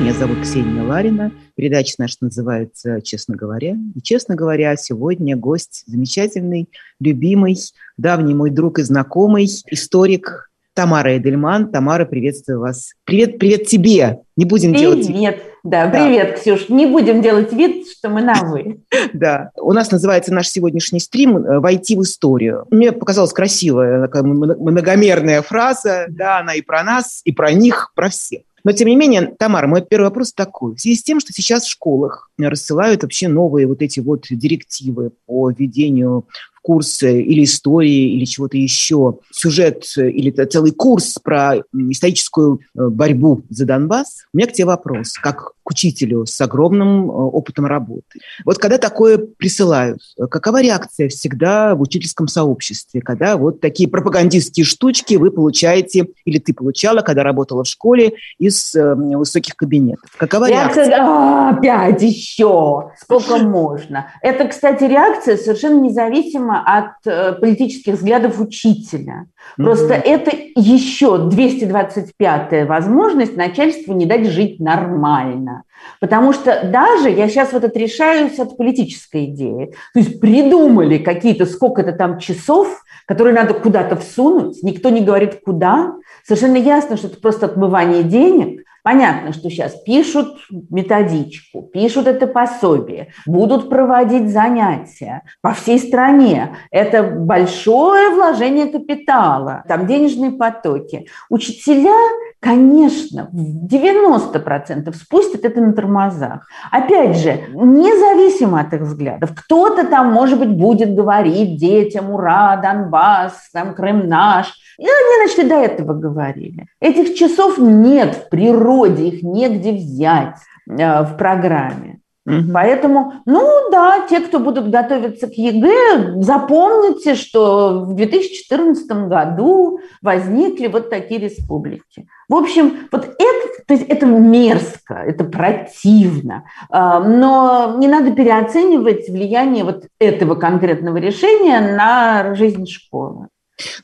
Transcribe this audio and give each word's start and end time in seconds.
Меня 0.00 0.14
зовут 0.14 0.40
Ксения 0.40 0.82
Ларина. 0.82 1.30
Передача 1.56 1.96
наша 1.98 2.16
называется 2.22 3.02
«Честно 3.02 3.36
говоря». 3.36 3.76
И, 3.94 4.00
честно 4.00 4.34
говоря, 4.34 4.74
сегодня 4.76 5.36
гость 5.36 5.84
замечательный, 5.86 6.70
любимый, 7.00 7.58
давний 7.98 8.32
мой 8.32 8.48
друг 8.48 8.78
и 8.78 8.82
знакомый, 8.82 9.46
историк 9.70 10.50
Тамара 10.72 11.18
Эдельман. 11.18 11.70
Тамара, 11.70 12.06
приветствую 12.06 12.60
вас. 12.60 12.94
Привет, 13.04 13.38
привет 13.38 13.66
тебе. 13.66 14.20
Не 14.38 14.46
будем 14.46 14.72
привет. 14.72 14.92
делать... 14.92 15.06
Привет. 15.06 15.42
Да, 15.62 15.88
да, 15.88 16.06
привет, 16.06 16.40
Ксюш. 16.40 16.70
Не 16.70 16.86
будем 16.86 17.20
делать 17.20 17.52
вид, 17.52 17.86
что 17.90 18.08
мы 18.08 18.22
на 18.22 18.42
«вы». 18.44 18.80
Да. 19.12 19.50
У 19.60 19.74
нас 19.74 19.90
называется 19.90 20.32
наш 20.32 20.48
сегодняшний 20.48 21.00
стрим 21.00 21.36
э, 21.36 21.58
«Войти 21.58 21.94
в 21.94 22.02
историю». 22.02 22.64
Мне 22.70 22.92
показалась 22.92 23.34
красивая 23.34 24.00
такая 24.00 24.22
многомерная 24.22 25.42
фраза. 25.42 26.06
Да, 26.08 26.38
она 26.38 26.54
и 26.54 26.62
про 26.62 26.82
нас, 26.82 27.20
и 27.24 27.32
про 27.32 27.52
них, 27.52 27.92
про 27.94 28.08
всех. 28.08 28.40
Но, 28.64 28.72
тем 28.72 28.88
не 28.88 28.96
менее, 28.96 29.34
Тамара, 29.38 29.66
мой 29.66 29.82
первый 29.82 30.04
вопрос 30.06 30.32
такой. 30.32 30.74
В 30.74 30.80
связи 30.80 30.96
с 30.96 31.02
тем, 31.02 31.20
что 31.20 31.32
сейчас 31.32 31.64
в 31.64 31.70
школах 31.70 32.30
рассылают 32.38 33.02
вообще 33.02 33.28
новые 33.28 33.66
вот 33.66 33.82
эти 33.82 34.00
вот 34.00 34.26
директивы 34.30 35.12
по 35.26 35.50
введению 35.50 36.26
курсы 36.62 37.22
или 37.22 37.44
истории, 37.44 38.14
или 38.14 38.24
чего-то 38.24 38.56
еще, 38.56 39.18
сюжет 39.30 39.84
или 39.96 40.30
целый 40.30 40.72
курс 40.72 41.16
про 41.22 41.56
историческую 41.72 42.60
э, 42.60 42.88
борьбу 42.88 43.42
за 43.48 43.64
Донбасс, 43.64 44.24
у 44.32 44.36
меня 44.36 44.46
к 44.46 44.52
тебе 44.52 44.66
вопрос, 44.66 45.14
как 45.14 45.52
к 45.70 45.72
учителю 45.72 46.26
с 46.26 46.40
огромным 46.40 47.10
э, 47.10 47.12
опытом 47.12 47.66
работы. 47.66 48.20
Вот 48.44 48.58
когда 48.58 48.78
такое 48.78 49.18
присылают, 49.18 50.00
какова 50.30 50.60
реакция 50.60 51.08
всегда 51.08 51.74
в 51.74 51.82
учительском 51.82 52.28
сообществе, 52.28 53.00
когда 53.00 53.36
вот 53.36 53.60
такие 53.60 53.88
пропагандистские 53.88 54.64
штучки 54.64 55.14
вы 55.14 55.30
получаете, 55.30 56.08
или 56.24 56.38
ты 56.38 56.52
получала, 56.52 57.00
когда 57.00 57.22
работала 57.22 57.64
в 57.64 57.68
школе, 57.68 58.14
из 58.38 58.74
э, 58.74 58.94
высоких 58.94 59.56
кабинетов? 59.56 60.10
Какова 60.16 60.48
реакция? 60.48 60.86
реакция? 60.86 61.06
А, 61.06 61.50
опять 61.50 62.02
еще! 62.02 62.90
Сколько 63.00 63.38
можно? 63.38 64.08
Это, 64.22 64.48
кстати, 64.48 64.84
реакция 64.84 65.36
совершенно 65.36 65.80
независимо 65.80 66.00
независимо 66.00 66.62
от 66.64 67.06
э, 67.06 67.32
политических 67.32 67.94
взглядов 67.94 68.40
учителя. 68.40 69.26
Просто 69.56 69.94
mm-hmm. 69.94 70.02
это 70.02 70.30
еще 70.56 71.28
225-я 71.30 72.66
возможность 72.66 73.36
начальству 73.36 73.94
не 73.94 74.06
дать 74.06 74.26
жить 74.26 74.60
нормально. 74.60 75.59
Потому 76.00 76.32
что 76.32 76.62
даже 76.64 77.10
я 77.10 77.28
сейчас 77.28 77.52
вот 77.52 77.64
отрешаюсь 77.64 78.38
от 78.38 78.56
политической 78.56 79.26
идеи. 79.26 79.74
То 79.94 80.00
есть 80.00 80.20
придумали 80.20 80.98
какие-то 80.98 81.46
сколько-то 81.46 81.92
там 81.92 82.18
часов, 82.18 82.82
которые 83.06 83.34
надо 83.34 83.54
куда-то 83.54 83.96
всунуть, 83.96 84.62
никто 84.62 84.88
не 84.90 85.00
говорит 85.00 85.40
куда. 85.44 85.94
Совершенно 86.24 86.56
ясно, 86.56 86.96
что 86.96 87.08
это 87.08 87.20
просто 87.20 87.46
отмывание 87.46 88.02
денег. 88.02 88.64
Понятно, 88.82 89.32
что 89.32 89.50
сейчас 89.50 89.74
пишут 89.74 90.38
методичку, 90.70 91.62
пишут 91.62 92.06
это 92.06 92.26
пособие, 92.26 93.12
будут 93.26 93.68
проводить 93.68 94.30
занятия 94.30 95.22
по 95.42 95.52
всей 95.52 95.78
стране. 95.78 96.56
Это 96.70 97.02
большое 97.02 98.10
вложение 98.10 98.66
капитала, 98.66 99.64
там 99.68 99.86
денежные 99.86 100.32
потоки. 100.32 101.06
Учителя 101.28 101.94
конечно, 102.40 103.28
в 103.30 103.66
90% 103.66 104.94
спустят 104.94 105.44
это 105.44 105.60
на 105.60 105.72
тормозах. 105.72 106.48
Опять 106.72 107.18
же, 107.18 107.38
независимо 107.52 108.60
от 108.60 108.72
их 108.72 108.80
взглядов, 108.82 109.32
кто-то 109.36 109.84
там, 109.84 110.12
может 110.12 110.38
быть, 110.38 110.48
будет 110.48 110.94
говорить 110.94 111.58
детям 111.58 112.10
«Ура, 112.10 112.56
Донбасс, 112.56 113.50
там 113.52 113.74
Крым 113.74 114.08
наш», 114.08 114.54
и 114.80 114.84
они, 114.84 115.26
значит, 115.26 115.44
и 115.44 115.48
до 115.48 115.56
этого 115.56 115.92
говорили. 115.92 116.66
Этих 116.80 117.14
часов 117.14 117.58
нет 117.58 118.14
в 118.14 118.28
природе, 118.30 119.08
их 119.08 119.22
негде 119.22 119.72
взять 119.72 120.36
э, 120.66 121.02
в 121.02 121.18
программе. 121.18 122.00
Угу. 122.26 122.52
Поэтому, 122.54 123.12
ну 123.26 123.70
да, 123.70 124.06
те, 124.08 124.20
кто 124.20 124.38
будут 124.38 124.70
готовиться 124.70 125.26
к 125.26 125.32
ЕГЭ, 125.32 126.22
запомните, 126.22 127.14
что 127.14 127.84
в 127.84 127.94
2014 127.94 128.90
году 129.08 129.80
возникли 130.00 130.68
вот 130.68 130.88
такие 130.88 131.20
республики. 131.20 132.08
В 132.28 132.34
общем, 132.34 132.88
вот 132.92 133.04
это, 133.04 133.64
то 133.66 133.74
есть 133.74 133.86
это 133.86 134.06
мерзко, 134.06 134.94
это 134.94 135.24
противно, 135.24 136.44
а, 136.70 137.00
но 137.00 137.76
не 137.78 137.88
надо 137.88 138.12
переоценивать 138.12 139.08
влияние 139.08 139.64
вот 139.64 139.84
этого 139.98 140.36
конкретного 140.36 140.98
решения 140.98 141.74
на 141.74 142.34
жизнь 142.34 142.66
школы. 142.66 143.28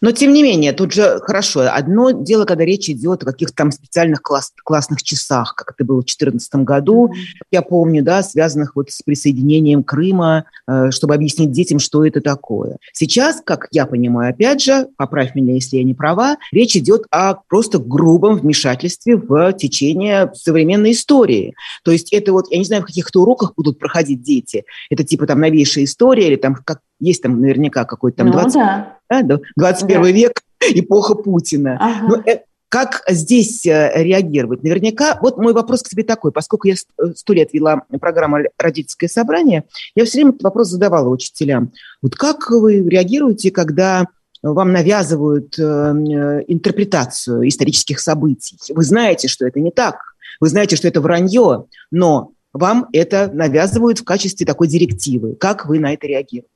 Но, 0.01 0.13
тем 0.13 0.33
не 0.33 0.43
менее, 0.43 0.73
тут 0.73 0.93
же 0.93 1.21
хорошо. 1.23 1.69
Одно 1.73 2.11
дело, 2.11 2.45
когда 2.45 2.65
речь 2.65 2.89
идет 2.89 3.23
о 3.23 3.27
каких-то 3.27 3.55
там 3.55 3.73
специальных 3.73 4.23
класс, 4.23 4.53
классных 4.65 5.03
часах, 5.03 5.55
как 5.55 5.73
это 5.73 5.85
было 5.85 5.97
в 5.97 6.05
2014 6.05 6.55
году, 6.57 7.13
я 7.51 7.63
помню, 7.63 8.03
да, 8.03 8.23
связанных 8.23 8.77
вот 8.77 8.91
с 8.91 9.03
присоединением 9.03 9.83
Крыма, 9.83 10.45
э, 10.67 10.91
чтобы 10.91 11.15
объяснить 11.15 11.53
детям, 11.53 11.79
что 11.79 12.05
это 12.05 12.21
такое. 12.21 12.79
Сейчас, 12.93 13.41
как 13.45 13.69
я 13.71 13.87
понимаю, 13.87 14.31
опять 14.31 14.63
же, 14.63 14.89
поправь 14.97 15.35
меня, 15.35 15.55
если 15.55 15.77
я 15.77 15.85
не 15.85 15.95
права, 15.95 16.37
речь 16.53 16.77
идет 16.77 17.05
о 17.11 17.35
просто 17.49 17.79
грубом 17.79 18.39
вмешательстве 18.39 19.17
в 19.17 19.53
течение 19.55 20.31
современной 20.35 20.93
истории. 20.93 21.55
То 21.85 21.91
есть 21.91 22.13
это 22.13 22.33
вот, 22.33 22.47
я 22.51 22.59
не 22.59 22.65
знаю, 22.65 22.83
в 22.83 22.87
каких-то 22.87 23.23
уроках 23.23 23.55
будут 23.57 23.79
проходить 23.79 24.23
дети. 24.23 24.65
Это 24.91 25.05
типа 25.05 25.27
там 25.27 25.41
новейшая 25.41 25.85
история 25.85 26.29
или 26.29 26.37
там 26.37 26.55
как 26.55 26.81
есть 26.99 27.23
там 27.23 27.41
наверняка 27.41 27.85
какой-то 27.85 28.19
там 28.19 28.29
ну, 28.29 28.33
20, 28.33 28.55
да. 28.55 28.96
Да, 29.09 29.41
21 29.57 30.03
да. 30.03 30.11
век, 30.11 30.43
эпоха 30.61 31.15
Путина. 31.15 31.79
Ага. 31.81 32.07
Но 32.09 32.23
э, 32.31 32.41
как 32.69 33.03
здесь 33.09 33.65
э, 33.67 33.93
реагировать? 34.03 34.63
Наверняка, 34.63 35.19
вот 35.21 35.39
мой 35.39 35.53
вопрос 35.53 35.83
к 35.83 35.89
тебе 35.89 36.05
такой, 36.05 36.33
поскольку 36.33 36.69
я 36.69 36.75
э, 36.75 36.77
сто 37.15 37.33
лет 37.33 37.53
вела 37.53 37.83
программу 38.01 38.39
«Родительское 38.59 39.09
собрание», 39.09 39.65
я 39.95 40.05
все 40.05 40.19
время 40.19 40.31
этот 40.31 40.43
вопрос 40.43 40.69
задавала 40.69 41.09
учителям. 41.09 41.73
Вот 42.03 42.15
как 42.17 42.51
вы 42.51 42.81
реагируете, 42.81 43.51
когда 43.51 44.07
вам 44.43 44.73
навязывают 44.73 45.59
интерпретацию 45.59 47.49
исторических 47.49 48.01
событий? 48.01 48.59
Вы 48.69 48.85
знаете, 48.85 49.29
что 49.29 49.47
это 49.47 49.61
не 49.61 49.71
так, 49.71 49.97
вы 50.41 50.49
знаете, 50.49 50.77
что 50.77 50.87
это 50.87 51.01
вранье, 51.01 51.65
но 51.91 52.33
вам 52.53 52.89
это 52.93 53.31
навязывают 53.33 54.01
в 54.01 54.05
качестве 54.05 54.47
такой 54.47 54.69
директивы. 54.69 55.35
Как 55.35 55.67
вы 55.67 55.79
на 55.79 55.95
это 55.95 56.07
реагируете? 56.07 56.51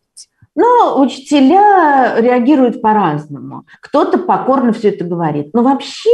Но 0.55 1.00
учителя 1.00 2.21
реагируют 2.21 2.83
по-разному. 2.83 3.66
Кто-то 3.81 4.19
покорно 4.19 4.72
все 4.72 4.88
это 4.88 5.05
говорит. 5.05 5.50
Но 5.53 5.62
вообще, 5.62 6.11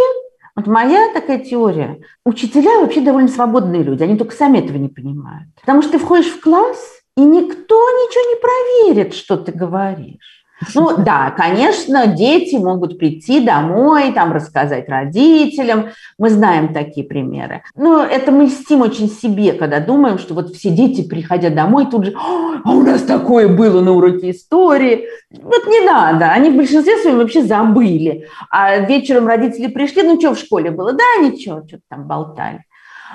вот 0.54 0.66
моя 0.66 1.12
такая 1.14 1.38
теория, 1.38 2.00
учителя 2.24 2.80
вообще 2.80 3.00
довольно 3.00 3.28
свободные 3.28 3.82
люди, 3.82 4.02
они 4.02 4.16
только 4.16 4.34
сами 4.34 4.58
этого 4.58 4.76
не 4.76 4.88
понимают. 4.88 5.48
Потому 5.60 5.82
что 5.82 5.92
ты 5.92 5.98
входишь 5.98 6.32
в 6.32 6.40
класс, 6.40 7.00
и 7.16 7.22
никто 7.22 7.74
ничего 7.74 8.30
не 8.30 8.94
проверит, 8.94 9.14
что 9.14 9.38
ты 9.38 9.52
говоришь. 9.52 10.35
Ну 10.74 10.96
да, 10.96 11.30
конечно, 11.36 12.06
дети 12.06 12.56
могут 12.56 12.98
прийти 12.98 13.40
домой, 13.44 14.12
там 14.12 14.32
рассказать 14.32 14.88
родителям. 14.88 15.90
Мы 16.18 16.30
знаем 16.30 16.72
такие 16.72 17.06
примеры. 17.06 17.62
Но 17.74 18.02
это 18.02 18.32
мы 18.32 18.44
льстим 18.44 18.80
очень 18.80 19.08
себе, 19.08 19.52
когда 19.52 19.80
думаем, 19.80 20.18
что 20.18 20.34
вот 20.34 20.54
все 20.54 20.70
дети, 20.70 21.06
приходя 21.06 21.50
домой, 21.50 21.86
тут 21.90 22.06
же, 22.06 22.14
а 22.16 22.70
у 22.70 22.82
нас 22.82 23.02
такое 23.02 23.48
было 23.48 23.82
на 23.82 23.92
уроке 23.92 24.30
истории. 24.30 25.06
Вот 25.30 25.66
не 25.66 25.80
надо, 25.80 26.30
они 26.30 26.50
в 26.50 26.56
большинстве 26.56 26.96
своем 26.98 27.18
вообще 27.18 27.42
забыли. 27.42 28.26
А 28.50 28.78
вечером 28.78 29.26
родители 29.26 29.66
пришли, 29.66 30.02
ну 30.02 30.18
что 30.18 30.34
в 30.34 30.38
школе 30.38 30.70
было? 30.70 30.92
Да, 30.92 31.22
ничего, 31.22 31.62
что-то 31.66 31.82
там 31.90 32.06
болтали. 32.06 32.64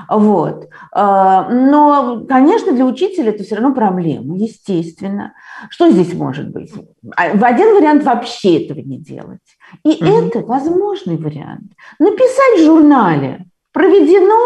Вот. 0.10 0.70
А, 0.92 1.50
но, 1.50 2.26
конечно, 2.28 2.72
для 2.72 2.86
учителя 2.86 3.30
это 3.30 3.44
все 3.44 3.56
равно 3.56 3.74
проблема, 3.74 4.38
естественно. 4.38 5.34
Что 5.70 5.90
здесь 5.90 6.14
может 6.14 6.50
быть? 6.50 6.74
А, 7.16 7.36
в 7.36 7.44
один 7.44 7.76
вариант 7.76 8.04
вообще 8.04 8.64
этого 8.64 8.80
не 8.80 8.98
делать. 8.98 9.40
И 9.84 10.04
угу. 10.04 10.06
это 10.06 10.40
возможный 10.40 11.18
вариант. 11.18 11.72
Написать 12.00 12.60
в 12.60 12.66
журнале 12.66 13.46
«Проведено 13.74 14.40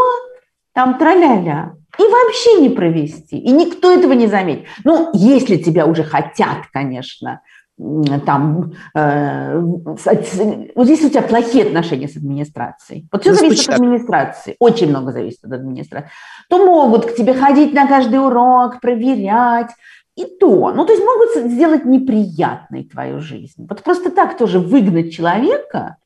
там 0.73 0.97
траля-ля», 0.97 1.73
и 1.97 2.03
вообще 2.03 2.61
не 2.61 2.69
провести, 2.69 3.37
и 3.37 3.51
никто 3.51 3.91
этого 3.91 4.13
не 4.13 4.27
заметит. 4.27 4.65
Ну, 4.83 5.11
если 5.13 5.55
тебя 5.57 5.85
уже 5.85 6.03
хотят, 6.03 6.67
конечно, 6.71 7.41
там, 7.77 8.71
э, 8.95 9.59
вот 9.59 10.85
здесь 10.85 11.03
у 11.03 11.09
тебя 11.09 11.21
плохие 11.21 11.65
отношения 11.65 12.07
с 12.07 12.15
администрацией, 12.15 13.07
вот 13.11 13.21
все 13.21 13.31
ну, 13.31 13.37
зависит 13.37 13.67
от 13.67 13.75
администрации, 13.75 14.55
очень 14.59 14.89
много 14.89 15.11
зависит 15.11 15.43
от 15.43 15.51
администрации, 15.51 16.09
то 16.49 16.65
могут 16.65 17.05
к 17.05 17.15
тебе 17.15 17.33
ходить 17.33 17.73
на 17.73 17.85
каждый 17.85 18.25
урок, 18.25 18.79
проверять, 18.79 19.71
и 20.15 20.25
то, 20.25 20.71
ну, 20.71 20.85
то 20.85 20.93
есть 20.93 21.03
могут 21.03 21.51
сделать 21.51 21.83
неприятной 21.83 22.85
твою 22.85 23.19
жизнь. 23.19 23.67
Вот 23.67 23.83
просто 23.83 24.09
так 24.09 24.37
тоже 24.37 24.59
выгнать 24.59 25.13
человека 25.13 25.97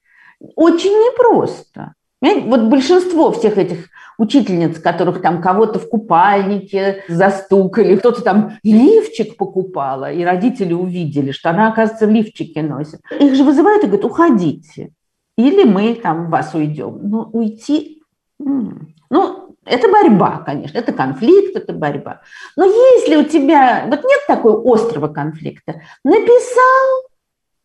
очень 0.56 0.92
непросто. 0.92 1.94
Вот 2.22 2.64
большинство 2.64 3.32
всех 3.32 3.58
этих 3.58 3.89
учительниц, 4.20 4.80
которых 4.80 5.22
там 5.22 5.42
кого-то 5.42 5.80
в 5.80 5.90
купальнике 5.90 7.04
застукали, 7.08 7.96
кто-то 7.96 8.22
там 8.22 8.60
лифчик 8.64 9.38
покупала, 9.38 10.12
и 10.12 10.24
родители 10.24 10.74
увидели, 10.74 11.32
что 11.32 11.50
она, 11.50 11.70
оказывается, 11.70 12.06
лифчики 12.06 12.60
носит. 12.60 13.00
Их 13.20 13.34
же 13.34 13.44
вызывают 13.44 13.84
и 13.84 13.88
говорят, 13.88 14.06
уходите, 14.06 14.92
или 15.38 15.64
мы 15.64 15.96
там 15.96 16.30
вас 16.30 16.54
уйдем. 16.54 17.00
Ну, 17.02 17.30
уйти... 17.34 18.04
Ну, 18.38 19.56
Это 19.66 19.88
борьба, 19.88 20.44
конечно, 20.46 20.78
это 20.78 20.92
конфликт, 20.92 21.56
это 21.56 21.74
борьба. 21.74 22.22
Но 22.56 22.66
если 22.66 23.16
у 23.18 23.24
тебя, 23.24 23.86
вот 23.88 24.04
нет 24.04 24.22
такого 24.28 24.62
острого 24.74 25.08
конфликта, 25.08 25.82
написал, 26.04 27.04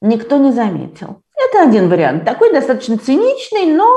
никто 0.03 0.37
не 0.37 0.53
заметил. 0.53 1.23
Это 1.37 1.63
один 1.69 1.89
вариант, 1.89 2.25
такой 2.25 2.53
достаточно 2.53 2.99
циничный, 2.99 3.67
но 3.67 3.89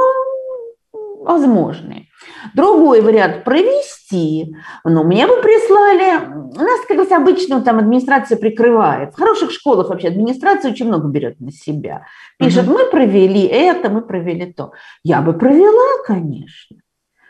возможный. 1.28 2.10
Другой 2.54 3.02
вариант– 3.02 3.44
провести. 3.46 4.56
Ну, 4.84 5.04
мне 5.04 5.28
бы 5.28 5.36
прислали, 5.42 6.26
у 6.28 6.62
нас, 6.62 6.86
как 6.88 6.98
раз 6.98 7.12
обычно, 7.12 7.62
там 7.62 7.80
администрация 7.80 8.38
прикрывает. 8.38 9.14
В 9.14 9.18
хороших 9.18 9.52
школах 9.52 9.90
вообще 9.90 10.08
администрация 10.08 10.72
очень 10.72 10.88
много 10.88 11.08
берет 11.08 11.40
на 11.40 11.52
себя. 11.52 12.06
Пишет, 12.40 12.68
угу. 12.68 12.74
мы 12.74 12.86
провели 12.90 13.46
это, 13.46 13.90
мы 13.90 14.02
провели 14.02 14.52
то. 14.52 14.72
Я 15.04 15.22
бы 15.22 15.34
провела, 15.34 16.04
конечно. 16.06 16.78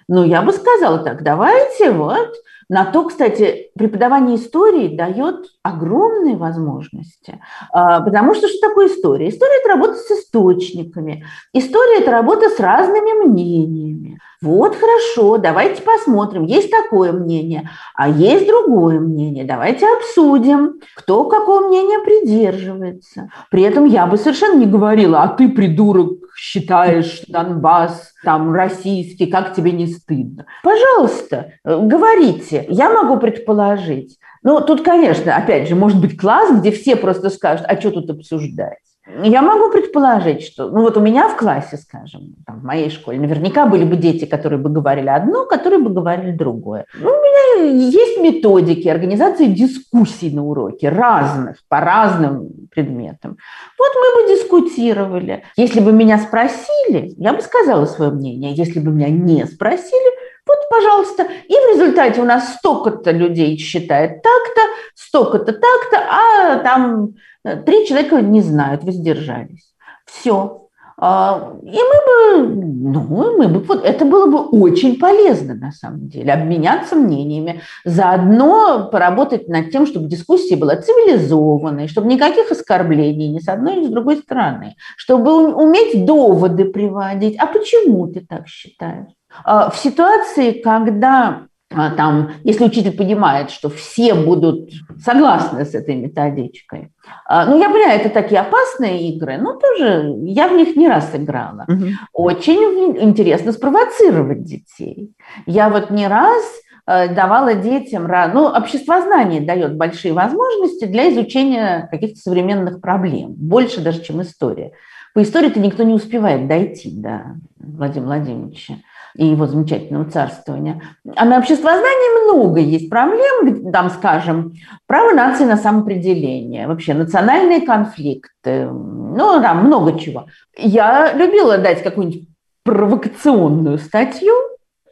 Но 0.08 0.24
я 0.24 0.42
бы 0.42 0.54
сказала 0.54 1.00
так, 1.00 1.24
давайте 1.24 1.92
вот 1.92 2.34
на 2.70 2.86
то, 2.86 3.06
кстати, 3.06 3.72
преподавание 3.76 4.36
истории 4.36 4.96
дает 4.96 5.48
огромные 5.64 6.36
возможности. 6.36 7.40
А, 7.72 8.02
потому 8.02 8.36
что 8.36 8.48
что 8.48 8.60
такое 8.68 8.88
история? 8.88 9.30
История– 9.30 9.60
это 9.62 9.70
работа 9.70 9.94
с 9.96 10.12
источниками. 10.12 11.26
История– 11.54 12.00
это 12.02 12.12
работа 12.12 12.50
с 12.50 12.60
разными 12.60 13.26
мнениями. 13.26 14.20
Вот 14.42 14.76
хорошо, 14.76 15.38
давайте 15.38 15.82
посмотрим. 15.82 16.44
Есть 16.44 16.70
такое 16.70 17.12
мнение, 17.12 17.70
а 17.96 18.08
есть 18.08 18.48
другое 18.48 19.00
мнение. 19.00 19.46
Давайте 19.46 19.88
обсудим, 19.88 20.80
кто 20.96 21.24
какого 21.26 21.68
мнения 21.68 22.00
придерживается. 22.00 23.32
При 23.50 23.64
этом 23.64 23.86
я 23.86 24.06
бы 24.06 24.18
совершенно 24.18 24.60
не 24.60 24.68
говорила, 24.68 25.24
а 25.24 25.28
ты, 25.30 25.50
придурок, 25.50 26.20
считаешь 26.38 27.24
Донбасс 27.28 28.14
там 28.24 28.54
российский, 28.54 29.26
как 29.26 29.56
тебе 29.56 29.72
не 29.72 29.88
стыдно. 29.88 30.46
Пожалуйста, 30.64 31.54
говорите. 31.64 32.66
Я 32.70 32.92
могу 32.92 33.18
предположить. 33.20 34.20
Ну, 34.44 34.62
тут, 34.62 34.84
конечно, 34.84 35.36
опять 35.36 35.68
же, 35.68 35.76
может 35.76 36.00
быть 36.00 36.16
класс, 36.16 36.52
где 36.60 36.70
все 36.72 36.96
просто 36.96 37.32
скажут, 37.32 37.66
а 37.68 37.80
что 37.80 37.90
тут 37.90 38.10
обсуждать? 38.12 38.78
Я 39.24 39.42
могу 39.42 39.72
предположить, 39.72 40.44
что, 40.44 40.70
ну 40.70 40.82
вот 40.82 40.98
у 40.98 41.00
меня 41.00 41.30
в 41.30 41.38
классе, 41.38 41.78
скажем, 41.78 42.36
там, 42.46 42.60
в 42.60 42.64
моей 42.64 42.90
школе, 42.90 43.20
наверняка 43.20 43.66
были 43.66 43.86
бы 43.86 43.96
дети, 43.96 44.26
которые 44.26 44.60
бы 44.60 44.70
говорили 44.70 45.08
одно, 45.08 45.46
которые 45.46 45.80
бы 45.80 45.92
говорили 45.92 46.32
другое. 46.32 46.86
Ну, 46.94 47.10
у 47.10 47.14
меня 47.14 47.88
есть 47.88 48.20
методики 48.20 48.88
организации 48.88 49.46
дискуссий 49.46 50.30
на 50.36 50.44
уроке 50.46 50.90
разных, 50.90 51.58
по 51.70 51.80
разным 51.80 52.50
предметам. 52.70 53.38
Вот 53.78 53.92
мы 53.96 54.22
бы 54.22 54.30
дискутировали. 54.30 55.44
Если 55.56 55.80
бы 55.80 55.94
меня 55.94 56.18
спросили, 56.18 57.14
я 57.18 57.34
бы 57.34 57.42
сказала 57.42 57.86
свое 57.86 58.12
мнение. 58.12 58.54
Если 58.54 58.80
бы 58.80 58.92
меня 58.92 59.10
не 59.10 59.46
спросили, 59.46 60.18
вот, 60.46 60.58
пожалуйста. 60.70 61.24
И 61.24 61.54
в 61.54 61.74
результате 61.74 62.22
у 62.22 62.26
нас 62.26 62.56
столько-то 62.56 63.12
людей 63.12 63.58
считает 63.58 64.22
так-то, 64.22 64.62
столько-то 64.96 65.54
так-то, 65.54 65.98
а 66.10 66.60
там 66.60 67.16
три 67.56 67.86
человека 67.88 68.22
не 68.22 68.42
знают, 68.42 68.84
воздержались. 68.84 69.74
Все. 70.06 70.68
А, 71.00 71.54
и 71.62 71.78
мы 71.78 72.44
бы, 72.44 72.56
ну, 72.56 73.38
мы 73.38 73.48
бы, 73.48 73.60
вот 73.60 73.86
это 73.86 74.04
было 74.04 74.26
бы 74.26 74.60
очень 74.60 74.98
полезно 74.98 75.54
на 75.54 75.72
самом 75.72 76.10
деле, 76.10 76.34
обменяться 76.34 76.96
мнениями, 76.96 77.62
заодно 77.86 78.90
поработать 78.92 79.48
над 79.48 79.70
тем, 79.70 79.86
чтобы 79.86 80.08
дискуссия 80.08 80.56
была 80.56 80.76
цивилизованной, 80.76 81.88
чтобы 81.88 82.08
никаких 82.08 82.52
оскорблений 82.52 83.28
ни 83.28 83.38
с 83.38 83.48
одной, 83.48 83.76
ни 83.76 83.86
с 83.86 83.90
другой 83.90 84.18
стороны, 84.18 84.76
чтобы 84.96 85.54
уметь 85.54 86.04
доводы 86.04 86.66
приводить. 86.66 87.38
А 87.38 87.46
почему 87.46 88.08
ты 88.08 88.22
так 88.22 88.48
считаешь? 88.48 89.12
А, 89.44 89.70
в 89.70 89.78
ситуации, 89.78 90.52
когда 90.52 91.44
там, 91.70 92.32
если 92.44 92.64
учитель 92.64 92.96
понимает, 92.96 93.52
что 93.52 93.70
все 93.70 94.14
будут 94.14 94.72
согласны 95.04 95.66
с 95.66 95.76
этой 95.76 95.96
методичкой. 95.96 96.92
А, 97.26 97.46
ну, 97.46 97.60
я 97.60 97.70
понимаю, 97.70 98.00
это 98.00 98.10
такие 98.10 98.40
опасные 98.40 99.10
игры, 99.10 99.38
но 99.38 99.54
тоже 99.54 100.16
я 100.24 100.48
в 100.48 100.54
них 100.54 100.76
не 100.76 100.88
раз 100.88 101.12
играла. 101.14 101.66
Угу. 101.68 101.86
Очень 102.14 102.98
интересно 103.02 103.52
спровоцировать 103.52 104.44
детей. 104.44 105.14
Я 105.46 105.70
вот 105.70 105.90
не 105.90 106.08
раз 106.08 106.44
давала 106.86 107.54
детям, 107.54 108.08
ну, 108.34 108.46
обществознание 108.46 109.42
дает 109.42 109.76
большие 109.76 110.14
возможности 110.14 110.86
для 110.86 111.12
изучения 111.12 111.90
каких-то 111.92 112.18
современных 112.18 112.80
проблем, 112.80 113.34
больше 113.34 113.82
даже, 113.82 114.02
чем 114.04 114.22
история. 114.22 114.72
По 115.14 115.22
истории-то 115.22 115.60
никто 115.60 115.84
не 115.84 115.94
успевает 115.94 116.48
дойти 116.48 116.92
до 116.92 117.36
Владимира 117.60 118.16
Владимировича 118.16 118.76
и 119.18 119.26
его 119.26 119.48
замечательного 119.48 120.10
царствования. 120.10 120.82
А 121.16 121.26
на 121.26 121.40
обществознании 121.40 122.24
много 122.24 122.60
есть 122.60 122.90
проблем, 122.90 123.72
там, 123.72 123.90
скажем, 123.90 124.54
право 124.86 125.12
нации 125.12 125.44
на 125.44 125.58
самоопределение, 125.58 126.68
вообще 126.68 126.94
национальные 126.94 127.62
конфликты, 127.62 128.68
ну, 128.68 129.42
там 129.42 129.66
много 129.66 130.00
чего. 130.00 130.28
Я 130.56 131.14
любила 131.14 131.58
дать 131.58 131.84
какую-нибудь 131.84 132.28
провокационную 132.64 133.80
статью, 133.80 134.34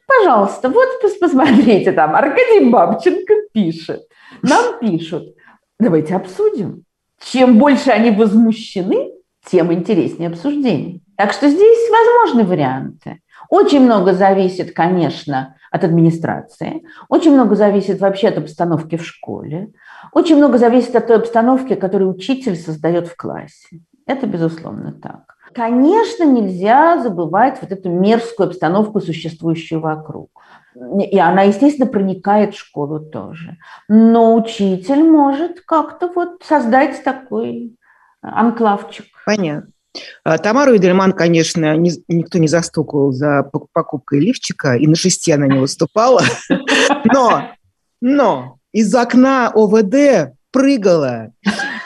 пожалуйста, 0.08 0.70
вот 0.70 0.88
посмотрите, 1.22 1.92
там 1.92 2.16
Аркадий 2.16 2.70
Бабченко 2.70 3.34
пишет, 3.54 4.02
нам 4.42 4.80
пишут, 4.80 5.36
давайте 5.80 6.16
обсудим. 6.16 6.84
Чем 7.22 7.60
больше 7.60 7.92
они 7.92 8.12
возмущены, 8.12 9.12
тем 9.46 9.72
интереснее 9.72 10.30
обсуждение. 10.30 11.00
Так 11.16 11.32
что 11.32 11.48
здесь 11.48 11.90
возможны 11.90 12.44
варианты. 12.44 13.20
Очень 13.50 13.82
много 13.82 14.14
зависит, 14.14 14.74
конечно, 14.74 15.56
от 15.72 15.84
администрации, 15.84 16.84
очень 17.10 17.34
много 17.34 17.56
зависит 17.56 18.00
вообще 18.00 18.30
от 18.30 18.38
обстановки 18.38 18.96
в 18.96 19.06
школе, 19.06 19.72
очень 20.14 20.38
много 20.38 20.58
зависит 20.58 20.96
от 20.96 21.08
той 21.08 21.18
обстановки, 21.18 21.76
которую 21.76 22.12
учитель 22.12 22.56
создает 22.56 23.08
в 23.08 23.16
классе. 23.18 23.82
Это, 24.06 24.28
безусловно, 24.28 24.94
так. 24.94 25.36
Конечно, 25.54 26.24
нельзя 26.24 27.00
забывать 27.00 27.60
вот 27.62 27.72
эту 27.72 27.90
мерзкую 27.90 28.48
обстановку, 28.50 29.00
существующую 29.00 29.80
вокруг. 29.80 30.30
И 31.00 31.18
она, 31.18 31.44
естественно, 31.44 31.88
проникает 31.88 32.54
в 32.54 32.60
школу 32.60 33.00
тоже. 33.00 33.58
Но 33.88 34.36
учитель 34.36 35.04
может 35.04 35.62
как-то 35.62 36.12
вот 36.14 36.44
создать 36.44 37.04
такой 37.04 37.78
анклавчик. 38.22 39.06
Понятно. 39.26 39.72
А, 40.24 40.38
Тамару 40.38 40.76
Эдельман, 40.76 41.14
конечно, 41.14 41.76
не, 41.78 41.92
никто 42.08 42.38
не 42.38 42.48
застукал 42.48 43.12
за 43.12 43.44
покупкой 43.74 44.20
лифчика, 44.20 44.76
и 44.76 44.88
на 44.88 44.96
шести 44.96 45.32
она 45.32 45.48
не 45.48 45.60
выступала. 45.60 46.22
Но, 47.06 47.52
но 48.02 48.58
из 48.72 48.94
окна 48.94 49.52
ОВД 49.54 50.34
прыгала 50.52 51.32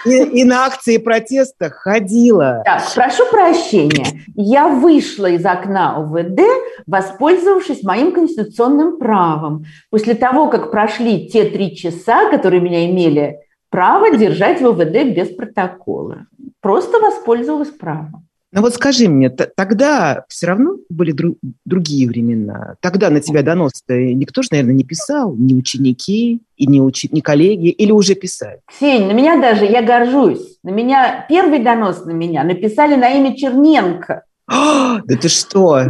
и, 0.06 0.24
и 0.24 0.44
на 0.44 0.66
акции 0.66 0.98
протеста 0.98 1.70
ходила. 1.70 2.62
Так, 2.66 2.84
прошу 2.96 3.26
прощения. 3.30 4.22
Я 4.36 4.68
вышла 4.68 5.28
из 5.28 5.46
окна 5.46 5.98
ОВД, 5.98 6.40
воспользовавшись 6.88 7.84
моим 7.84 8.12
конституционным 8.12 8.98
правом. 8.98 9.66
После 9.90 10.14
того, 10.14 10.48
как 10.48 10.72
прошли 10.72 11.28
те 11.28 11.46
три 11.46 11.76
часа, 11.76 12.30
которые 12.30 12.62
меня 12.62 12.86
имели 12.90 13.38
право 13.70 14.16
держать 14.16 14.62
в 14.62 14.68
ОВД 14.68 15.16
без 15.16 15.30
протокола. 15.30 16.28
Просто 16.62 17.00
воспользовалась 17.00 17.70
правом. 17.70 18.26
Ну 18.52 18.62
вот 18.62 18.74
скажи 18.74 19.08
мне, 19.08 19.30
тогда 19.30 20.26
все 20.28 20.48
равно 20.48 20.78
были 20.90 21.14
дру- 21.14 21.38
другие 21.66 22.08
времена. 22.08 22.76
Тогда 22.82 23.12
на 23.12 23.22
тебя 23.22 23.44
донос 23.44 23.84
никто 23.88 24.42
же, 24.42 24.48
наверное, 24.52 24.74
не 24.74 24.84
писал, 24.84 25.36
ни 25.36 25.54
ученики, 25.54 26.42
и 26.56 26.66
ни, 26.68 26.80
учи- 26.80 27.10
ни 27.12 27.20
коллеги, 27.20 27.70
или 27.70 27.92
уже 27.92 28.16
писали? 28.16 28.60
Ксения, 28.66 29.08
на 29.08 29.12
меня 29.12 29.40
даже, 29.40 29.66
я 29.66 29.84
горжусь, 29.84 30.58
на 30.64 30.72
меня, 30.72 31.28
первый 31.30 31.60
донос 31.60 32.06
на 32.06 32.12
меня 32.12 32.44
написали 32.44 32.96
на 32.96 33.10
имя 33.10 33.36
Черненко. 33.36 34.24
да 34.48 35.16
ты 35.22 35.28
что? 35.30 35.82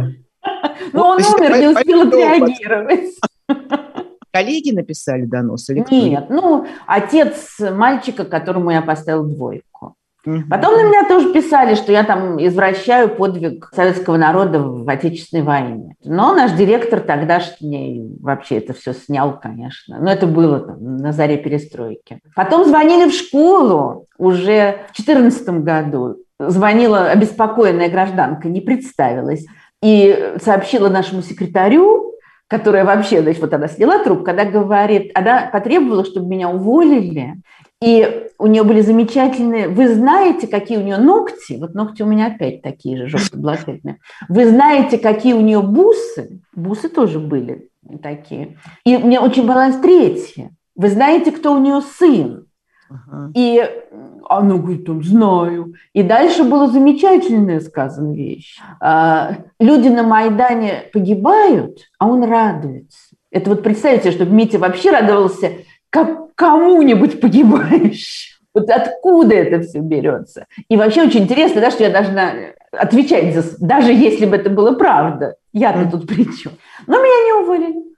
Ну, 0.92 1.02
он 1.02 1.18
умер, 1.18 1.58
не 1.58 1.68
успел 1.68 2.08
отреагировать. 2.08 3.14
Коллеги 4.32 4.70
написали 4.70 5.24
донос? 5.24 5.68
Или 5.68 5.84
Нет, 5.90 6.26
ну, 6.30 6.66
отец 6.86 7.58
мальчика, 7.60 8.24
которому 8.24 8.70
я 8.70 8.80
поставил 8.82 9.24
двойку. 9.24 9.94
Потом 10.24 10.74
на 10.74 10.82
меня 10.82 11.08
тоже 11.08 11.32
писали, 11.32 11.74
что 11.74 11.92
я 11.92 12.04
там 12.04 12.36
извращаю 12.44 13.08
подвиг 13.08 13.70
советского 13.74 14.16
народа 14.16 14.58
в 14.60 14.88
Отечественной 14.88 15.42
войне. 15.42 15.96
Но 16.04 16.34
наш 16.34 16.52
директор 16.52 17.00
тогдашний 17.00 18.16
вообще 18.20 18.58
это 18.58 18.72
все 18.72 18.92
снял, 18.92 19.38
конечно. 19.40 19.98
Но 19.98 20.10
это 20.10 20.26
было 20.26 20.60
там, 20.60 20.96
на 20.98 21.12
заре 21.12 21.38
перестройки. 21.38 22.20
Потом 22.34 22.66
звонили 22.66 23.08
в 23.08 23.14
школу 23.14 24.06
уже 24.18 24.80
в 24.92 24.96
2014 24.96 25.48
году. 25.64 26.16
Звонила 26.38 27.10
обеспокоенная 27.10 27.88
гражданка, 27.88 28.48
не 28.48 28.60
представилась. 28.60 29.46
И 29.82 30.34
сообщила 30.42 30.88
нашему 30.88 31.22
секретарю, 31.22 32.14
которая 32.50 32.84
вообще, 32.84 33.22
значит, 33.22 33.40
вот 33.40 33.54
она 33.54 33.68
сняла 33.68 34.02
трубку, 34.02 34.30
она 34.30 34.44
говорит, 34.44 35.12
она 35.14 35.48
потребовала, 35.52 36.04
чтобы 36.04 36.26
меня 36.26 36.50
уволили, 36.50 37.36
и 37.82 38.28
у 38.38 38.46
нее 38.46 38.62
были 38.62 38.82
замечательные... 38.82 39.68
Вы 39.68 39.94
знаете, 39.94 40.46
какие 40.46 40.78
у 40.78 40.82
нее 40.82 40.98
ногти? 40.98 41.56
Вот 41.58 41.74
ногти 41.74 42.02
у 42.02 42.06
меня 42.06 42.26
опять 42.26 42.60
такие 42.62 42.96
же 42.96 43.06
желто-блакитные. 43.06 43.98
Вы 44.28 44.48
знаете, 44.48 44.98
какие 44.98 45.32
у 45.32 45.40
нее 45.40 45.62
бусы? 45.62 46.40
Бусы 46.54 46.88
тоже 46.88 47.18
были. 47.18 47.68
такие. 48.02 48.58
И 48.84 48.98
мне 48.98 49.18
очень 49.18 49.46
понравилось 49.46 49.80
третье. 49.80 50.50
Вы 50.76 50.88
знаете, 50.88 51.32
кто 51.32 51.54
у 51.54 51.58
нее 51.58 51.80
сын? 51.80 52.46
Uh-huh. 52.90 53.30
И 53.34 53.62
она 54.28 54.56
говорит, 54.56 54.84
там, 54.84 55.02
знаю. 55.02 55.74
И 55.92 56.02
дальше 56.02 56.44
была 56.44 56.66
замечательная 56.66 57.60
сказана 57.60 58.14
вещь. 58.14 58.58
А, 58.80 59.38
люди 59.58 59.88
на 59.88 60.02
Майдане 60.02 60.84
погибают, 60.92 61.78
а 61.98 62.08
он 62.08 62.24
радуется. 62.24 63.16
Это 63.30 63.50
вот 63.50 63.62
представьте, 63.62 64.10
чтобы 64.10 64.32
Митя 64.32 64.58
вообще 64.58 64.90
радовался 64.90 65.52
как 65.88 66.29
кому-нибудь 66.40 67.20
погибающему. 67.20 68.30
Вот 68.52 68.68
откуда 68.68 69.36
это 69.36 69.62
все 69.62 69.78
берется? 69.78 70.46
И 70.68 70.76
вообще 70.76 71.02
очень 71.02 71.20
интересно, 71.20 71.60
да, 71.60 71.70
что 71.70 71.84
я 71.84 71.90
должна 71.90 72.32
отвечать 72.72 73.32
за... 73.32 73.44
Даже 73.64 73.92
если 73.92 74.26
бы 74.26 74.34
это 74.34 74.50
было 74.50 74.72
правда. 74.72 75.36
Я-то 75.52 75.88
тут 75.88 76.08
при 76.08 76.24
чем? 76.24 76.54
Но 76.88 76.96
меня 77.00 77.26
не 77.26 77.44
уволили. 77.44 77.89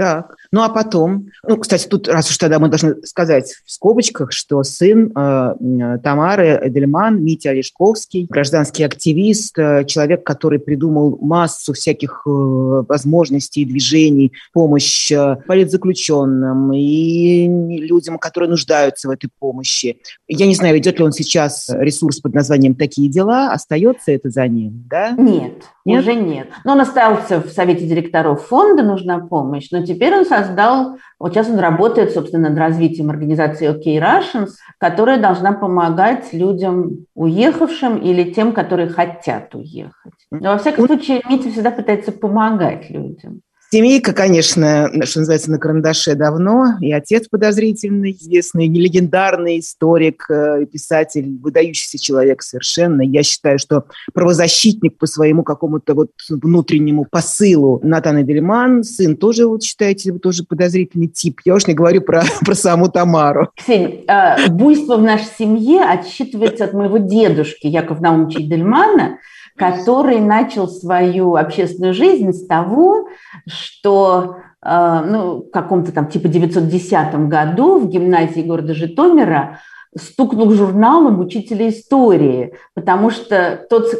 Так, 0.00 0.36
ну 0.50 0.62
а 0.62 0.70
потом, 0.70 1.26
ну, 1.46 1.58
кстати, 1.58 1.86
тут, 1.86 2.08
раз 2.08 2.30
уж 2.30 2.38
тогда 2.38 2.58
мы 2.58 2.68
должны 2.68 3.02
сказать 3.04 3.52
в 3.66 3.70
скобочках, 3.70 4.32
что 4.32 4.62
сын 4.62 5.12
э, 5.14 5.98
Тамары 6.02 6.58
Эдельман, 6.62 7.22
Митя 7.22 7.50
Олешковский, 7.50 8.26
гражданский 8.30 8.82
активист, 8.82 9.58
э, 9.58 9.84
человек, 9.84 10.24
который 10.24 10.58
придумал 10.58 11.18
массу 11.20 11.74
всяких 11.74 12.22
э, 12.26 12.30
возможностей 12.30 13.60
и 13.60 13.64
движений, 13.66 14.32
помощь 14.54 15.12
э, 15.12 15.36
политзаключенным 15.46 16.72
и 16.72 17.46
людям, 17.80 18.16
которые 18.18 18.48
нуждаются 18.48 19.06
в 19.06 19.10
этой 19.10 19.28
помощи. 19.38 19.98
Я 20.26 20.46
не 20.46 20.54
знаю, 20.54 20.76
ведет 20.76 20.98
ли 20.98 21.04
он 21.04 21.12
сейчас 21.12 21.68
ресурс 21.68 22.20
под 22.20 22.32
названием 22.32 22.74
«Такие 22.74 23.10
дела», 23.10 23.52
остается 23.52 24.12
это 24.12 24.30
за 24.30 24.48
ним, 24.48 24.86
да? 24.88 25.10
Нет, 25.10 25.62
нет? 25.84 26.00
уже 26.00 26.14
нет. 26.14 26.48
Но 26.64 26.72
он 26.72 26.80
остался 26.80 27.42
в 27.42 27.50
совете 27.50 27.86
директоров 27.86 28.46
фонда 28.46 28.82
«Нужна 28.82 29.18
помощь», 29.18 29.68
но 29.70 29.89
теперь 29.94 30.14
он 30.14 30.24
создал, 30.24 30.98
вот 31.18 31.32
сейчас 31.32 31.48
он 31.48 31.58
работает, 31.58 32.12
собственно, 32.12 32.48
над 32.48 32.58
развитием 32.58 33.10
организации 33.10 33.68
OK 33.68 33.98
Russians, 33.98 34.50
которая 34.78 35.20
должна 35.20 35.52
помогать 35.52 36.32
людям 36.32 37.06
уехавшим 37.14 37.98
или 37.98 38.32
тем, 38.32 38.52
которые 38.52 38.88
хотят 38.88 39.54
уехать. 39.54 40.12
Но, 40.30 40.52
во 40.52 40.58
всяком 40.58 40.86
случае, 40.86 41.22
Митя 41.28 41.50
всегда 41.50 41.70
пытается 41.70 42.12
помогать 42.12 42.88
людям. 42.90 43.40
Семейка, 43.72 44.12
конечно, 44.12 44.90
что 45.04 45.20
называется, 45.20 45.48
на 45.48 45.58
карандаше 45.58 46.16
давно. 46.16 46.74
И 46.80 46.92
отец 46.92 47.28
подозрительный, 47.28 48.10
известный, 48.10 48.66
легендарный 48.66 49.60
историк, 49.60 50.26
э, 50.28 50.66
писатель, 50.66 51.38
выдающийся 51.40 51.96
человек 51.96 52.42
совершенно. 52.42 53.02
Я 53.02 53.22
считаю, 53.22 53.60
что 53.60 53.84
правозащитник 54.12 54.98
по 54.98 55.06
своему 55.06 55.44
какому-то 55.44 55.94
вот 55.94 56.10
внутреннему 56.28 57.06
посылу 57.08 57.78
Натан 57.84 58.22
Эдельман, 58.22 58.82
сын 58.82 59.16
тоже, 59.16 59.46
вот 59.46 59.62
считаете, 59.62 60.14
тоже 60.14 60.42
подозрительный 60.42 61.06
тип. 61.06 61.40
Я 61.44 61.54
уж 61.54 61.68
не 61.68 61.74
говорю 61.74 62.00
про, 62.00 62.24
про 62.44 62.54
саму 62.56 62.88
Тамару. 62.88 63.50
Ксения, 63.56 64.02
э, 64.08 64.48
буйство 64.48 64.96
в 64.96 65.02
нашей 65.02 65.28
семье 65.38 65.84
отсчитывается 65.84 66.64
от 66.64 66.72
моего 66.72 66.98
дедушки 66.98 67.68
Якова 67.68 68.00
Наумовича 68.00 68.40
Эдельмана, 68.40 69.18
который 69.60 70.20
начал 70.20 70.68
свою 70.68 71.36
общественную 71.36 71.92
жизнь 71.92 72.32
с 72.32 72.46
того, 72.46 73.08
что 73.46 74.36
э, 74.64 75.00
ну, 75.06 75.42
в 75.42 75.50
каком-то 75.50 75.92
там 75.92 76.08
типа 76.08 76.28
910 76.28 77.28
году 77.28 77.78
в 77.78 77.86
гимназии 77.86 78.40
города 78.40 78.72
Житомира 78.72 79.58
стукнул 79.94 80.50
журналом 80.52 81.20
учителя 81.20 81.68
истории, 81.68 82.54
потому 82.72 83.10
что 83.10 83.66
тот 83.68 83.92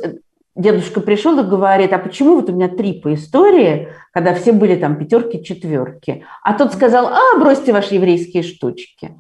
дедушка 0.57 1.02
пришел 1.02 1.38
и 1.38 1.47
говорит, 1.47 1.93
а 1.93 1.99
почему 1.99 2.37
вот 2.37 2.49
у 2.49 2.55
меня 2.55 2.69
три 2.69 2.95
по 2.95 3.12
истории, 3.12 3.88
когда 4.14 4.33
все 4.33 4.52
были 4.52 4.76
там 4.76 4.97
пятерки, 4.97 5.45
четверки? 5.45 6.25
А 6.43 6.55
тот 6.55 6.73
сказал, 6.73 7.09
а, 7.09 7.38
бросьте 7.38 7.75
ваши 7.75 7.97
еврейские 7.97 8.45
штучки. 8.45 9.12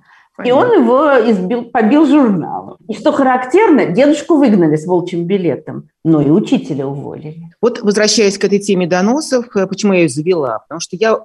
И 0.44 0.50
он 0.50 0.72
его 0.72 1.30
избил, 1.30 1.64
побил 1.64 2.06
журналом. 2.06 2.76
И 2.88 2.94
что 2.94 3.12
характерно, 3.12 3.86
дедушку 3.86 4.36
выгнали 4.36 4.76
с 4.76 4.86
волчьим 4.86 5.24
билетом, 5.24 5.88
но 6.04 6.20
и 6.20 6.30
учителя 6.30 6.86
уволили. 6.86 7.50
Вот 7.60 7.80
возвращаясь 7.80 8.38
к 8.38 8.44
этой 8.44 8.58
теме 8.58 8.86
доносов, 8.86 9.54
э, 9.56 9.66
почему 9.66 9.92
я 9.92 10.00
ее 10.00 10.08
завела? 10.08 10.60
Потому 10.60 10.80
что 10.80 10.96
я 10.96 11.18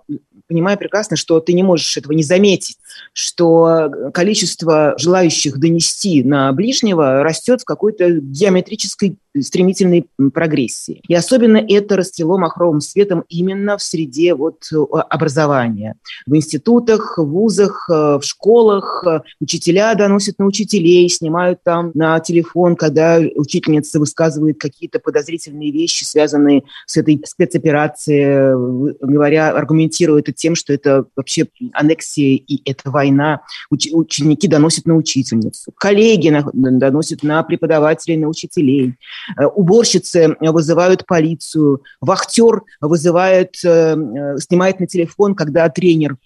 понимаю 0.47 0.77
прекрасно, 0.77 1.15
что 1.15 1.39
ты 1.39 1.53
не 1.53 1.63
можешь 1.63 1.97
этого 1.97 2.13
не 2.13 2.23
заметить, 2.23 2.77
что 3.13 3.91
количество 4.13 4.95
желающих 4.97 5.57
донести 5.57 6.23
на 6.23 6.51
ближнего 6.53 7.23
растет 7.23 7.61
в 7.61 7.65
какой-то 7.65 8.09
геометрической 8.11 9.17
стремительной 9.41 10.07
прогрессии. 10.33 11.01
И 11.07 11.13
особенно 11.13 11.57
это 11.57 11.97
расцвело 11.97 12.37
махровым 12.37 12.81
светом 12.81 13.23
именно 13.29 13.77
в 13.77 13.81
среде 13.81 14.33
вот 14.33 14.63
образования. 15.09 15.95
В 16.25 16.35
институтах, 16.35 17.17
в 17.17 17.25
вузах, 17.25 17.89
э, 17.89 18.19
в 18.19 18.21
школах 18.23 19.03
э, 19.05 19.21
учителя 19.39 19.93
доносят 19.95 20.39
на 20.39 20.45
учителей, 20.45 21.09
снимают 21.09 21.59
там 21.63 21.91
на 21.93 22.19
телефон, 22.19 22.75
когда 22.75 23.19
учительница 23.35 23.99
высказывает 23.99 24.59
какие-то 24.59 24.99
подозрительные 24.99 25.71
вещи, 25.71 26.03
связанные 26.03 26.63
с 26.85 26.97
этой 26.97 27.21
спецоперацией, 27.25 28.95
говоря, 29.01 29.51
аргументируя 29.51 30.21
это 30.21 30.31
тем, 30.31 30.55
что 30.55 30.73
это 30.73 31.05
вообще 31.15 31.47
аннексия 31.73 32.35
и 32.35 32.61
это 32.69 32.84
война. 32.85 33.41
Уч- 33.73 33.91
ученики 33.91 34.47
доносят 34.47 34.85
на 34.85 34.95
учительницу, 34.95 35.71
коллеги 35.77 36.29
на, 36.29 36.43
доносят 36.53 37.23
на 37.23 37.43
преподавателей, 37.43 38.17
на 38.17 38.27
учителей. 38.27 38.95
Э, 39.37 39.45
уборщицы 39.45 40.35
вызывают 40.39 41.05
полицию, 41.05 41.81
вахтер 42.01 42.63
вызывает, 42.81 43.55
э, 43.63 43.95
э, 43.95 44.37
снимает 44.39 44.79
на 44.79 44.87
телефон, 44.87 45.35
когда 45.35 45.67
тренер 45.69 46.17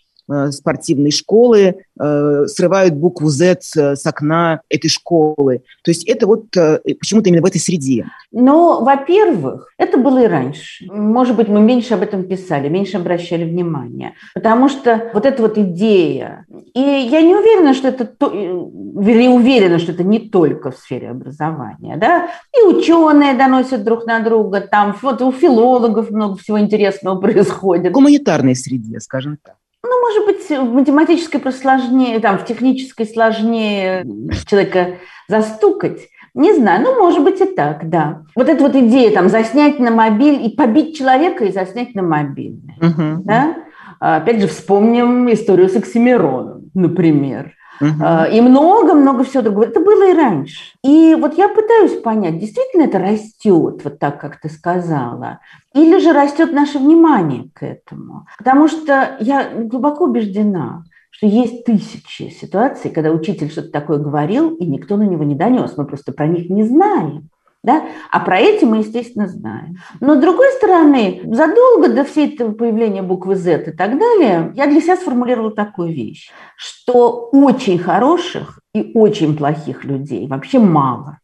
спортивной 0.52 1.12
школы 1.12 1.76
Э, 2.02 2.46
срывают 2.48 2.94
букву 2.94 3.28
Z 3.28 3.58
с 3.62 4.06
окна 4.06 4.62
этой 4.70 4.88
школы. 4.88 5.64
То 5.84 5.92
есть 5.92 6.08
это 6.08 6.28
вот 6.28 6.56
э, 6.56 6.80
почему-то 6.98 7.28
именно 7.28 7.42
в 7.42 7.46
этой 7.46 7.60
среде. 7.60 8.06
Ну, 8.32 8.86
во-первых, 8.86 9.74
это 9.78 9.98
было 9.98 10.24
и 10.24 10.28
раньше. 10.28 10.86
Может 10.90 11.36
быть, 11.36 11.50
мы 11.50 11.60
меньше 11.60 11.96
об 11.96 12.02
этом 12.02 12.24
писали, 12.24 12.70
меньше 12.70 12.96
обращали 12.96 13.44
внимание. 13.44 14.14
Потому 14.34 14.70
что 14.70 15.12
вот 15.14 15.26
эта 15.26 15.42
вот 15.42 15.58
идея, 15.58 16.46
и 16.74 16.80
я 16.80 17.22
не 17.22 17.36
уверена, 17.36 17.74
что 17.74 17.90
это, 17.90 18.10
вернее, 18.32 19.32
уверена, 19.32 19.78
что 19.78 19.92
это 19.92 20.06
не 20.06 20.20
только 20.20 20.72
в 20.72 20.78
сфере 20.78 21.10
образования, 21.10 21.98
да, 21.98 22.30
и 22.58 22.66
ученые 22.66 23.34
доносят 23.34 23.84
друг 23.84 24.06
на 24.06 24.22
друга, 24.22 24.62
там 24.62 24.96
вот 25.02 25.22
у 25.22 25.34
филологов 25.34 26.12
много 26.12 26.38
всего 26.38 26.62
интересного 26.62 27.16
происходит. 27.20 27.92
В 27.92 27.96
гуманитарной 27.96 28.56
среде, 28.56 29.02
скажем 29.02 29.38
так. 29.44 29.56
Ну, 29.84 30.02
может 30.02 30.26
быть, 30.26 30.50
в 30.50 30.74
математической 30.74 31.40
сложнее, 31.52 32.20
там, 32.20 32.38
в 32.38 32.46
технической 32.46 33.06
сложнее 33.06 34.06
человека 34.46 34.98
застукать. 35.28 36.02
Не 36.34 36.54
знаю, 36.54 36.84
ну, 36.84 36.96
может 37.00 37.24
быть 37.24 37.42
и 37.42 37.46
так, 37.46 37.90
да. 37.90 38.24
Вот 38.36 38.50
эта 38.50 38.62
вот 38.62 38.76
идея, 38.76 39.12
там, 39.12 39.30
заснять 39.30 39.80
на 39.80 39.92
мобиль 39.92 40.46
и 40.46 40.50
побить 40.50 40.98
человека 40.98 41.46
и 41.46 41.52
заснять 41.52 41.96
на 41.96 42.04
мобильный, 42.04 42.76
uh-huh. 42.80 43.16
да? 43.24 43.56
Опять 44.00 44.42
же, 44.42 44.48
вспомним 44.48 45.32
историю 45.32 45.70
с 45.70 45.76
Оксимироном, 45.76 46.70
например. 46.74 47.54
Uh-huh. 47.82 48.30
И 48.32 48.42
много-много 48.42 49.24
всего 49.24 49.42
другого. 49.42 49.64
Это 49.64 49.80
было 49.80 50.10
и 50.10 50.14
раньше. 50.14 50.74
И 50.84 51.16
вот 51.16 51.38
я 51.38 51.48
пытаюсь 51.48 52.02
понять, 52.02 52.40
действительно 52.40 52.84
это 52.84 53.00
растет, 53.00 53.82
вот 53.84 54.00
так, 54.00 54.20
как 54.20 54.42
ты 54.42 54.50
сказала, 54.50 55.40
или 55.74 56.00
же 56.00 56.12
растет 56.12 56.52
наше 56.52 56.78
внимание 56.78 57.50
к 57.54 57.64
этому. 57.64 58.26
Потому 58.38 58.68
что 58.68 59.18
я 59.20 59.50
глубоко 59.54 60.06
убеждена, 60.06 60.84
что 61.10 61.28
есть 61.28 61.66
тысячи 61.66 62.30
ситуаций, 62.30 62.92
когда 62.92 63.12
учитель 63.12 63.50
что-то 63.50 63.72
такое 63.72 63.98
говорил, 63.98 64.56
и 64.56 64.66
никто 64.66 64.98
на 64.98 65.04
него 65.04 65.24
не 65.24 65.36
донес. 65.36 65.74
Мы 65.78 65.86
просто 65.86 66.12
про 66.12 66.28
них 66.28 66.50
не 66.50 66.64
знаем. 66.64 67.30
Да? 67.62 67.84
А 68.10 68.22
про 68.22 68.40
эти 68.40 68.64
мы, 68.64 68.78
естественно, 68.78 69.28
знаем. 69.28 69.78
Но, 70.00 70.16
с 70.16 70.20
другой 70.20 70.50
стороны, 70.54 71.22
задолго 71.26 71.90
до 71.90 72.06
всей 72.06 72.34
этого 72.34 72.54
появления 72.54 73.02
буквы 73.02 73.36
Z 73.36 73.64
и 73.68 73.72
так 73.72 74.00
далее, 74.00 74.54
я 74.56 74.68
для 74.68 74.80
себя 74.80 74.96
сформулировала 74.96 75.52
такую 75.52 75.94
вещь, 75.94 76.32
что 76.56 77.30
очень 77.34 77.78
хороших 77.78 78.62
и 78.74 78.92
очень 78.94 79.36
плохих 79.36 79.84
людей 79.84 80.28
вообще 80.28 80.60
мало. 80.60 81.20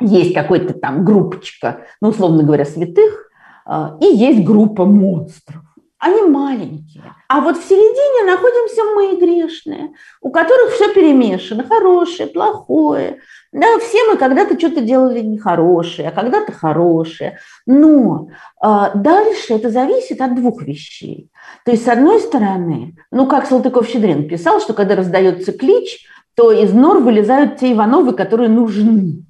Есть 0.00 0.32
какой-то 0.32 0.72
там 0.72 1.04
группочка, 1.04 1.82
ну, 2.00 2.08
условно 2.08 2.42
говоря, 2.42 2.64
святых, 2.64 3.30
а, 3.66 3.98
и 4.00 4.06
есть 4.06 4.44
группа 4.44 4.84
монстров. 4.84 5.62
Они 6.06 6.22
маленькие. 6.22 7.02
А 7.26 7.40
вот 7.40 7.56
в 7.56 7.68
середине 7.68 8.32
находимся 8.32 8.84
мы 8.94 9.16
грешные, 9.16 9.90
у 10.20 10.30
которых 10.30 10.74
все 10.74 10.94
перемешано, 10.94 11.64
хорошее, 11.66 12.28
плохое. 12.28 13.18
Да, 13.50 13.66
все 13.80 14.04
мы 14.04 14.16
когда-то 14.16 14.56
что-то 14.56 14.82
делали 14.82 15.18
нехорошее, 15.18 16.10
а 16.10 16.12
когда-то 16.12 16.52
хорошее. 16.52 17.38
Но 17.66 18.28
э, 18.62 18.90
дальше 18.94 19.54
это 19.54 19.68
зависит 19.68 20.20
от 20.20 20.36
двух 20.36 20.62
вещей. 20.62 21.28
То 21.64 21.72
есть, 21.72 21.84
с 21.84 21.88
одной 21.88 22.20
стороны, 22.20 22.94
ну, 23.10 23.26
как 23.26 23.48
Салтыков-Щедрин 23.48 24.28
писал, 24.28 24.60
что 24.60 24.74
когда 24.74 24.94
раздается 24.94 25.52
клич, 25.52 26.06
то 26.36 26.52
из 26.52 26.72
нор 26.72 27.00
вылезают 27.00 27.56
те 27.56 27.72
Ивановы, 27.72 28.12
которые 28.12 28.48
нужны. 28.48 29.24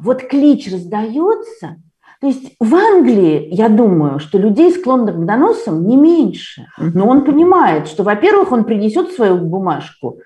Вот 0.00 0.24
клич 0.24 0.72
раздается, 0.72 1.76
То 2.20 2.28
есть 2.28 2.54
в 2.60 2.74
Англии, 2.74 3.48
я 3.50 3.68
думаю, 3.68 4.18
что 4.18 4.38
людей, 4.38 4.72
склонных 4.72 5.16
к 5.16 5.24
доносам, 5.24 5.86
не 5.86 5.96
меньше. 5.96 6.66
Но 6.78 7.06
он 7.08 7.24
понимает, 7.24 7.88
что, 7.88 8.02
во-первых, 8.02 8.52
он 8.52 8.64
принесет 8.64 9.12
свою 9.12 9.36
бумажку, 9.36 10.18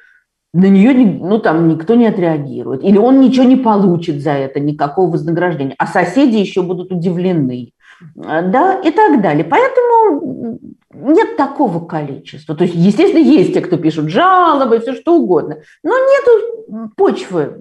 на 0.52 0.66
нее 0.66 1.18
ну, 1.20 1.38
там, 1.38 1.68
никто 1.68 1.94
не 1.94 2.06
отреагирует. 2.06 2.82
Или 2.82 2.98
он 2.98 3.20
ничего 3.20 3.44
не 3.44 3.56
получит 3.56 4.20
за 4.20 4.32
это, 4.32 4.58
никакого 4.58 5.12
вознаграждения. 5.12 5.76
А 5.78 5.86
соседи 5.86 6.36
еще 6.36 6.62
будут 6.62 6.90
удивлены. 6.90 7.72
Да, 8.14 8.80
и 8.80 8.90
так 8.90 9.20
далее. 9.20 9.44
Поэтому 9.44 10.58
нет 10.92 11.36
такого 11.36 11.84
количества. 11.84 12.56
То 12.56 12.64
есть, 12.64 12.74
естественно, 12.74 13.22
есть 13.22 13.54
те, 13.54 13.60
кто 13.60 13.76
пишут 13.76 14.08
жалобы, 14.08 14.80
все 14.80 14.94
что 14.94 15.16
угодно, 15.16 15.58
но 15.84 15.92
нет 15.92 16.94
почвы 16.96 17.56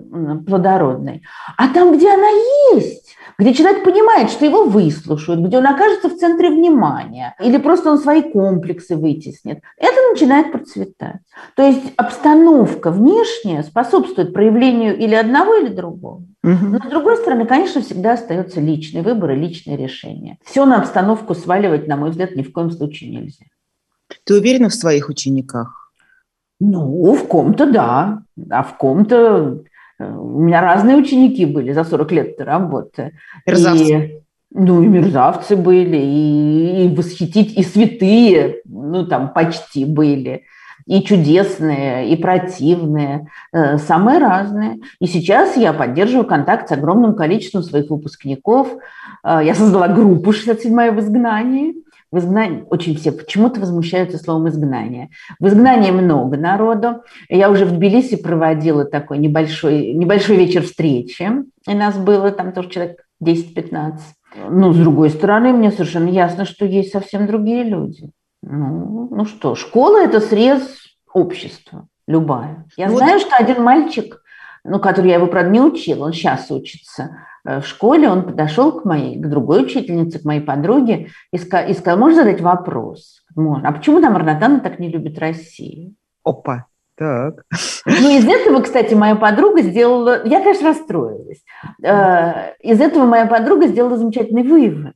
плодородной. 0.48 1.24
А 1.57 1.67
там, 1.67 1.95
где 1.95 2.13
она 2.13 2.29
есть, 2.74 3.15
где 3.39 3.53
человек 3.53 3.86
понимает, 3.86 4.29
что 4.29 4.46
его 4.46 4.65
выслушают, 4.65 5.39
где 5.39 5.58
он 5.58 5.65
окажется 5.65 6.10
в 6.10 6.17
центре 6.17 6.50
внимания, 6.50 7.36
или 7.39 7.58
просто 7.58 7.89
он 7.89 7.98
свои 7.98 8.22
комплексы 8.22 8.98
вытеснит, 8.98 9.62
это 9.77 9.96
начинает 10.12 10.51
процветать. 10.51 11.22
То 11.55 11.65
есть 11.65 11.93
обстановка 11.96 12.91
внешняя 12.91 13.63
способствует 13.63 14.34
проявлению 14.34 14.98
или 14.98 15.15
одного, 15.15 15.55
или 15.55 15.69
другого. 15.69 16.22
Но 16.43 16.79
с 16.79 16.89
другой 16.89 17.15
стороны, 17.17 17.46
конечно, 17.46 17.81
всегда 17.81 18.13
остается 18.13 18.60
личный 18.60 19.01
выбор 19.01 19.31
и 19.31 19.36
личное 19.36 19.77
решение. 19.77 20.38
Все 20.43 20.65
на 20.65 20.77
обстановку 20.77 21.34
сваливать, 21.34 21.88
на 21.88 21.96
мой 21.96 22.10
взгляд, 22.10 22.36
ни 22.36 22.43
в 22.43 22.51
коем 22.51 22.72
случае 22.72 23.12
нельзя. 23.12 23.46
Ты 24.25 24.38
уверена 24.38 24.67
в 24.67 24.74
своих 24.74 25.08
учениках? 25.08 25.93
Ну, 26.60 27.13
в 27.13 27.25
ком-то 27.27 27.72
да, 27.72 28.24
а 28.50 28.63
в 28.63 28.75
ком-то 28.75 29.63
у 30.00 30.39
меня 30.39 30.62
разные 30.62 30.96
ученики 30.96 31.46
были 31.46 31.74
за 31.74 31.84
40 31.84 32.12
лет 32.12 32.41
работы. 32.41 33.13
Мерзавцы. 33.46 34.06
И, 34.06 34.22
ну, 34.51 34.82
и 34.82 34.88
мерзавцы 34.88 35.56
были, 35.56 35.98
и, 35.98 36.86
и 36.86 36.96
восхитить, 36.96 37.58
и 37.58 37.63
святые, 37.63 38.62
ну, 38.65 39.06
там, 39.06 39.34
почти 39.34 39.86
были 39.86 40.44
и 40.89 41.03
чудесные, 41.03 42.10
и 42.10 42.15
противные, 42.15 43.27
э, 43.53 43.77
самые 43.77 44.18
разные. 44.18 44.79
И 45.00 45.06
сейчас 45.06 45.56
я 45.56 45.72
поддерживаю 45.72 46.25
контакт 46.25 46.68
с 46.68 46.72
огромным 46.72 47.15
количеством 47.15 47.62
своих 47.62 47.91
выпускников. 47.91 48.70
Э, 49.24 49.39
я 49.44 49.53
создала 49.53 49.88
группу 49.88 50.32
«67 50.32 50.91
в 50.91 51.00
изгнании», 51.00 51.75
в 52.12 52.18
изгнании, 52.18 52.66
очень 52.70 52.96
все 52.98 53.12
почему-то 53.12 53.60
возмущаются 53.60 54.18
словом 54.18 54.50
изгнание. 54.50 55.10
В 55.39 55.48
изгнании 55.48 55.92
много 55.92 56.38
народу. 56.38 57.04
Я 57.30 57.50
уже 57.50 57.66
в 57.66 57.72
Тбилиси 57.72 58.16
проводила 58.16 58.86
такой 58.86 59.20
небольшой, 59.20 59.94
небольшой 59.94 60.38
вечер 60.38 60.63
встречи. 60.63 61.30
И 61.68 61.74
нас 61.74 61.98
было 61.98 62.32
там 62.32 62.51
тоже 62.51 62.70
человек 62.70 63.06
10-15. 63.24 64.00
Ну, 64.50 64.74
с 64.74 64.78
другой 64.78 65.10
стороны, 65.10 65.54
мне 65.54 65.72
совершенно 65.72 66.10
ясно, 66.10 66.46
что 66.46 66.66
есть 66.66 66.92
совсем 66.92 67.28
другие 67.28 67.63
люди. 67.63 68.12
Ну, 68.42 69.10
ну 69.12 69.25
что, 69.25 69.56
школа– 69.56 70.01
это 70.04 70.20
срез 70.22 70.62
общества, 71.13 71.88
любая. 72.08 72.66
Я 72.78 72.89
ну, 72.89 72.98
знаю, 72.98 73.20
что 73.20 73.36
один 73.36 73.63
мальчик, 73.63 74.22
ну, 74.63 74.80
который 74.80 75.10
я 75.10 75.16
его, 75.16 75.28
правда, 75.28 75.50
не 75.50 75.60
учила, 75.60 76.06
он 76.06 76.13
сейчас 76.13 76.50
учится, 76.50 77.18
в 77.43 77.63
школе 77.63 78.10
он 78.10 78.24
подошел 78.24 78.79
к 78.79 78.86
моей, 78.86 79.17
к 79.17 79.27
другой 79.27 79.63
учительнице, 79.63 80.19
к 80.19 80.25
моей 80.25 80.41
подруге 80.41 81.10
и 81.31 81.38
сказал, 81.38 81.69
и 81.69 81.74
сказал 81.74 82.00
можно 82.00 82.24
задать 82.24 82.41
вопрос? 82.41 83.24
Можно. 83.36 83.69
А 83.69 83.72
почему 83.72 84.01
там 84.01 84.15
Арнатана 84.15 84.60
так 84.60 84.79
не 84.79 84.89
любит 84.89 85.17
Россию? 85.19 85.96
Опа, 86.24 86.65
так. 87.00 87.46
Ну, 87.86 88.17
из 88.17 88.27
этого, 88.27 88.62
кстати, 88.62 88.93
моя 88.93 89.15
подруга 89.15 89.62
сделала... 89.62 90.22
Я, 90.25 90.41
конечно, 90.41 90.67
расстроилась. 90.67 91.41
Э, 91.81 92.55
из 92.62 92.81
этого 92.81 93.05
моя 93.05 93.25
подруга 93.25 93.67
сделала 93.67 93.98
замечательный 93.98 94.43
вывод. 94.43 94.93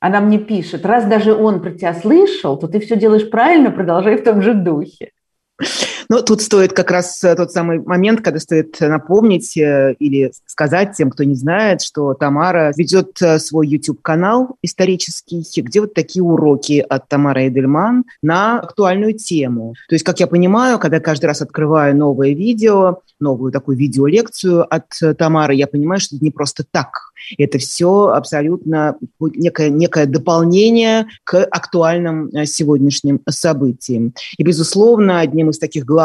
Она 0.00 0.20
мне 0.20 0.38
пишет, 0.38 0.86
раз 0.86 1.06
даже 1.06 1.34
он 1.34 1.60
про 1.60 1.70
тебя 1.70 1.94
слышал, 1.94 2.58
то 2.58 2.68
ты 2.68 2.78
все 2.80 2.96
делаешь 2.96 3.28
правильно, 3.30 3.70
продолжай 3.70 4.16
в 4.16 4.24
том 4.24 4.42
же 4.42 4.54
духе. 4.54 5.10
Но 6.08 6.22
тут 6.22 6.40
стоит 6.40 6.72
как 6.72 6.90
раз 6.90 7.22
э, 7.22 7.34
тот 7.34 7.52
самый 7.52 7.80
момент, 7.80 8.22
когда 8.22 8.40
стоит 8.40 8.80
напомнить 8.80 9.56
э, 9.58 9.94
или 9.98 10.32
сказать 10.46 10.96
тем, 10.96 11.10
кто 11.10 11.24
не 11.24 11.34
знает, 11.34 11.82
что 11.82 12.14
Тамара 12.14 12.72
ведет 12.76 13.20
э, 13.20 13.38
свой 13.38 13.68
YouTube-канал 13.68 14.56
исторический, 14.62 15.44
где 15.60 15.82
вот 15.82 15.92
такие 15.92 16.22
уроки 16.22 16.84
от 16.88 17.08
Тамары 17.08 17.48
Эдельман 17.48 18.04
на 18.22 18.58
актуальную 18.60 19.14
тему. 19.14 19.74
То 19.88 19.94
есть, 19.94 20.04
как 20.04 20.18
я 20.20 20.26
понимаю, 20.26 20.78
когда 20.78 20.98
каждый 20.98 21.26
раз 21.26 21.42
открываю 21.42 21.94
новое 21.94 22.30
видео, 22.30 23.00
новую 23.20 23.52
такую 23.52 23.76
видеолекцию 23.76 24.66
от 24.72 24.86
Тамары, 25.18 25.54
я 25.54 25.66
понимаю, 25.66 26.00
что 26.00 26.16
это 26.16 26.24
не 26.24 26.30
просто 26.30 26.64
так. 26.64 26.88
Это 27.36 27.58
все 27.58 28.08
абсолютно 28.08 28.96
некое, 29.20 29.68
некое 29.70 30.06
дополнение 30.06 31.06
к 31.24 31.42
актуальным 31.44 32.30
сегодняшним 32.46 33.20
событиям. 33.28 34.14
И, 34.38 34.42
безусловно, 34.42 35.20
одним 35.20 35.50
из 35.50 35.58
таких 35.58 35.84
главных 35.84 35.97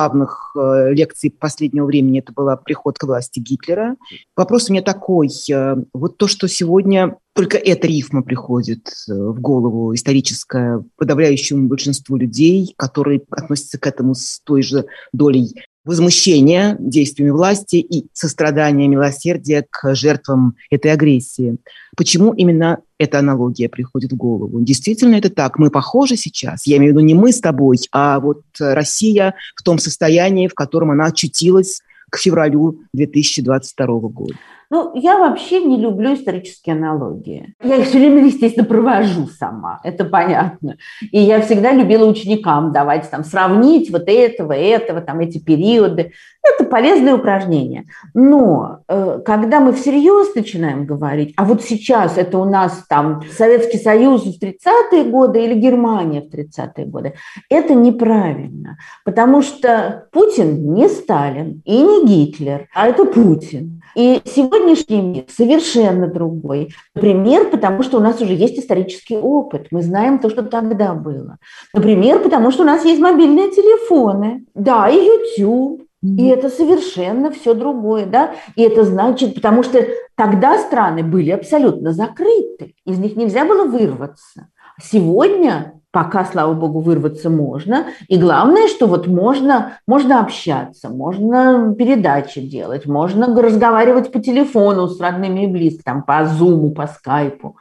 э, 0.55 0.93
лекций 0.93 1.31
последнего 1.31 1.85
времени 1.85 2.19
это 2.19 2.33
была 2.33 2.55
приход 2.57 2.97
к 2.97 3.03
власти 3.03 3.39
Гитлера. 3.39 3.95
Вопрос 4.35 4.69
у 4.69 4.73
меня 4.73 4.81
такой. 4.81 5.29
Э, 5.51 5.75
вот 5.93 6.17
то, 6.17 6.27
что 6.27 6.47
сегодня 6.47 7.17
только 7.33 7.57
эта 7.57 7.87
рифма 7.87 8.21
приходит 8.23 8.87
э, 9.09 9.13
в 9.13 9.39
голову 9.39 9.93
историческая 9.93 10.83
подавляющему 10.97 11.67
большинству 11.67 12.17
людей, 12.17 12.73
которые 12.77 13.21
относятся 13.31 13.79
к 13.79 13.87
этому 13.87 14.15
с 14.15 14.39
той 14.43 14.61
же 14.61 14.85
долей 15.11 15.53
возмущения 15.85 16.77
действиями 16.79 17.31
власти 17.31 17.75
и 17.77 18.07
сострадания, 18.13 18.87
милосердия 18.87 19.65
к 19.69 19.95
жертвам 19.95 20.55
этой 20.69 20.91
агрессии. 20.91 21.57
Почему 21.97 22.33
именно 22.33 22.79
эта 22.97 23.19
аналогия 23.19 23.69
приходит 23.69 24.13
в 24.13 24.15
голову? 24.15 24.61
Действительно 24.61 25.15
это 25.15 25.29
так. 25.29 25.59
Мы 25.59 25.69
похожи 25.69 26.15
сейчас. 26.15 26.65
Я 26.65 26.77
имею 26.77 26.93
в 26.93 26.95
виду 26.95 27.05
не 27.05 27.13
мы 27.13 27.31
с 27.31 27.41
тобой, 27.41 27.77
а 27.91 28.19
вот 28.19 28.43
Россия 28.59 29.35
в 29.55 29.63
том 29.63 29.77
состоянии, 29.77 30.47
в 30.47 30.53
котором 30.53 30.91
она 30.91 31.05
очутилась 31.05 31.81
к 32.09 32.17
февралю 32.17 32.79
2022 32.93 33.85
года. 34.09 34.35
Ну, 34.73 34.89
я 34.95 35.19
вообще 35.19 35.63
не 35.63 35.77
люблю 35.77 36.15
исторические 36.15 36.75
аналогии. 36.75 37.53
Я 37.63 37.75
их 37.75 37.85
все 37.85 37.99
время, 37.99 38.25
естественно, 38.25 38.65
провожу 38.65 39.27
сама, 39.27 39.79
это 39.83 40.03
понятно. 40.03 40.77
И 41.11 41.19
я 41.19 41.41
всегда 41.41 41.71
любила 41.73 42.09
ученикам 42.09 42.71
давать, 42.71 43.07
там, 43.11 43.23
сравнить 43.23 43.91
вот 43.91 44.05
этого, 44.07 44.53
этого, 44.53 45.01
там, 45.01 45.19
эти 45.19 45.37
периоды. 45.37 46.13
Это 46.41 46.67
полезное 46.67 47.13
упражнение. 47.13 47.85
Но 48.15 48.79
э, 48.87 49.19
когда 49.23 49.59
мы 49.59 49.73
всерьез 49.73 50.33
начинаем 50.33 50.87
говорить, 50.87 51.35
а 51.37 51.45
вот 51.45 51.61
сейчас 51.61 52.17
это 52.17 52.39
у 52.39 52.45
нас 52.45 52.83
там 52.89 53.21
Советский 53.31 53.77
Союз 53.77 54.23
в 54.23 54.41
30-е 54.41 55.03
годы 55.03 55.45
или 55.45 55.53
Германия 55.53 56.21
в 56.21 56.33
30-е 56.33 56.87
годы, 56.87 57.13
это 57.47 57.75
неправильно. 57.75 58.79
Потому 59.05 59.43
что 59.43 60.07
Путин 60.11 60.73
не 60.73 60.89
Сталин 60.89 61.61
и 61.63 61.79
не 61.79 62.07
Гитлер, 62.07 62.67
а 62.73 62.87
это 62.87 63.05
Путин. 63.05 63.82
И 63.95 64.21
сегодняшний 64.25 65.01
мир 65.01 65.25
совершенно 65.27 66.07
другой. 66.07 66.73
Например, 66.95 67.49
потому 67.49 67.83
что 67.83 67.97
у 67.97 68.01
нас 68.01 68.21
уже 68.21 68.33
есть 68.33 68.57
исторический 68.57 69.17
опыт. 69.17 69.67
Мы 69.71 69.81
знаем 69.81 70.19
то, 70.19 70.29
что 70.29 70.43
тогда 70.43 70.93
было. 70.93 71.37
Например, 71.73 72.19
потому 72.19 72.51
что 72.51 72.63
у 72.63 72.65
нас 72.65 72.85
есть 72.85 73.01
мобильные 73.01 73.51
телефоны. 73.51 74.45
Да, 74.55 74.89
и 74.89 74.95
YouTube. 74.95 75.83
И 76.03 76.25
это 76.27 76.49
совершенно 76.49 77.31
все 77.31 77.53
другое, 77.53 78.05
да? 78.05 78.31
И 78.57 78.61
это 78.61 78.83
значит, 78.83 79.35
потому 79.35 79.63
что 79.63 79.79
тогда 80.15 80.57
страны 80.59 81.01
были 81.01 81.31
абсолютно 81.31 81.93
закрыты, 81.93 82.75
из 82.85 82.97
них 82.97 83.15
нельзя 83.15 83.45
было 83.45 83.65
вырваться. 83.65 84.49
Сегодня 84.81 85.79
пока, 85.93 86.25
слава 86.25 86.53
богу, 86.53 86.79
вырваться 86.79 87.29
можно. 87.29 87.85
И 88.07 88.17
главное, 88.17 88.67
что 88.67 88.87
вот 88.87 89.05
можно, 89.07 89.77
можно 89.87 90.19
общаться, 90.21 90.89
можно 90.89 91.73
передачи 91.77 92.41
делать, 92.41 92.87
можно 92.87 93.27
разговаривать 93.41 94.11
по 94.11 94.19
телефону 94.19 94.87
с 94.87 94.99
родными 94.99 95.45
и 95.45 95.47
близкими, 95.47 95.83
там, 95.83 96.03
по 96.03 96.25
зуму, 96.25 96.71
по 96.71 96.87
скайпу. 96.87 97.57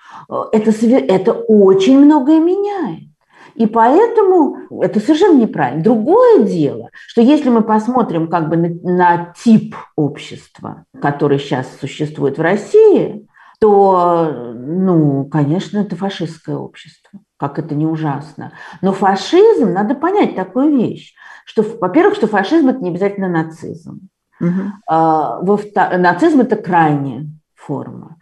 Это, 0.51 0.71
это 0.71 1.33
очень 1.33 1.99
многое 1.99 2.41
меняет. 2.41 3.11
И 3.55 3.67
поэтому 3.67 4.57
это 4.83 4.99
совершенно 4.99 5.39
неправильно. 5.39 5.85
Другое 5.85 6.45
дело, 6.45 6.89
что 7.07 7.21
если 7.21 7.51
мы 7.51 7.61
посмотрим 7.61 8.29
как 8.29 8.49
бы 8.49 8.57
на, 8.57 8.69
на 8.83 9.35
тип 9.45 9.77
общества, 9.95 10.87
который 11.03 11.39
сейчас 11.39 11.67
существует 11.79 12.39
в 12.39 12.41
России, 12.41 13.27
то, 13.63 14.53
ну, 14.57 15.25
конечно, 15.27 15.79
это 15.79 15.95
фашистское 15.95 16.57
общество 16.57 17.21
как 17.43 17.59
это 17.59 17.75
не 17.75 17.87
ужасно. 17.87 18.53
Но 18.83 18.93
фашизм, 18.93 19.73
надо 19.73 19.97
понять 19.97 20.37
такую 20.37 20.77
вещь, 20.77 21.13
что, 21.45 21.65
во-первых, 21.81 22.15
что 22.15 22.29
фашизм– 22.29 22.69
это 22.69 22.79
не 22.79 22.91
обязательно 22.91 23.29
нацизм. 23.29 24.09
Угу. 24.41 24.63
А, 24.89 25.41
нацизм– 25.99 26.41
это 26.43 26.55
крайняя 26.55 27.27
форма. 27.57 28.19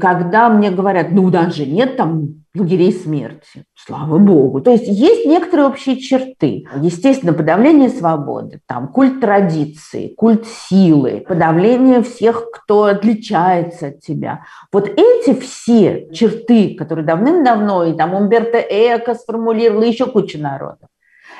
Когда 0.00 0.48
мне 0.48 0.70
говорят, 0.70 1.10
ну, 1.10 1.30
даже 1.30 1.66
нет 1.66 1.96
там 1.96 2.42
лагерей 2.54 2.92
смерти. 2.92 3.64
Слава 3.74 4.18
богу. 4.18 4.60
То 4.60 4.70
есть 4.70 4.86
есть 4.86 5.26
некоторые 5.26 5.68
общие 5.68 5.96
черты. 5.98 6.66
Естественно, 6.80 7.32
подавление 7.32 7.88
свободы, 7.88 8.60
там, 8.66 8.88
культ 8.88 9.20
традиции, 9.20 10.08
культ 10.08 10.46
силы, 10.46 11.24
подавление 11.26 12.02
всех, 12.02 12.50
кто 12.52 12.84
отличается 12.84 13.88
от 13.88 14.00
тебя. 14.00 14.44
Вот 14.70 14.88
эти 14.88 15.34
все 15.34 16.08
черты, 16.12 16.74
которые 16.74 17.06
давным-давно 17.06 17.84
и 17.84 17.94
там 17.94 18.14
Умберто 18.14 18.58
Эко 18.58 19.14
сформулировал, 19.14 19.82
и 19.82 19.88
еще 19.88 20.06
куча 20.06 20.38
народов, 20.38 20.88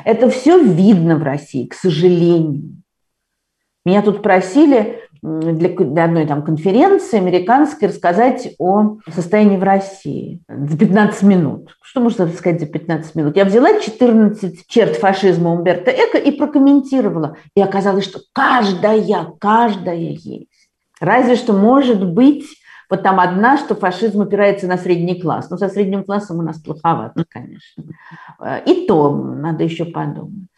это 0.05 0.31
все 0.31 0.59
видно 0.59 1.17
в 1.17 1.23
России, 1.23 1.67
к 1.67 1.75
сожалению. 1.75 2.83
Меня 3.85 4.03
тут 4.03 4.23
просили 4.23 5.01
для, 5.23 5.69
для 5.69 6.05
одной 6.05 6.27
там 6.27 6.43
конференции 6.43 7.17
американской 7.17 7.89
рассказать 7.89 8.55
о 8.59 8.99
состоянии 9.15 9.57
в 9.57 9.63
России 9.63 10.41
за 10.49 10.77
15 10.77 11.23
минут. 11.23 11.77
Что 11.83 12.01
можно 12.01 12.27
сказать 12.29 12.61
за 12.61 12.67
15 12.67 13.15
минут? 13.15 13.37
Я 13.37 13.45
взяла 13.45 13.79
14 13.79 14.67
черт 14.67 14.97
фашизма 14.97 15.53
Умберто 15.53 15.93
Эко 15.93 16.19
и 16.19 16.33
прокомментировала. 16.33 17.37
И 17.55 17.63
оказалось, 17.63 18.05
что 18.05 18.21
каждая, 18.33 19.33
каждая 19.39 19.97
есть. 19.97 20.49
Разве 21.01 21.37
что 21.37 21.53
может 21.53 22.05
быть 22.05 22.47
вот 22.91 23.03
там 23.03 23.21
одна, 23.21 23.57
что 23.57 23.75
фашизм 23.75 24.21
опирается 24.21 24.67
на 24.67 24.77
средний 24.77 25.21
класс. 25.21 25.49
Но 25.51 25.57
со 25.57 25.69
средним 25.69 26.05
классом 26.05 26.41
у 26.41 26.43
нас 26.43 26.59
плоховато, 26.59 27.25
конечно. 27.29 27.85
И 28.67 28.87
то 28.87 29.15
надо 29.17 29.65
еще 29.65 29.85
подумать. 29.85 30.49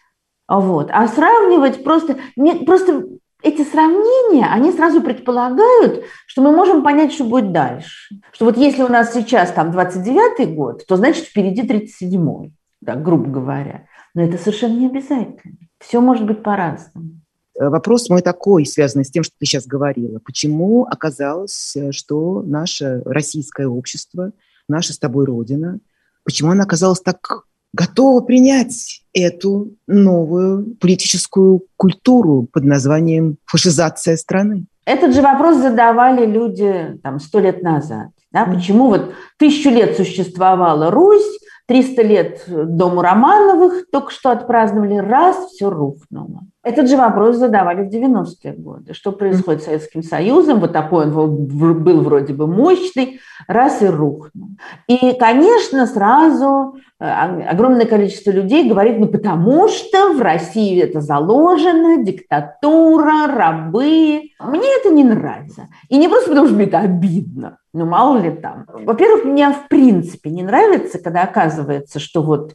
Вот. 0.48 0.90
А 0.90 1.06
сравнивать 1.06 1.84
просто... 1.84 2.16
Нет, 2.36 2.66
просто 2.66 3.04
эти 3.44 3.62
сравнения, 3.62 4.46
они 4.46 4.72
сразу 4.72 5.02
предполагают, 5.02 6.04
что 6.26 6.42
мы 6.42 6.50
можем 6.50 6.82
понять, 6.82 7.12
что 7.12 7.24
будет 7.24 7.52
дальше. 7.52 8.14
Что 8.32 8.46
вот 8.46 8.56
если 8.56 8.82
у 8.82 8.88
нас 8.88 9.12
сейчас 9.12 9.52
там 9.52 9.70
29-й 9.70 10.46
год, 10.46 10.86
то 10.86 10.96
значит 10.96 11.26
впереди 11.26 11.62
37-й, 11.62 12.52
да, 12.80 12.96
грубо 12.96 13.30
говоря. 13.30 13.86
Но 14.14 14.22
это 14.22 14.38
совершенно 14.38 14.78
не 14.78 14.86
обязательно. 14.86 15.56
Все 15.78 16.00
может 16.00 16.26
быть 16.26 16.42
по-разному. 16.42 17.20
Э, 17.58 17.68
вопрос 17.68 18.08
мой 18.08 18.22
такой, 18.22 18.64
связанный 18.64 19.04
с 19.04 19.10
тем, 19.10 19.22
что 19.22 19.34
ты 19.38 19.44
сейчас 19.44 19.66
говорила. 19.66 20.20
Почему 20.24 20.84
оказалось, 20.84 21.76
э, 21.76 21.92
что 21.92 22.42
наше 22.42 23.02
российское 23.04 23.66
общество, 23.66 24.32
наша 24.68 24.94
с 24.94 24.98
тобой 24.98 25.26
Родина, 25.26 25.80
почему 26.24 26.52
она 26.52 26.64
оказалась 26.64 27.00
так 27.00 27.44
готова 27.74 28.20
принять 28.20 29.02
эту 29.12 29.72
новую 29.86 30.76
политическую 30.76 31.62
культуру 31.76 32.48
под 32.52 32.64
названием 32.64 33.36
фашизация 33.44 34.16
страны? 34.16 34.66
Этот 34.86 35.14
же 35.14 35.22
вопрос 35.22 35.56
задавали 35.58 36.26
люди 36.26 36.98
там 37.02 37.18
сто 37.18 37.40
лет 37.40 37.62
назад. 37.62 38.08
Да? 38.32 38.44
Почему 38.44 38.88
вот 38.88 39.14
тысячу 39.38 39.70
лет 39.70 39.96
существовала 39.96 40.90
Русь, 40.90 41.38
300 41.66 42.02
лет 42.02 42.44
Дому 42.46 43.00
Романовых 43.02 43.90
только 43.90 44.10
что 44.10 44.30
отпраздновали, 44.30 44.96
раз, 44.96 45.36
все 45.46 45.70
рухнуло. 45.70 46.42
Этот 46.64 46.88
же 46.88 46.96
вопрос 46.96 47.36
задавали 47.36 47.86
в 47.86 47.92
90-е 47.92 48.54
годы. 48.54 48.94
Что 48.94 49.12
происходит 49.12 49.60
с 49.60 49.66
Советским 49.66 50.02
Союзом? 50.02 50.60
Вот 50.60 50.72
такой 50.72 51.04
он 51.04 51.12
был 51.12 52.00
вроде 52.00 52.32
бы 52.32 52.46
мощный, 52.46 53.20
раз 53.46 53.82
и 53.82 53.86
рухнул. 53.86 54.48
И, 54.88 55.12
конечно, 55.12 55.86
сразу 55.86 56.76
э, 56.98 57.04
огромное 57.04 57.84
количество 57.84 58.30
людей 58.30 58.66
говорит, 58.66 58.98
ну 58.98 59.08
потому 59.08 59.68
что 59.68 60.14
в 60.14 60.22
России 60.22 60.82
это 60.82 61.02
заложено, 61.02 62.02
диктатура, 62.02 63.26
рабы. 63.26 64.30
Мне 64.40 64.68
это 64.80 64.90
не 64.90 65.04
нравится. 65.04 65.68
И 65.90 65.98
не 65.98 66.08
просто 66.08 66.30
потому, 66.30 66.46
что 66.46 66.56
мне 66.56 66.64
это 66.64 66.80
обидно, 66.80 67.58
ну 67.74 67.84
мало 67.84 68.16
ли 68.18 68.30
там. 68.30 68.64
Во-первых, 68.68 69.24
мне 69.24 69.50
в 69.50 69.68
принципе 69.68 70.30
не 70.30 70.42
нравится, 70.42 70.98
когда 70.98 71.24
оказывается, 71.24 72.00
что 72.00 72.22
вот 72.22 72.54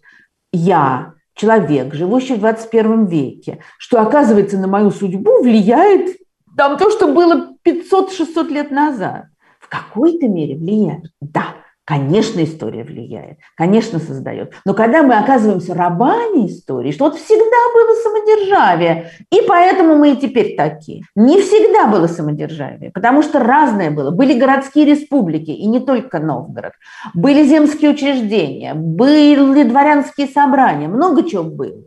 я 0.51 1.13
человек, 1.39 1.93
живущий 1.93 2.35
в 2.35 2.39
21 2.39 3.05
веке, 3.05 3.59
что, 3.77 4.01
оказывается, 4.01 4.57
на 4.57 4.67
мою 4.67 4.91
судьбу 4.91 5.41
влияет 5.41 6.17
там 6.57 6.77
то, 6.77 6.91
что 6.91 7.07
было 7.13 7.53
500-600 7.65 8.49
лет 8.49 8.71
назад. 8.71 9.25
В 9.59 9.69
какой-то 9.69 10.27
мере 10.27 10.55
влияет. 10.55 11.05
Да, 11.21 11.55
Конечно, 11.89 12.43
история 12.43 12.83
влияет, 12.83 13.39
конечно, 13.55 13.97
создает. 13.97 14.53
Но 14.63 14.75
когда 14.75 15.01
мы 15.01 15.15
оказываемся 15.15 15.73
рабами 15.73 16.45
истории, 16.45 16.91
что 16.91 17.05
вот 17.05 17.15
всегда 17.15 17.41
было 17.73 17.95
самодержавие, 18.03 19.09
и 19.31 19.41
поэтому 19.47 19.95
мы 19.95 20.11
и 20.11 20.15
теперь 20.15 20.55
такие. 20.55 21.01
Не 21.15 21.41
всегда 21.41 21.87
было 21.87 22.05
самодержавие, 22.05 22.91
потому 22.91 23.23
что 23.23 23.39
разное 23.39 23.89
было. 23.89 24.11
Были 24.11 24.37
городские 24.37 24.85
республики, 24.85 25.49
и 25.49 25.65
не 25.65 25.79
только 25.79 26.19
Новгород. 26.19 26.73
Были 27.15 27.43
земские 27.43 27.89
учреждения, 27.89 28.75
были 28.75 29.63
дворянские 29.63 30.27
собрания, 30.27 30.87
много 30.87 31.27
чего 31.27 31.41
было. 31.41 31.85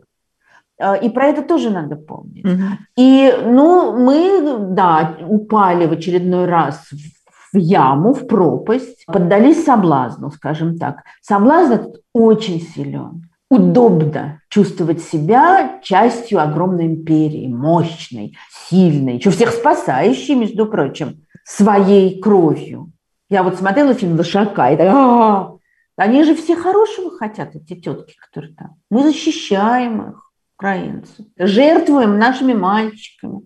А, 0.81 0.95
и 0.95 1.07
про 1.07 1.27
это 1.27 1.43
тоже 1.43 1.69
надо 1.69 1.95
помнить. 1.95 2.43
Угу. 2.43 2.63
И, 2.97 3.33
ну, 3.45 3.97
мы, 3.97 4.57
да, 4.75 5.15
упали 5.29 5.85
в 5.85 5.93
очередной 5.93 6.43
раз 6.45 6.89
в 6.91 7.22
в 7.53 7.57
яму, 7.57 8.13
в 8.13 8.27
пропасть, 8.27 9.05
поддались 9.05 9.63
соблазну, 9.63 10.31
скажем 10.31 10.77
так. 10.77 11.03
Соблазн 11.21 11.73
этот 11.73 12.01
очень 12.13 12.59
силен. 12.59 13.29
Удобно 13.49 14.41
чувствовать 14.49 15.03
себя 15.03 15.79
частью 15.83 16.41
огромной 16.41 16.87
империи, 16.87 17.47
мощной, 17.47 18.35
сильной, 18.67 19.17
еще 19.17 19.29
всех 19.29 19.51
спасающей, 19.51 20.33
между 20.33 20.65
прочим, 20.65 21.21
своей 21.45 22.19
кровью. 22.19 22.91
Я 23.29 23.43
вот 23.43 23.57
смотрела 23.57 23.93
фильм 23.93 24.17
«Лошака» 24.17 24.71
и 24.71 24.77
так, 24.77 24.87
а 24.87 25.57
они 25.95 26.23
же 26.23 26.35
все 26.35 26.55
хорошего 26.55 27.15
хотят, 27.15 27.55
эти 27.55 27.79
тетки, 27.79 28.15
которые 28.17 28.55
там. 28.55 28.75
Мы 28.89 29.03
защищаем 29.03 30.09
их, 30.09 30.31
украинцев, 30.57 31.25
жертвуем 31.37 32.17
нашими 32.17 32.53
мальчиками, 32.53 33.41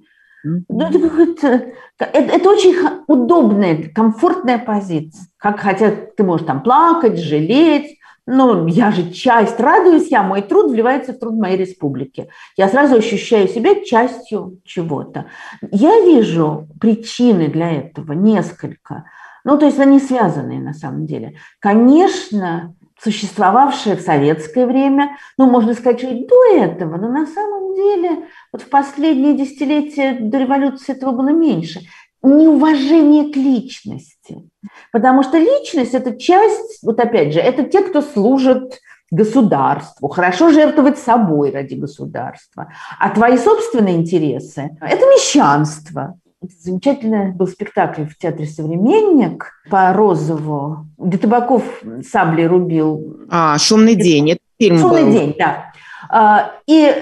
ну, 0.70 0.88
это, 0.88 1.66
это, 1.98 2.06
это, 2.06 2.50
очень 2.50 2.76
удобная, 3.08 3.90
комфортная 3.94 4.58
позиция. 4.58 5.28
Как 5.38 5.60
хотя 5.60 5.92
ты 5.92 6.24
можешь 6.24 6.46
там 6.46 6.64
плакать, 6.64 7.20
жалеть, 7.20 7.98
но 8.26 8.68
я 8.68 8.92
же 8.92 9.12
часть, 9.12 9.60
радуюсь 9.60 10.12
я, 10.12 10.22
мой 10.22 10.42
труд 10.42 10.72
вливается 10.72 11.14
в 11.14 11.20
труд 11.20 11.36
моей 11.36 11.58
республики. 11.58 12.30
Я 12.58 12.68
сразу 12.68 12.98
ощущаю 12.98 13.48
себя 13.48 13.84
частью 13.84 14.60
чего-то. 14.66 15.28
Я 15.72 16.02
вижу 16.02 16.68
причины 16.80 17.48
для 17.48 17.72
этого 17.72 18.12
несколько. 18.14 19.06
Ну, 19.46 19.58
то 19.58 19.66
есть 19.66 19.80
они 19.80 20.00
связанные 20.00 20.60
на 20.60 20.74
самом 20.74 21.06
деле. 21.06 21.38
Конечно, 21.60 22.76
существовавшее 23.02 23.96
в 23.96 24.02
советское 24.02 24.66
время, 24.66 25.18
ну, 25.38 25.50
можно 25.50 25.74
сказать, 25.74 26.04
и 26.04 26.26
до 26.26 26.56
этого, 26.56 26.98
но 26.98 27.10
на 27.10 27.26
самом 27.28 27.76
деле 27.76 28.28
вот 28.52 28.64
в 28.64 28.70
последние 28.70 29.34
десятилетия 29.36 30.18
до 30.20 30.40
революции 30.40 30.96
этого 30.96 31.12
было 31.12 31.30
меньше. 31.30 31.82
Неуважение 32.24 33.32
к 33.32 33.36
личности. 33.36 34.50
Потому 34.92 35.24
что 35.24 35.38
личность– 35.38 35.94
это 35.94 36.20
часть, 36.20 36.84
вот 36.84 37.00
опять 37.00 37.34
же, 37.34 37.40
это 37.40 37.64
те, 37.64 37.82
кто 37.82 38.02
служит 38.02 38.80
государству, 39.12 40.10
хорошо 40.10 40.52
жертвовать 40.52 40.98
собой 40.98 41.52
ради 41.52 41.76
государства. 41.76 42.74
А 43.00 43.10
твои 43.12 43.38
собственные 43.38 43.96
интересы– 43.96 44.78
это 44.82 45.06
мещанство. 45.06 46.20
Замечательный 46.42 47.32
был 47.32 47.48
спектакль 47.48 48.04
в 48.04 48.18
театре 48.18 48.46
«Современник» 48.46 49.54
по 49.70 49.92
Розову, 49.92 50.86
где 50.98 51.18
Табаков 51.18 51.64
сабли 52.08 52.44
рубил. 52.44 53.26
А, 53.30 53.58
«Шумный 53.58 53.96
день», 53.96 54.32
это 54.32 54.42
фильм 54.60 54.78
«Шумный 54.78 55.04
был. 55.04 55.12
день», 55.12 55.36
да. 55.38 55.72
А, 56.10 56.52
и 56.68 56.94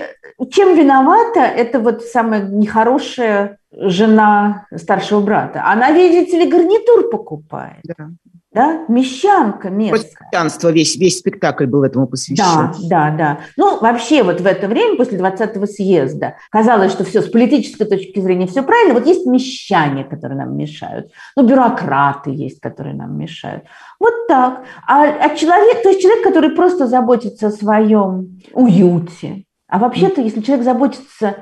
чем 0.51 0.75
виновата 0.77 1.41
эта 1.41 1.79
вот 1.79 2.03
самая 2.03 2.47
нехорошая 2.47 3.57
жена 3.71 4.67
старшего 4.73 5.19
брата? 5.19 5.63
Она, 5.65 5.91
видите 5.91 6.39
ли, 6.39 6.49
гарнитур 6.49 7.09
покупает. 7.09 7.81
Да 7.83 8.09
да, 8.55 8.85
мещанка 8.87 9.69
местная. 9.69 10.09
Мещанство, 10.31 10.71
весь, 10.71 10.95
весь 10.95 11.19
спектакль 11.19 11.65
был 11.65 11.83
этому 11.83 12.07
посвящен. 12.07 12.45
Да, 12.45 12.73
да, 12.83 13.11
да. 13.11 13.39
Ну, 13.57 13.79
вообще 13.81 14.23
вот 14.23 14.39
в 14.39 14.45
это 14.45 14.69
время, 14.69 14.95
после 14.95 15.19
20-го 15.19 15.65
съезда, 15.65 16.37
казалось, 16.49 16.93
что 16.93 17.03
все 17.03 17.21
с 17.21 17.29
политической 17.29 17.83
точки 17.83 18.17
зрения 18.21 18.47
все 18.47 18.63
правильно. 18.63 18.93
Вот 18.93 19.05
есть 19.05 19.25
мещане, 19.25 20.05
которые 20.05 20.37
нам 20.37 20.55
мешают. 20.55 21.11
Ну, 21.35 21.45
бюрократы 21.45 22.29
есть, 22.29 22.61
которые 22.61 22.95
нам 22.95 23.17
мешают. 23.17 23.65
Вот 23.99 24.13
так. 24.29 24.63
А, 24.87 25.03
а 25.03 25.35
человек, 25.35 25.83
то 25.83 25.89
есть 25.89 26.01
человек, 26.01 26.23
который 26.23 26.51
просто 26.51 26.87
заботится 26.87 27.47
о 27.47 27.51
своем 27.51 28.39
уюте. 28.53 29.43
А 29.67 29.79
вообще-то, 29.79 30.21
если 30.21 30.39
человек 30.39 30.63
заботится 30.63 31.35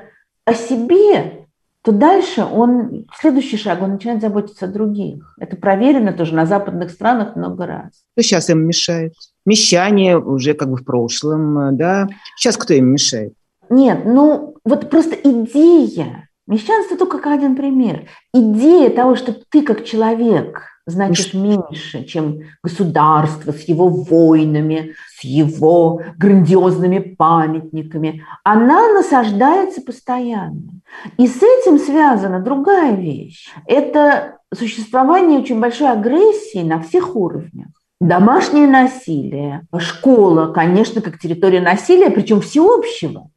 о 0.44 0.52
себе, 0.52 1.43
то 1.84 1.92
дальше 1.92 2.42
он, 2.42 3.04
следующий 3.20 3.58
шаг, 3.58 3.82
он 3.82 3.92
начинает 3.92 4.22
заботиться 4.22 4.64
о 4.64 4.68
других. 4.68 5.34
Это 5.38 5.54
проверено 5.56 6.14
тоже 6.14 6.34
на 6.34 6.46
западных 6.46 6.90
странах 6.90 7.36
много 7.36 7.66
раз. 7.66 7.92
Что 8.12 8.22
сейчас 8.22 8.48
им 8.48 8.66
мешает? 8.66 9.12
Мещане 9.44 10.16
уже 10.16 10.54
как 10.54 10.70
бы 10.70 10.78
в 10.78 10.84
прошлом, 10.84 11.76
да? 11.76 12.08
Сейчас 12.36 12.56
кто 12.56 12.72
им 12.72 12.86
мешает? 12.86 13.34
Нет, 13.68 14.06
ну 14.06 14.56
вот 14.64 14.88
просто 14.88 15.14
идея, 15.14 16.30
мещанство 16.46 16.96
только 16.96 17.18
как 17.18 17.34
один 17.34 17.54
пример, 17.54 18.08
идея 18.32 18.88
того, 18.88 19.14
что 19.14 19.36
ты 19.50 19.60
как 19.60 19.84
человек 19.84 20.62
значит 20.86 21.34
меньше, 21.34 22.04
чем 22.04 22.40
государство 22.62 23.52
с 23.52 23.62
его 23.62 23.88
войнами, 23.88 24.94
с 25.18 25.24
его 25.24 26.02
грандиозными 26.18 26.98
памятниками. 26.98 28.24
Она 28.42 28.92
насаждается 28.92 29.80
постоянно. 29.80 30.80
И 31.16 31.26
с 31.26 31.36
этим 31.42 31.78
связана 31.78 32.40
другая 32.40 32.94
вещь. 32.94 33.48
Это 33.66 34.38
существование 34.52 35.40
очень 35.40 35.60
большой 35.60 35.90
агрессии 35.90 36.62
на 36.62 36.80
всех 36.80 37.16
уровнях. 37.16 37.68
Домашнее 38.00 38.66
насилие, 38.66 39.66
школа, 39.78 40.52
конечно, 40.52 41.00
как 41.00 41.18
территория 41.18 41.60
насилия, 41.60 42.10
причем 42.10 42.40
всеобщего. 42.40 43.30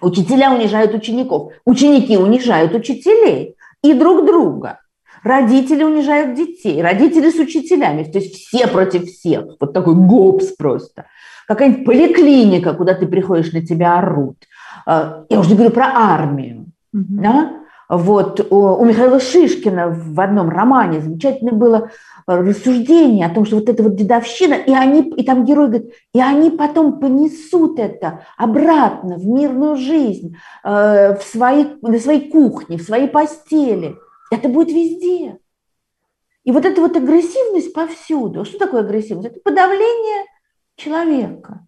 Учителя 0.00 0.52
унижают 0.52 0.94
учеников, 0.94 1.52
ученики 1.64 2.16
унижают 2.16 2.74
учителей 2.74 3.54
и 3.82 3.94
друг 3.94 4.26
друга. 4.26 4.80
Родители 5.22 5.82
унижают 5.82 6.34
детей, 6.34 6.82
родители 6.82 7.30
с 7.30 7.36
учителями, 7.36 8.04
то 8.04 8.18
есть 8.18 8.34
все 8.36 8.66
против 8.66 9.04
всех. 9.04 9.56
Вот 9.60 9.72
такой 9.72 9.94
гопс 9.94 10.46
просто. 10.56 11.06
Какая-нибудь 11.46 11.84
поликлиника, 11.84 12.74
куда 12.74 12.94
ты 12.94 13.06
приходишь, 13.06 13.52
на 13.52 13.64
тебя 13.64 13.98
орут. 13.98 14.36
А, 14.86 15.24
я 15.28 15.40
уже 15.40 15.50
не 15.50 15.56
говорю 15.56 15.72
про 15.72 15.86
армию. 15.86 16.66
Mm-hmm. 16.94 17.04
Да? 17.08 17.52
Вот 17.88 18.46
у 18.50 18.84
Михаила 18.84 19.18
Шишкина 19.18 19.88
в 19.88 20.20
одном 20.20 20.50
романе 20.50 21.00
замечательно 21.00 21.52
было 21.52 21.90
рассуждение 22.26 23.26
о 23.26 23.30
том, 23.30 23.46
что 23.46 23.56
вот 23.56 23.68
это 23.70 23.82
вот 23.82 23.96
дедовщина, 23.96 24.52
и 24.54 24.72
они, 24.72 25.00
и 25.00 25.24
там 25.24 25.46
герой 25.46 25.68
говорит, 25.68 25.92
и 26.12 26.20
они 26.20 26.50
потом 26.50 27.00
понесут 27.00 27.78
это 27.78 28.24
обратно 28.36 29.16
в 29.16 29.26
мирную 29.26 29.76
жизнь, 29.76 30.36
э, 30.64 31.16
в 31.16 31.22
свои, 31.22 31.64
на 31.80 31.98
своей 31.98 32.30
кухне, 32.30 32.76
в 32.76 32.82
своей 32.82 33.08
постели. 33.08 33.96
Это 34.30 34.48
будет 34.48 34.68
везде. 34.68 35.38
И 36.44 36.52
вот 36.52 36.64
эта 36.64 36.80
вот 36.80 36.96
агрессивность 36.96 37.72
повсюду. 37.72 38.44
Что 38.44 38.58
такое 38.58 38.80
агрессивность? 38.80 39.28
Это 39.28 39.40
подавление 39.40 40.24
человека. 40.76 41.66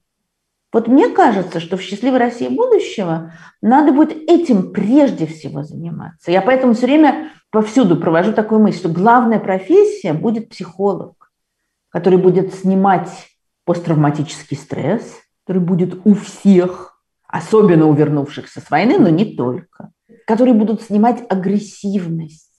Вот 0.73 0.87
мне 0.87 1.09
кажется, 1.09 1.59
что 1.59 1.77
в 1.77 1.83
счастливой 1.83 2.19
России 2.19 2.49
будущего 2.49 3.35
надо 3.61 3.93
будет 3.93 4.13
этим 4.13 4.73
прежде 4.73 5.27
всего 5.27 5.65
заниматься. 5.65 6.31
Я 6.31 6.43
поэтому 6.43 6.75
все 6.75 6.87
время 6.87 7.33
повсюду 7.51 7.97
провожу 7.97 8.33
такую 8.33 8.61
мысль, 8.61 8.79
что 8.79 8.89
главная 8.89 9.41
профессия 9.41 10.13
будет 10.13 10.49
психолог, 10.49 11.33
который 11.89 12.19
будет 12.19 12.55
снимать 12.55 13.11
посттравматический 13.65 14.57
стресс, 14.57 15.19
который 15.45 15.63
будет 15.63 16.01
у 16.05 16.15
всех, 16.15 17.03
особенно 17.27 17.87
у 17.87 17.93
вернувшихся 17.93 18.61
с 18.61 18.71
войны, 18.71 18.99
но 18.99 19.09
не 19.09 19.37
только, 19.37 19.91
которые 20.25 20.55
будут 20.55 20.83
снимать 20.83 21.25
агрессивность, 21.29 22.50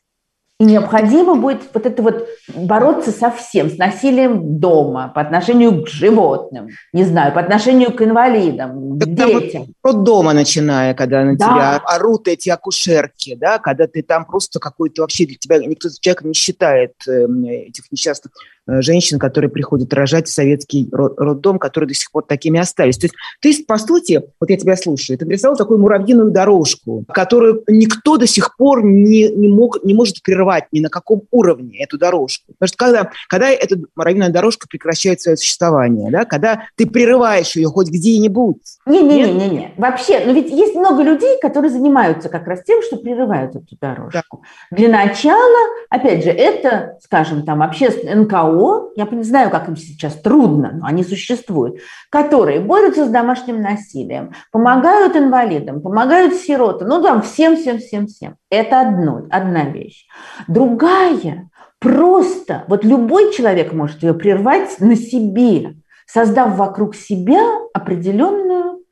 и 0.62 0.64
необходимо 0.64 1.34
будет 1.34 1.62
вот 1.74 1.88
это 1.88 2.04
вот 2.04 2.28
бороться 2.54 3.10
со 3.10 3.32
всем, 3.32 3.72
с 3.72 3.80
насилием 3.80 4.60
дома, 4.60 5.08
по 5.08 5.20
отношению 5.20 5.84
к 5.84 5.88
животным, 5.88 6.70
не 6.94 7.04
знаю, 7.04 7.34
по 7.34 7.40
отношению 7.40 7.92
к 7.92 8.02
инвалидам, 8.04 9.00
к 9.00 9.06
детям. 9.06 9.74
Вот 9.82 9.96
от 9.96 10.04
дома 10.04 10.34
начиная, 10.34 10.94
когда 10.94 11.24
на 11.24 11.36
да. 11.36 11.46
тебя 11.46 11.78
орут 11.78 12.28
эти 12.28 12.50
акушерки, 12.50 13.34
да, 13.34 13.58
когда 13.58 13.88
ты 13.88 14.04
там 14.04 14.26
просто 14.26 14.60
какой-то 14.60 15.02
вообще 15.02 15.26
для 15.26 15.36
тебя 15.36 15.58
никто 15.58 15.90
человек 16.00 16.24
не 16.26 16.34
считает 16.36 16.94
эм, 17.08 17.44
этих 17.44 17.92
несчастных 17.92 18.32
женщин, 18.68 19.20
которые 19.20 19.50
приходят 19.50 19.94
рожать 19.94 20.28
в 20.28 20.34
советский 20.34 20.88
роддом, 20.92 21.60
которые 21.60 21.90
до 21.90 21.94
сих 21.94 22.12
пор 22.12 22.26
такими 22.26 22.60
остались. 22.60 22.98
То 22.98 23.08
есть 23.08 23.16
ты, 23.60 23.66
по 23.66 23.78
сути, 23.78 24.22
вот 24.40 24.50
я 24.50 24.58
тебя 24.58 24.76
слушаю, 24.76 25.18
ты 25.18 25.26
нарисовал 25.26 25.58
такую 25.58 25.80
муравьиную 25.80 26.32
дорожку, 26.32 27.06
которую 27.08 27.64
никто 27.68 28.18
до 28.18 28.28
сих 28.28 28.56
пор 28.58 28.84
не, 28.84 29.30
не, 29.30 29.48
мог, 29.48 29.84
не 29.84 29.94
может 29.94 30.22
прервать 30.22 30.66
ни 30.72 30.80
на 30.80 30.90
каком 30.90 31.24
уровне 31.32 31.84
эту 31.84 31.98
дорожку. 31.98 32.54
Потому 32.60 32.68
что 32.68 32.78
когда, 32.78 33.12
когда 33.28 33.50
эта 33.50 33.78
муравьиная 33.96 34.30
дорожка 34.30 34.68
прекращает 34.70 35.22
свое 35.22 35.38
существование, 35.38 36.12
да, 36.12 36.26
когда 36.26 36.64
ты 36.76 36.86
прерываешь 36.86 37.56
ее 37.56 37.68
хоть 37.68 37.90
где-нибудь. 37.90 38.62
Не-не-не, 38.86 39.74
вообще, 39.78 40.24
но 40.26 40.34
ведь 40.34 40.52
есть 40.52 40.76
много 40.76 41.04
людей, 41.04 41.40
которые 41.42 41.72
занимаются 41.72 42.30
как 42.30 42.48
раз 42.48 42.64
тем, 42.64 42.82
что 42.82 42.98
прерывают 42.98 43.56
эту 43.56 43.78
дорожку. 43.80 44.44
Да. 44.72 44.78
Для 44.78 44.90
начала, 44.90 45.58
опять 45.90 46.24
же, 46.24 46.30
это, 46.30 46.98
скажем, 47.02 47.44
там, 47.44 47.62
общественное 47.62 48.16
НКО, 48.16 48.51
НКО, 48.52 48.92
я 48.96 49.06
не 49.06 49.24
знаю, 49.24 49.50
как 49.50 49.68
им 49.68 49.76
сейчас 49.76 50.16
трудно, 50.16 50.72
но 50.74 50.86
они 50.86 51.04
существуют, 51.04 51.78
которые 52.10 52.60
борются 52.60 53.06
с 53.06 53.10
домашним 53.10 53.62
насилием, 53.62 54.34
помогают 54.52 55.16
инвалидам, 55.16 55.82
помогают 55.82 56.36
сиротам, 56.36 56.90
ну 56.90 57.02
там 57.02 57.22
всем, 57.22 57.56
всем, 57.56 57.80
всем, 57.80 58.08
всем. 58.08 58.36
Это 58.50 58.82
одно, 58.82 59.28
одна 59.30 59.66
вещь. 59.66 60.06
Другая, 60.48 61.50
просто, 61.80 62.66
вот 62.68 62.84
любой 62.84 63.34
человек 63.34 63.74
может 63.74 64.04
ее 64.04 64.14
прервать 64.14 64.80
на 64.80 64.96
себе, 64.96 65.76
создав 66.06 66.58
вокруг 66.58 66.96
себя 66.96 67.42
определенную 67.74 68.84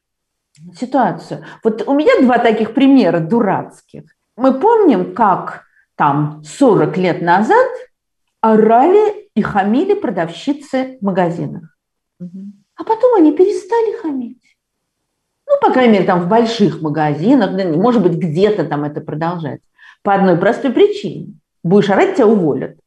ситуацию. 0.77 1.43
Вот 1.63 1.87
у 1.87 1.93
меня 1.93 2.21
два 2.21 2.37
таких 2.37 2.73
примера 2.73 3.19
дурацких. 3.19 4.03
Мы 4.35 4.53
помним, 4.59 5.13
как 5.13 5.63
там 5.95 6.41
40 6.45 6.97
лет 6.97 7.21
назад 7.21 7.67
орали 8.41 9.29
и 9.35 9.41
хамили 9.41 9.93
продавщицы 9.93 10.97
в 10.99 11.05
магазинах. 11.05 11.77
А 12.19 12.83
потом 12.83 13.15
они 13.15 13.31
перестали 13.33 13.97
хамить. 14.01 14.37
Ну, 15.47 15.55
по 15.61 15.73
крайней 15.73 15.93
мере, 15.93 16.05
там 16.05 16.21
в 16.21 16.29
больших 16.29 16.81
магазинах, 16.81 17.51
может 17.75 18.03
быть, 18.03 18.13
где-то 18.13 18.65
там 18.65 18.83
это 18.83 19.01
продолжается. 19.01 19.67
По 20.03 20.13
одной 20.13 20.37
простой 20.37 20.71
причине. 20.71 21.33
Будешь 21.63 21.89
орать, 21.89 22.15
тебя 22.15 22.27
уволят. 22.27 22.77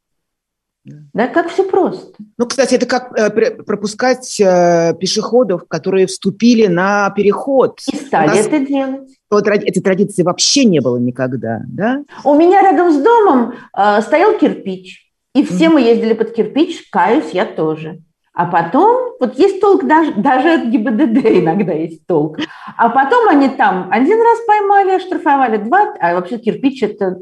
Да, 1.13 1.27
как 1.27 1.49
все 1.49 1.63
просто. 1.63 2.13
Ну, 2.37 2.45
кстати, 2.45 2.75
это 2.75 2.85
как 2.85 3.17
э, 3.17 3.29
пропускать 3.63 4.37
э, 4.41 4.93
пешеходов, 4.99 5.65
которые 5.67 6.07
вступили 6.07 6.67
на 6.67 7.09
переход. 7.11 7.79
И 7.91 7.95
стали 7.95 8.27
нас... 8.27 8.47
это 8.47 8.59
делать. 8.59 9.09
Вот 9.29 9.47
этой 9.47 9.81
традиции 9.81 10.23
вообще 10.23 10.65
не 10.65 10.81
было 10.81 10.97
никогда, 10.97 11.61
да? 11.67 12.03
У 12.25 12.35
меня 12.35 12.61
рядом 12.61 12.91
с 12.91 13.01
домом 13.01 13.53
э, 13.77 14.01
стоял 14.01 14.37
кирпич. 14.37 15.12
И 15.33 15.43
все 15.43 15.69
мы 15.69 15.81
ездили 15.81 16.13
под 16.13 16.33
кирпич, 16.33 16.89
каюсь, 16.89 17.31
я 17.31 17.45
тоже. 17.45 18.01
А 18.33 18.45
потом, 18.45 19.13
вот 19.19 19.37
есть 19.37 19.61
толк 19.61 19.85
даже, 19.85 20.13
даже 20.13 20.53
от 20.53 20.65
ГИБДД 20.65 21.25
иногда 21.25 21.73
есть 21.73 22.05
толк. 22.07 22.39
А 22.77 22.89
потом 22.89 23.29
они 23.29 23.49
там 23.49 23.89
один 23.91 24.19
раз 24.21 24.39
поймали, 24.47 24.91
оштрафовали, 24.91 25.57
два, 25.57 25.93
а 25.99 26.15
вообще 26.15 26.37
кирпич– 26.39 26.81
это 26.83 27.19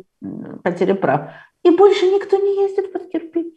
потеря 0.63 0.95
прав. 0.95 1.31
И 1.63 1.69
больше 1.69 2.05
никто 2.07 2.37
не 2.37 2.63
ездит 2.63 2.93
под 2.93 3.09
кирпич. 3.11 3.53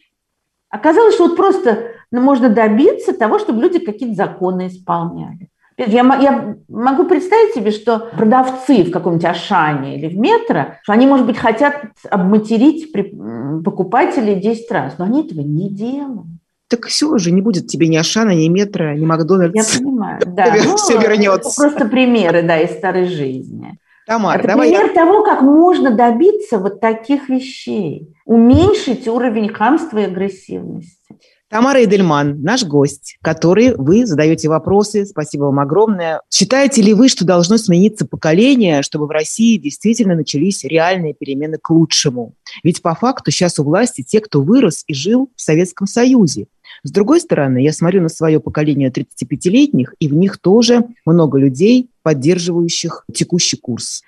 Оказалось, 0.69 1.15
что 1.15 1.29
вот 1.29 1.37
просто 1.37 1.93
ну, 2.11 2.21
можно 2.21 2.49
добиться 2.49 3.13
того, 3.13 3.39
чтобы 3.39 3.63
люди 3.63 3.79
какие-то 3.79 4.17
законы 4.17 4.67
исполняли. 4.67 5.49
Я, 5.77 5.87
я 5.87 6.57
могу 6.69 7.05
представить 7.05 7.55
себе, 7.55 7.71
что 7.71 8.11
продавцы 8.17 8.85
в 8.85 8.91
каком-нибудь 8.91 9.25
Ашане 9.25 9.99
или 9.99 10.09
в 10.09 10.17
метро, 10.17 10.77
что 10.83 10.93
они, 10.93 11.07
может 11.07 11.27
быть, 11.27 11.37
хотят 11.37 11.83
обматерить 12.09 12.93
покупателей 12.93 14.37
10 14.37 14.71
раз, 14.71 14.95
но 14.99 15.07
они 15.07 15.25
этого 15.25 15.41
не 15.41 15.69
делают. 15.69 16.27
Так 16.69 16.87
все 16.87 17.09
уже, 17.09 17.31
не 17.31 17.43
будет 17.43 17.67
тебе 17.67 17.89
ни 17.89 17.97
Ашана, 17.97 18.31
ни 18.31 18.49
метро, 18.49 18.93
ни 18.95 19.05
Макдональдс. 19.05 19.75
Я 19.75 19.79
понимаю, 19.79 20.21
да. 20.27 20.55
Все 20.77 20.99
вернется. 20.99 21.61
просто 21.61 21.87
примеры, 21.87 22.43
да, 22.43 22.59
из 22.59 22.71
старой 22.71 23.07
жизни. 23.07 23.79
Тамара, 24.07 24.39
Это 24.39 24.49
давай 24.49 24.69
пример 24.69 24.87
я... 24.89 24.93
того, 24.93 25.23
как 25.23 25.41
можно 25.41 25.91
добиться 25.91 26.59
вот 26.59 26.81
таких 26.81 27.29
вещей. 27.29 28.15
Уменьшить 28.27 29.09
уровень 29.09 29.49
хамства 29.49 29.99
и 29.99 30.05
агрессивности. 30.05 31.19
Тамара 31.55 31.85
Эдельман, 31.85 32.43
наш 32.43 32.65
гость, 32.65 33.17
который 33.23 33.77
вы 33.77 34.07
задаете 34.07 34.49
вопросы. 34.49 35.07
Спасибо 35.07 35.45
вам 35.45 35.61
огромное. 35.61 36.21
Считаете 36.29 36.83
ли 36.83 36.95
вы, 36.95 37.09
что 37.09 37.25
должно 37.25 37.59
смениться 37.59 38.05
поколение, 38.07 38.83
чтобы 38.83 39.07
в 39.07 39.11
России 39.13 39.57
действительно 39.57 40.17
начались 40.17 40.65
реальные 40.65 41.15
перемены 41.15 41.59
к 41.63 41.71
лучшему? 41.71 42.35
Ведь 42.65 42.83
по 42.83 42.97
факту 42.97 43.31
сейчас 43.31 43.61
у 43.61 43.63
власти 43.63 44.03
те, 44.03 44.19
кто 44.19 44.43
вырос 44.43 44.83
и 44.89 44.95
жил 44.95 45.31
в 45.37 45.41
Советском 45.41 45.87
Союзе. 45.87 46.47
С 46.83 46.91
другой 46.91 47.21
стороны, 47.21 47.59
я 47.59 47.73
смотрю 47.73 48.03
на 48.03 48.09
свое 48.09 48.41
поколение 48.41 48.91
35-летних, 48.91 49.95
и 50.01 50.09
в 50.09 50.15
них 50.15 50.39
тоже 50.39 50.85
много 51.07 51.39
людей, 51.39 51.89
поддерживающих 52.03 53.05
текущий 53.15 53.59
курс. 53.59 54.03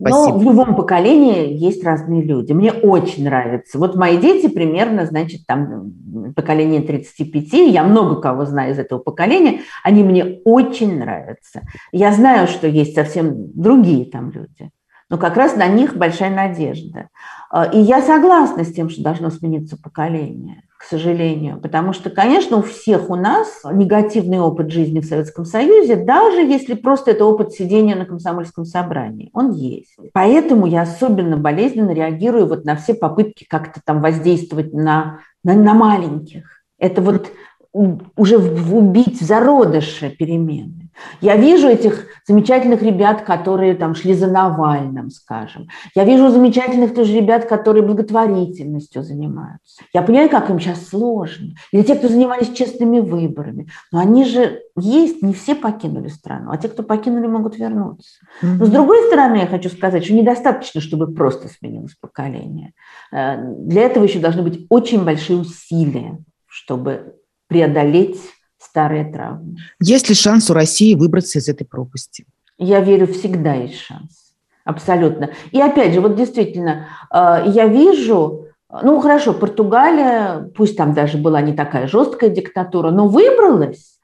Спасибо. 0.00 0.32
Но 0.32 0.38
в 0.38 0.42
любом 0.42 0.76
поколении 0.76 1.52
есть 1.52 1.84
разные 1.84 2.22
люди. 2.22 2.52
Мне 2.52 2.72
очень 2.72 3.24
нравится. 3.24 3.78
Вот 3.78 3.96
мои 3.96 4.16
дети 4.16 4.48
примерно, 4.48 5.04
значит, 5.04 5.46
там 5.46 5.92
поколение 6.34 6.80
35, 6.80 7.52
я 7.70 7.84
много 7.84 8.18
кого 8.20 8.46
знаю 8.46 8.72
из 8.72 8.78
этого 8.78 8.98
поколения, 8.98 9.60
они 9.84 10.02
мне 10.02 10.40
очень 10.44 10.98
нравятся. 10.98 11.62
Я 11.92 12.12
знаю, 12.12 12.48
что 12.48 12.66
есть 12.66 12.94
совсем 12.94 13.52
другие 13.52 14.06
там 14.06 14.30
люди, 14.30 14.70
но 15.10 15.18
как 15.18 15.36
раз 15.36 15.54
на 15.56 15.66
них 15.66 15.94
большая 15.96 16.34
надежда. 16.34 17.08
А, 17.50 17.64
и 17.64 17.78
я 17.78 18.00
согласна 18.00 18.64
с 18.64 18.72
тем, 18.72 18.88
что 18.88 19.02
должно 19.02 19.28
смениться 19.28 19.76
поколение. 19.76 20.62
К 20.80 20.84
сожалению. 20.84 21.60
Потому 21.60 21.92
что, 21.92 22.08
конечно, 22.08 22.56
у 22.56 22.62
всех 22.62 23.10
у 23.10 23.14
нас 23.14 23.60
негативный 23.70 24.40
опыт 24.40 24.70
жизни 24.70 25.00
в 25.00 25.04
Советском 25.04 25.44
Союзе, 25.44 25.94
даже 25.94 26.40
если 26.40 26.72
просто 26.72 27.10
это 27.10 27.26
опыт 27.26 27.52
сидения 27.52 27.94
на 27.94 28.06
комсомольском 28.06 28.64
собрании. 28.64 29.28
Он 29.34 29.52
есть. 29.52 29.94
Поэтому 30.14 30.64
я 30.64 30.80
особенно 30.80 31.36
болезненно 31.36 31.90
реагирую 31.90 32.46
вот 32.46 32.64
на 32.64 32.76
все 32.76 32.94
попытки 32.94 33.44
как-то 33.46 33.82
там 33.84 34.00
воздействовать 34.00 34.72
на, 34.72 35.18
на, 35.44 35.52
на 35.52 35.74
маленьких. 35.74 36.44
Это 36.78 37.02
вот 37.02 37.30
уже 37.72 38.38
убить 38.38 39.20
в 39.20 39.24
зародыше 39.24 40.10
перемены. 40.10 40.90
Я 41.20 41.36
вижу 41.36 41.68
этих 41.68 42.06
замечательных 42.26 42.82
ребят, 42.82 43.22
которые 43.22 43.74
там 43.74 43.94
шли 43.94 44.14
за 44.14 44.26
Навальным, 44.26 45.10
скажем. 45.10 45.68
Я 45.94 46.04
вижу 46.04 46.30
замечательных 46.30 46.94
тоже 46.94 47.14
ребят, 47.14 47.46
которые 47.46 47.84
благотворительностью 47.84 49.02
занимаются. 49.02 49.82
Я 49.94 50.02
понимаю, 50.02 50.28
как 50.28 50.50
им 50.50 50.58
сейчас 50.58 50.88
сложно. 50.88 51.54
Или 51.72 51.82
те, 51.82 51.94
кто 51.94 52.08
занимались 52.08 52.50
честными 52.52 53.00
выборами. 53.00 53.68
Но 53.92 54.00
они 54.00 54.24
же 54.24 54.60
есть, 54.76 55.22
не 55.22 55.32
все 55.32 55.54
покинули 55.54 56.08
страну, 56.08 56.50
а 56.50 56.58
те, 56.58 56.68
кто 56.68 56.82
покинули, 56.82 57.26
могут 57.26 57.56
вернуться. 57.56 58.10
Но 58.42 58.64
с 58.64 58.70
другой 58.70 59.06
стороны, 59.06 59.36
я 59.36 59.46
хочу 59.46 59.68
сказать, 59.68 60.04
что 60.04 60.14
недостаточно, 60.14 60.80
чтобы 60.80 61.12
просто 61.14 61.48
сменилось 61.48 61.94
поколение. 62.00 62.72
Э, 63.12 63.36
для 63.42 63.82
этого 63.82 64.04
еще 64.04 64.18
должны 64.18 64.42
быть 64.42 64.66
очень 64.68 65.04
большие 65.04 65.38
усилия, 65.38 66.18
чтобы 66.46 67.14
преодолеть 67.50 68.18
старые 68.58 69.04
травмы. 69.12 69.56
Есть 69.80 70.08
ли 70.08 70.14
шанс 70.14 70.48
у 70.50 70.54
России 70.54 70.94
выбраться 70.94 71.40
из 71.40 71.48
этой 71.48 71.66
пропасти? 71.66 72.24
Я 72.56 72.80
верю, 72.80 73.06
всегда 73.08 73.54
есть 73.54 73.80
шанс. 73.80 74.32
Абсолютно. 74.64 75.30
И 75.50 75.60
опять 75.60 75.92
же, 75.92 76.00
вот 76.00 76.14
действительно, 76.14 76.86
э, 77.12 77.44
я 77.48 77.66
вижу, 77.66 78.46
ну 78.82 79.00
хорошо, 79.00 79.32
Португалия, 79.32 80.50
пусть 80.54 80.76
там 80.76 80.94
даже 80.94 81.18
была 81.18 81.40
не 81.42 81.52
такая 81.52 81.88
жесткая 81.88 82.30
диктатура, 82.30 82.90
но 82.90 83.08
выбралась. 83.08 83.98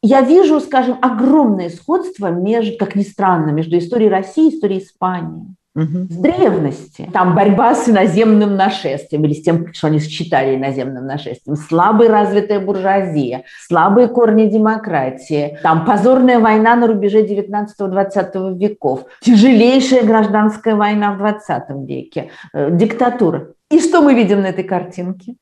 Я 0.00 0.22
вижу, 0.22 0.60
скажем, 0.60 0.98
огромное 1.02 1.68
сходство, 1.68 2.30
между, 2.30 2.78
как 2.78 2.94
ни 2.94 3.02
странно, 3.02 3.50
между 3.50 3.76
историей 3.76 4.08
России 4.08 4.50
и 4.50 4.54
историей 4.54 4.82
Испании 4.82 5.57
с 5.84 6.16
древности. 6.16 7.08
Там 7.12 7.34
борьба 7.34 7.74
с 7.74 7.88
иноземным 7.88 8.56
нашествием 8.56 9.24
или 9.24 9.34
с 9.34 9.42
тем, 9.42 9.72
что 9.72 9.86
они 9.88 10.00
считали 10.00 10.56
иноземным 10.56 11.06
нашествием, 11.06 11.56
слабая 11.56 12.08
развитая 12.08 12.60
буржуазия, 12.60 13.44
слабые 13.66 14.08
корни 14.08 14.46
демократии, 14.46 15.58
там 15.62 15.84
позорная 15.84 16.40
война 16.40 16.76
на 16.76 16.86
рубеже 16.86 17.24
19-20 17.24 18.58
веков, 18.58 19.04
тяжелейшая 19.20 20.04
гражданская 20.04 20.74
война 20.74 21.12
в 21.12 21.18
20 21.18 21.86
веке, 21.86 22.30
э, 22.52 22.70
диктатура. 22.72 23.52
И 23.70 23.80
что 23.80 24.00
мы 24.00 24.14
видим 24.14 24.42
на 24.42 24.46
этой 24.46 24.64
картинке? 24.64 25.36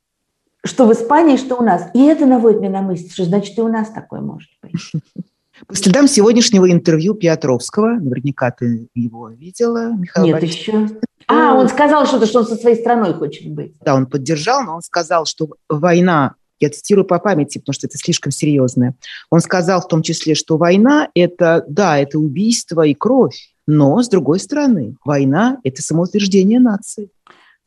Что 0.64 0.86
в 0.86 0.92
Испании, 0.92 1.36
что 1.36 1.56
у 1.56 1.62
нас. 1.62 1.88
И 1.94 2.04
это 2.04 2.26
наводит 2.26 2.60
меня 2.60 2.80
на 2.80 2.82
мысль, 2.82 3.08
что 3.08 3.24
значит 3.24 3.56
и 3.56 3.62
у 3.62 3.68
нас 3.68 3.88
такое 3.88 4.20
может 4.20 4.50
быть. 4.62 4.72
По 5.66 5.74
следам 5.74 6.06
сегодняшнего 6.06 6.70
интервью 6.70 7.14
Петровского, 7.14 7.94
наверняка 7.94 8.50
ты 8.50 8.88
его 8.94 9.30
видела, 9.30 9.92
Михаил 9.92 10.26
Нет, 10.26 10.34
Борисович. 10.34 10.68
еще. 10.68 11.00
А, 11.28 11.54
он 11.54 11.68
сказал 11.68 12.06
что-то, 12.06 12.26
что 12.26 12.40
он 12.40 12.46
со 12.46 12.56
своей 12.56 12.76
страной 12.76 13.14
хочет 13.14 13.50
быть. 13.52 13.74
Да, 13.80 13.94
он 13.94 14.06
поддержал, 14.06 14.62
но 14.62 14.76
он 14.76 14.82
сказал, 14.82 15.24
что 15.24 15.48
война, 15.68 16.34
я 16.60 16.70
цитирую 16.70 17.04
по 17.04 17.18
памяти, 17.18 17.58
потому 17.58 17.74
что 17.74 17.86
это 17.86 17.98
слишком 17.98 18.30
серьезное, 18.30 18.94
он 19.30 19.40
сказал 19.40 19.80
в 19.80 19.88
том 19.88 20.02
числе, 20.02 20.34
что 20.34 20.56
война– 20.56 21.08
это, 21.14 21.64
да, 21.68 21.98
это 21.98 22.18
убийство 22.18 22.82
и 22.82 22.94
кровь, 22.94 23.54
но, 23.66 24.00
с 24.02 24.08
другой 24.08 24.38
стороны, 24.38 24.96
война– 25.04 25.58
это 25.64 25.82
самоутверждение 25.82 26.60
нации. 26.60 27.10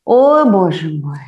О, 0.06 0.46
боже 0.46 0.90
мой. 0.90 1.20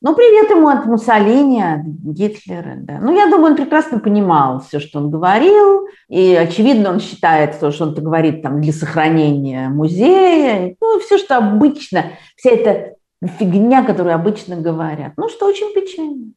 Ну, 0.00 0.14
привет 0.14 0.48
ему 0.50 0.68
от 0.68 0.86
Муссолини, 0.86 1.60
от 1.60 1.82
Гитлера. 1.84 2.74
Да. 2.76 2.98
Ну, 3.00 3.12
я 3.16 3.26
думаю, 3.26 3.50
он 3.50 3.56
прекрасно 3.56 3.98
понимал 3.98 4.60
все, 4.60 4.78
что 4.78 5.00
он 5.00 5.10
говорил. 5.10 5.88
И, 6.08 6.34
очевидно, 6.34 6.90
он 6.90 7.00
считает 7.00 7.58
то, 7.58 7.72
что 7.72 7.86
он 7.86 7.94
говорит 7.94 8.42
там, 8.42 8.60
для 8.60 8.72
сохранения 8.72 9.68
музея. 9.68 10.76
Ну, 10.80 11.00
все, 11.00 11.18
что 11.18 11.38
обычно, 11.38 12.12
вся 12.36 12.50
эта 12.50 12.94
фигня, 13.40 13.82
которую 13.82 14.14
обычно 14.14 14.54
говорят. 14.56 15.14
Ну, 15.16 15.28
что 15.28 15.46
очень 15.46 15.74
печально. 15.74 16.32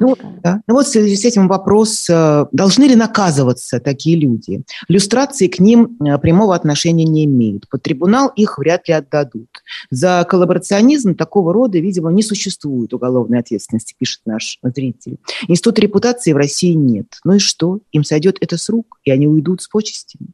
Ну, 0.00 0.16
да. 0.42 0.62
ну 0.66 0.74
вот 0.74 0.86
в 0.86 0.90
связи 0.90 1.14
с 1.14 1.24
этим 1.24 1.46
вопрос, 1.46 2.08
э, 2.10 2.46
должны 2.50 2.84
ли 2.84 2.96
наказываться 2.96 3.78
такие 3.78 4.16
люди? 4.16 4.62
Люстрации 4.88 5.46
к 5.46 5.60
ним 5.60 5.96
э, 6.00 6.18
прямого 6.18 6.56
отношения 6.56 7.04
не 7.04 7.24
имеют. 7.24 7.68
Под 7.68 7.82
трибунал 7.82 8.32
их 8.34 8.58
вряд 8.58 8.88
ли 8.88 8.94
отдадут. 8.94 9.48
За 9.90 10.26
коллаборационизм 10.28 11.14
такого 11.14 11.52
рода, 11.52 11.78
видимо, 11.78 12.10
не 12.10 12.22
существует 12.22 12.92
уголовной 12.92 13.38
ответственности, 13.38 13.94
пишет 13.96 14.22
наш 14.26 14.58
зритель. 14.62 15.18
Института 15.46 15.82
репутации 15.82 16.32
в 16.32 16.36
России 16.36 16.72
нет. 16.72 17.06
Ну 17.24 17.34
и 17.34 17.38
что? 17.38 17.80
Им 17.92 18.02
сойдет 18.02 18.38
это 18.40 18.56
с 18.56 18.68
рук, 18.68 18.98
и 19.04 19.10
они 19.12 19.28
уйдут 19.28 19.62
с 19.62 19.68
почестями. 19.68 20.30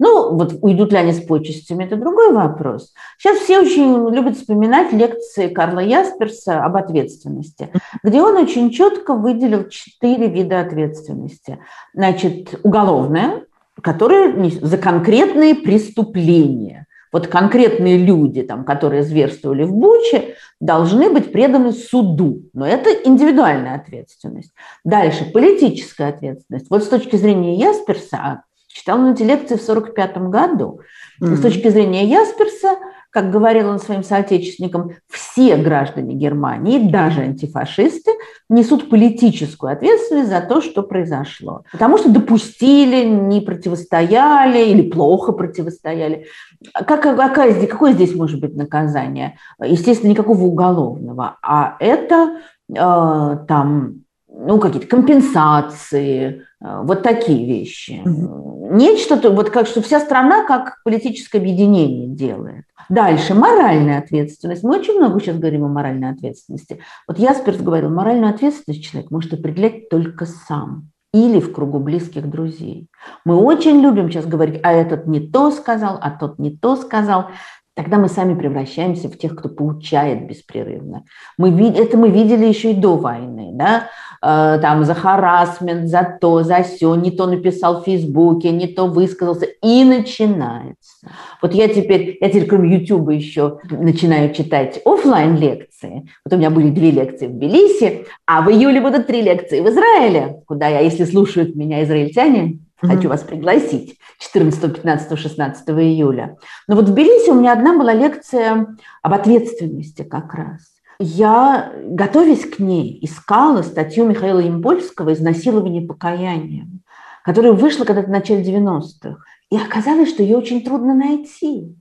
Ну, 0.00 0.34
вот 0.34 0.56
уйдут 0.62 0.92
ли 0.92 0.98
они 0.98 1.12
с 1.12 1.20
почестями, 1.20 1.84
это 1.84 1.96
другой 1.96 2.32
вопрос. 2.32 2.94
Сейчас 3.18 3.38
все 3.38 3.60
очень 3.60 4.08
любят 4.14 4.38
вспоминать 4.38 4.92
лекции 4.92 5.48
Карла 5.48 5.80
Ясперса 5.80 6.64
об 6.64 6.76
ответственности, 6.76 7.68
где 8.02 8.22
он 8.22 8.38
очень 8.38 8.70
четко 8.70 9.14
выделил 9.14 9.68
четыре 9.68 10.28
вида 10.28 10.60
ответственности. 10.60 11.58
Значит, 11.92 12.58
уголовная, 12.62 13.44
которая 13.82 14.34
за 14.62 14.78
конкретные 14.78 15.54
преступления. 15.54 16.86
Вот 17.12 17.26
конкретные 17.26 17.98
люди, 17.98 18.42
там, 18.42 18.64
которые 18.64 19.02
зверствовали 19.02 19.64
в 19.64 19.72
Буче, 19.74 20.36
должны 20.60 21.10
быть 21.10 21.30
преданы 21.30 21.72
суду. 21.72 22.44
Но 22.54 22.66
это 22.66 22.88
индивидуальная 22.90 23.74
ответственность. 23.74 24.52
Дальше 24.82 25.30
политическая 25.30 26.08
ответственность. 26.08 26.70
Вот 26.70 26.84
с 26.84 26.88
точки 26.88 27.16
зрения 27.16 27.56
Ясперса, 27.56 28.44
Читал 28.80 28.96
на 28.96 29.12
эти 29.12 29.22
лекции 29.22 29.56
в 29.56 29.62
1945 29.62 30.16
году. 30.30 30.80
Mm-hmm. 31.20 31.36
С 31.36 31.40
точки 31.42 31.68
зрения 31.68 32.06
Ясперса, 32.06 32.78
как 33.10 33.30
говорил 33.30 33.68
он 33.68 33.78
своим 33.78 34.02
соотечественникам, 34.02 34.92
все 35.06 35.58
граждане 35.58 36.14
Германии, 36.14 36.90
даже 36.90 37.20
антифашисты, 37.20 38.12
несут 38.48 38.88
политическую 38.88 39.74
ответственность 39.74 40.30
за 40.30 40.40
то, 40.40 40.62
что 40.62 40.82
произошло. 40.82 41.64
Потому 41.70 41.98
что 41.98 42.10
допустили, 42.10 43.04
не 43.04 43.42
противостояли 43.42 44.70
или 44.70 44.88
плохо 44.88 45.32
противостояли. 45.32 46.24
Как, 46.72 47.02
какая, 47.02 47.66
какое 47.66 47.92
здесь 47.92 48.14
может 48.14 48.40
быть 48.40 48.56
наказание? 48.56 49.36
Естественно, 49.62 50.10
никакого 50.10 50.42
уголовного. 50.44 51.36
А 51.42 51.76
это 51.80 52.38
э, 52.70 53.44
там 53.46 54.04
ну, 54.46 54.58
какие-то 54.58 54.86
компенсации, 54.86 56.42
э, 56.60 56.80
вот 56.82 57.02
такие 57.02 57.46
вещи. 57.46 58.02
Mm-hmm. 58.04 58.74
Нечто, 58.74 59.30
вот 59.30 59.50
как 59.50 59.66
что 59.66 59.82
вся 59.82 60.00
страна 60.00 60.44
как 60.44 60.80
политическое 60.84 61.38
объединение 61.38 62.08
делает. 62.08 62.64
Дальше, 62.88 63.34
моральная 63.34 63.98
ответственность. 63.98 64.62
Мы 64.62 64.78
очень 64.78 64.98
много 64.98 65.20
сейчас 65.20 65.36
говорим 65.36 65.64
о 65.64 65.68
моральной 65.68 66.10
ответственности. 66.10 66.80
Вот 67.06 67.18
Ясперс 67.18 67.58
говорил, 67.58 67.90
моральную 67.90 68.32
ответственность 68.32 68.84
человек 68.84 69.10
может 69.10 69.32
определять 69.32 69.88
только 69.88 70.26
сам 70.26 70.90
или 71.12 71.40
в 71.40 71.52
кругу 71.52 71.78
близких 71.78 72.28
друзей. 72.28 72.88
Мы 73.24 73.36
очень 73.36 73.80
любим 73.80 74.10
сейчас 74.10 74.26
говорить, 74.26 74.60
а 74.62 74.72
этот 74.72 75.06
не 75.06 75.20
то 75.20 75.50
сказал, 75.50 75.98
а 76.00 76.10
тот 76.10 76.38
не 76.38 76.50
то 76.50 76.76
сказал. 76.76 77.26
Тогда 77.74 77.98
мы 77.98 78.08
сами 78.08 78.34
превращаемся 78.34 79.08
в 79.08 79.16
тех, 79.16 79.36
кто 79.36 79.48
получает 79.48 80.26
беспрерывно. 80.26 81.04
Мы, 81.38 81.50
это 81.70 81.96
мы 81.96 82.10
видели 82.10 82.44
еще 82.44 82.72
и 82.72 82.74
до 82.74 82.96
войны. 82.96 83.50
Да? 83.54 83.84
Э, 84.22 84.58
там 84.60 84.84
за 84.84 84.94
харасмент, 84.94 85.88
за 85.88 86.18
то, 86.20 86.42
за 86.42 86.62
все, 86.62 86.94
не 86.94 87.10
то 87.10 87.26
написал 87.26 87.80
в 87.80 87.84
Фейсбуке, 87.86 88.50
не 88.50 88.66
то 88.66 88.86
высказался, 88.86 89.46
и 89.46 89.82
начинается. 89.82 91.08
Вот 91.40 91.54
я 91.54 91.68
теперь, 91.68 92.18
я 92.20 92.28
теперь 92.28 92.46
кроме 92.46 92.76
Ютуба 92.76 93.12
еще 93.12 93.60
начинаю 93.70 94.34
читать 94.34 94.82
офлайн 94.84 95.36
лекции. 95.36 96.06
Вот 96.24 96.34
у 96.34 96.36
меня 96.36 96.50
были 96.50 96.68
две 96.68 96.90
лекции 96.90 97.28
в 97.28 97.32
Белисе, 97.32 98.04
а 98.26 98.42
в 98.42 98.50
июле 98.50 98.82
будут 98.82 99.06
три 99.06 99.22
лекции 99.22 99.60
в 99.60 99.68
Израиле, 99.70 100.42
куда 100.46 100.68
я, 100.68 100.80
если 100.80 101.04
слушают 101.04 101.54
меня 101.54 101.82
израильтяне, 101.82 102.58
Хочу 102.82 103.10
вас 103.10 103.22
пригласить 103.22 103.98
14, 104.20 104.76
15, 104.76 105.18
16 105.18 105.68
июля. 105.68 106.38
Но 106.66 106.76
вот 106.76 106.88
в 106.88 106.92
Тбилиси 106.94 107.28
у 107.28 107.34
меня 107.34 107.52
одна 107.52 107.76
была 107.76 107.92
лекция 107.92 108.74
об 109.02 109.12
ответственности 109.12 110.02
как 110.02 110.32
раз 110.32 110.69
я, 111.00 111.72
готовясь 111.82 112.44
к 112.44 112.58
ней, 112.58 112.98
искала 113.00 113.62
статью 113.62 114.06
Михаила 114.06 114.40
Импольского 114.40 115.14
«Изнасилование 115.14 115.80
покаянием», 115.82 116.82
которая 117.24 117.52
вышла 117.52 117.84
когда-то 117.84 118.08
в 118.08 118.12
начале 118.12 118.42
90-х. 118.42 119.16
И 119.50 119.56
оказалось, 119.56 120.10
что 120.10 120.22
ее 120.22 120.36
очень 120.36 120.62
трудно 120.62 120.94
найти. 120.94 121.74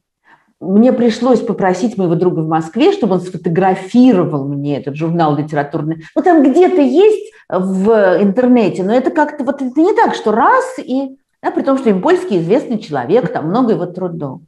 Мне 0.61 0.93
пришлось 0.93 1.41
попросить 1.41 1.97
моего 1.97 2.15
друга 2.15 2.39
в 2.39 2.47
Москве, 2.47 2.93
чтобы 2.93 3.15
он 3.15 3.21
сфотографировал 3.21 4.47
мне 4.47 4.77
этот 4.77 4.95
журнал 4.95 5.35
литературный. 5.35 6.03
Ну, 6.15 6.21
там 6.21 6.41
где-то 6.41 6.81
есть 6.81 7.33
в 7.49 7.91
интернете, 8.21 8.83
но 8.83 8.93
это 8.93 9.11
как-то 9.11 9.43
вот 9.43 9.61
это 9.61 9.79
не 9.79 9.93
так, 9.93 10.15
что 10.15 10.31
раз 10.31 10.79
и... 10.79 11.17
Да, 11.41 11.51
при 11.51 11.61
том, 11.61 11.77
что 11.77 11.91
Импольский 11.91 12.39
известный 12.39 12.79
человек, 12.79 13.31
там 13.31 13.47
много 13.47 13.73
его 13.73 13.85
трудов. 13.85 14.41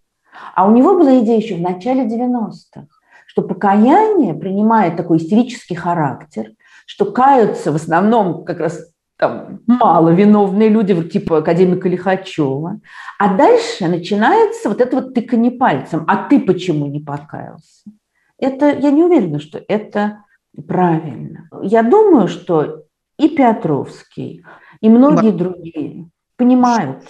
А 0.56 0.68
у 0.68 0.72
него 0.72 0.96
была 0.96 1.20
идея 1.20 1.38
еще 1.38 1.56
в 1.56 1.62
начале 1.62 2.06
90-х 2.06 2.88
что 3.32 3.44
покаяние 3.44 4.34
принимает 4.34 4.98
такой 4.98 5.18
истерический 5.18 5.74
характер, 5.74 6.52
что 6.86 7.06
каются 7.06 7.72
в 7.72 7.76
основном 7.76 8.44
как 8.44 8.60
раз 8.60 8.92
там 9.18 9.62
мало 9.68 10.10
виновные 10.10 10.68
люди, 10.68 11.02
типа 11.08 11.38
академика 11.38 11.88
Лихачева. 11.88 12.82
А 13.18 13.38
дальше 13.38 13.88
начинается 13.88 14.68
вот 14.68 14.82
это 14.82 14.98
вот 14.98 15.14
тыканье 15.14 15.52
пальцем. 15.52 16.04
А 16.10 16.28
ты 16.28 16.42
почему 16.42 16.88
не 16.88 17.00
покаялся? 17.00 17.90
Это, 18.38 18.78
я 18.78 18.92
не 18.92 19.04
уверена, 19.04 19.40
что 19.40 19.62
это 19.66 20.26
правильно. 20.68 21.48
Я 21.62 21.84
думаю, 21.84 22.28
что 22.28 22.84
и 23.18 23.30
Петровский, 23.30 24.44
и 24.82 24.90
многие 24.90 25.32
другие 25.32 26.10
понимают 26.36 27.04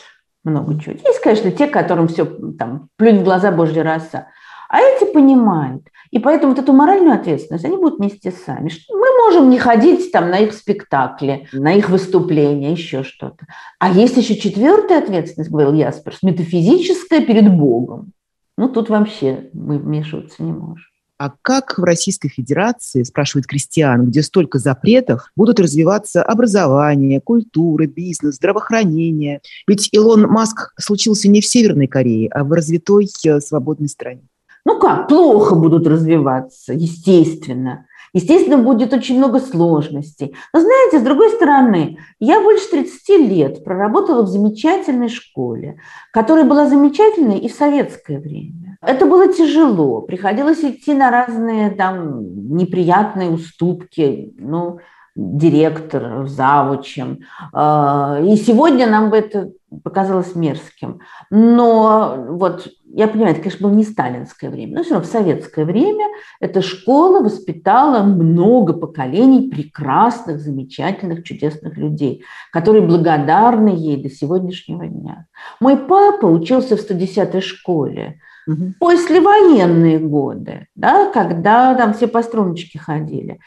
много 0.43 0.79
чего. 0.79 0.93
Есть, 1.03 1.21
конечно, 1.23 1.49
те, 1.49 1.65
которым 1.65 2.07
все 2.07 2.25
там 2.25 2.89
плюнь 2.97 3.21
в 3.21 3.23
глаза 3.23 3.51
Божья 3.51 3.81
раса. 3.81 4.27
А 4.69 4.79
эти 4.79 5.11
понимают. 5.11 5.87
И 6.11 6.19
поэтому 6.19 6.53
вот 6.53 6.61
эту 6.61 6.73
моральную 6.73 7.15
ответственность 7.15 7.65
они 7.65 7.77
будут 7.77 7.99
нести 7.99 8.31
сами. 8.31 8.69
Мы 8.89 9.07
можем 9.25 9.49
не 9.49 9.57
ходить 9.57 10.11
там 10.11 10.29
на 10.29 10.39
их 10.39 10.53
спектакли, 10.53 11.47
на 11.53 11.73
их 11.73 11.89
выступления, 11.89 12.73
еще 12.73 13.03
что-то. 13.03 13.47
А 13.79 13.91
есть 13.91 14.17
еще 14.17 14.35
четвертая 14.35 14.99
ответственность, 14.99 15.49
говорил 15.49 15.73
Ясперс, 15.73 16.21
метафизическая 16.21 17.25
перед 17.25 17.51
Богом. 17.51 18.11
Ну, 18.57 18.67
тут 18.67 18.89
вообще 18.89 19.49
мы 19.53 19.79
вмешиваться 19.79 20.43
не 20.43 20.51
можем. 20.51 20.85
А 21.17 21.31
как 21.43 21.77
в 21.77 21.83
Российской 21.83 22.29
Федерации, 22.29 23.03
спрашивает 23.03 23.45
Кристиан, 23.45 24.07
где 24.07 24.23
столько 24.23 24.57
запретов, 24.57 25.29
будут 25.35 25.59
развиваться 25.59 26.23
образование, 26.23 27.21
культура, 27.21 27.85
бизнес, 27.85 28.37
здравоохранение? 28.37 29.41
Ведь 29.67 29.89
Илон 29.91 30.23
Маск 30.23 30.73
случился 30.79 31.29
не 31.29 31.41
в 31.41 31.45
Северной 31.45 31.85
Корее, 31.85 32.27
а 32.31 32.43
в 32.43 32.51
развитой 32.51 33.07
э, 33.23 33.39
свободной 33.39 33.87
стране. 33.87 34.23
Ну 34.65 34.79
как, 34.79 35.07
плохо 35.07 35.55
будут 35.55 35.87
развиваться, 35.87 36.73
естественно. 36.73 37.85
Естественно, 38.13 38.57
будет 38.57 38.93
очень 38.93 39.17
много 39.17 39.39
сложностей. 39.39 40.35
Но 40.53 40.59
знаете, 40.59 40.99
с 40.99 41.01
другой 41.01 41.29
стороны, 41.29 41.97
я 42.19 42.41
больше 42.41 42.69
30 42.69 43.09
лет 43.29 43.63
проработала 43.63 44.23
в 44.23 44.27
замечательной 44.27 45.07
школе, 45.07 45.79
которая 46.11 46.43
была 46.43 46.67
замечательной 46.67 47.37
и 47.37 47.47
в 47.47 47.53
советское 47.53 48.19
время. 48.19 48.77
Это 48.81 49.05
было 49.05 49.31
тяжело, 49.31 50.01
приходилось 50.01 50.61
идти 50.63 50.93
на 50.93 51.09
разные 51.09 51.69
там 51.69 52.55
неприятные 52.57 53.29
уступки, 53.29 54.33
ну, 54.37 54.79
директор, 55.15 56.27
завучем. 56.27 57.19
А, 57.53 58.19
и 58.21 58.35
сегодня 58.35 58.87
нам 58.87 59.09
бы 59.09 59.17
это 59.17 59.51
показалось 59.83 60.35
мерзким. 60.35 60.99
Но 61.29 62.15
вот 62.29 62.67
я 62.93 63.07
понимаю, 63.07 63.33
это, 63.33 63.41
конечно, 63.41 63.67
было 63.67 63.75
не 63.75 63.83
сталинское 63.83 64.49
время, 64.49 64.77
но 64.77 64.83
все 64.83 64.93
равно 64.95 65.07
в 65.07 65.11
советское 65.11 65.65
время 65.65 66.05
эта 66.39 66.61
школа 66.61 67.23
воспитала 67.23 68.03
много 68.03 68.73
поколений 68.73 69.49
прекрасных, 69.49 70.39
замечательных, 70.39 71.23
чудесных 71.23 71.77
людей, 71.77 72.23
которые 72.51 72.85
благодарны 72.85 73.69
ей 73.69 74.01
до 74.01 74.09
сегодняшнего 74.09 74.87
дня. 74.87 75.27
Мой 75.59 75.77
папа 75.77 76.25
учился 76.25 76.75
в 76.75 76.79
110-й 76.79 77.41
школе, 77.41 78.19
угу. 78.47 78.73
послевоенные 78.79 79.99
годы, 79.99 80.67
да, 80.75 81.11
когда 81.11 81.75
там 81.75 81.93
все 81.93 82.07
по 82.07 82.21
струночке 82.21 82.79
ходили. 82.79 83.39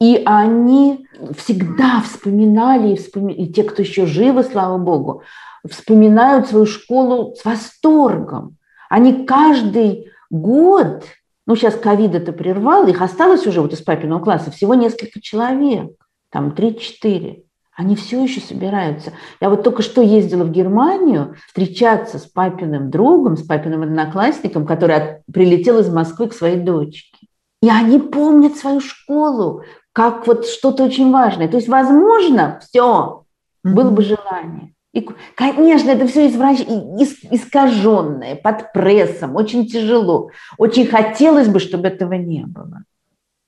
И 0.00 0.20
они 0.26 1.06
всегда 1.36 2.00
вспоминали, 2.00 2.94
и, 2.94 2.96
вспом... 2.96 3.28
и 3.28 3.46
те, 3.52 3.62
кто 3.62 3.82
еще 3.82 4.06
живы, 4.06 4.42
слава 4.42 4.76
богу, 4.76 5.22
вспоминают 5.68 6.48
свою 6.48 6.66
школу 6.66 7.34
с 7.36 7.44
восторгом. 7.44 8.56
Они 8.92 9.24
каждый 9.24 10.10
год, 10.28 11.04
ну 11.46 11.56
сейчас 11.56 11.76
ковид 11.76 12.14
это 12.14 12.30
прервал, 12.30 12.86
их 12.86 13.00
осталось 13.00 13.46
уже 13.46 13.62
вот 13.62 13.72
из 13.72 13.80
папиного 13.80 14.22
класса 14.22 14.50
всего 14.50 14.74
несколько 14.74 15.18
человек, 15.18 15.92
там 16.30 16.50
3-4. 16.50 17.42
Они 17.74 17.96
все 17.96 18.22
еще 18.22 18.42
собираются. 18.42 19.14
Я 19.40 19.48
вот 19.48 19.62
только 19.62 19.80
что 19.80 20.02
ездила 20.02 20.44
в 20.44 20.50
Германию 20.50 21.36
встречаться 21.46 22.18
с 22.18 22.26
папиным 22.26 22.90
другом, 22.90 23.38
с 23.38 23.42
папиным 23.42 23.80
одноклассником, 23.80 24.66
который 24.66 24.96
от, 24.96 25.24
прилетел 25.24 25.78
из 25.78 25.88
Москвы 25.88 26.28
к 26.28 26.34
своей 26.34 26.60
дочке. 26.60 27.28
И 27.62 27.70
они 27.70 27.98
помнят 27.98 28.56
свою 28.56 28.80
школу, 28.80 29.62
как 29.94 30.26
вот 30.26 30.46
что-то 30.46 30.84
очень 30.84 31.10
важное. 31.10 31.48
То 31.48 31.56
есть, 31.56 31.68
возможно, 31.68 32.60
все, 32.60 33.24
было 33.64 33.90
бы 33.90 34.02
желание. 34.02 34.71
И, 34.92 35.08
конечно, 35.36 35.90
это 35.90 36.06
все 36.06 36.28
извращ... 36.28 36.60
искаженное, 36.60 38.36
под 38.36 38.72
прессом, 38.72 39.36
очень 39.36 39.66
тяжело. 39.66 40.30
Очень 40.58 40.86
хотелось 40.86 41.48
бы, 41.48 41.60
чтобы 41.60 41.88
этого 41.88 42.12
не 42.12 42.44
было. 42.44 42.84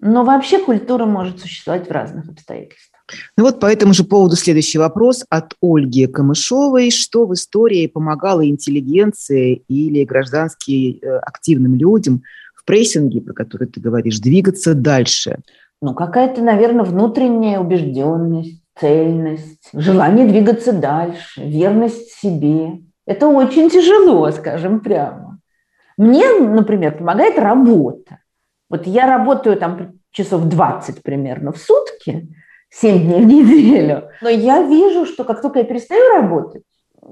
Но 0.01 0.25
вообще 0.25 0.59
культура 0.59 1.05
может 1.07 1.41
существовать 1.41 1.89
в 1.89 1.93
разных 1.93 2.29
обстоятельствах. 2.29 3.01
Ну 3.37 3.45
вот 3.45 3.61
по 3.61 3.67
этому 3.67 3.93
же 3.93 4.05
поводу 4.05 4.37
следующий 4.37 4.79
вопрос 4.79 5.25
от 5.29 5.55
Ольги 5.61 6.07
Камышовой. 6.07 6.91
Что 6.91 7.27
в 7.27 7.35
истории 7.35 7.87
помогало 7.87 8.47
интеллигенции 8.47 9.63
или 9.69 10.05
граждански 10.05 10.99
э, 11.01 11.19
активным 11.19 11.75
людям 11.75 12.23
в 12.55 12.65
прессинге, 12.65 13.21
про 13.21 13.35
который 13.35 13.69
ты 13.69 13.81
говоришь, 13.81 14.21
двигаться 14.21 14.75
дальше? 14.75 15.41
Ну, 15.83 15.95
какая-то, 15.95 16.43
наверное, 16.43 16.85
внутренняя 16.85 17.61
убежденность, 17.61 18.64
цельность, 18.79 19.69
желание 19.73 20.27
двигаться 20.27 20.73
дальше, 20.73 21.43
верность 21.43 22.13
себе. 22.13 22.81
Это 23.07 23.29
очень 23.29 23.71
тяжело, 23.71 24.31
скажем 24.31 24.81
прямо. 24.81 25.39
Мне, 25.97 26.29
например, 26.41 26.97
помогает 26.97 27.39
работа. 27.39 28.19
Вот 28.69 28.87
я 28.87 29.07
работаю 29.07 29.57
там 29.57 30.01
часов 30.11 30.45
20 30.45 31.03
примерно 31.03 31.53
в 31.53 31.59
сутки, 31.59 32.29
7 32.71 32.99
дней 32.99 33.23
в 33.23 33.27
неделю. 33.27 34.09
Но 34.23 34.29
я 34.29 34.63
вижу, 34.63 35.07
что 35.07 35.25
как 35.25 35.43
только 35.43 35.61
я 35.61 35.65
перестаю 35.65 36.09
работать, 36.17 36.63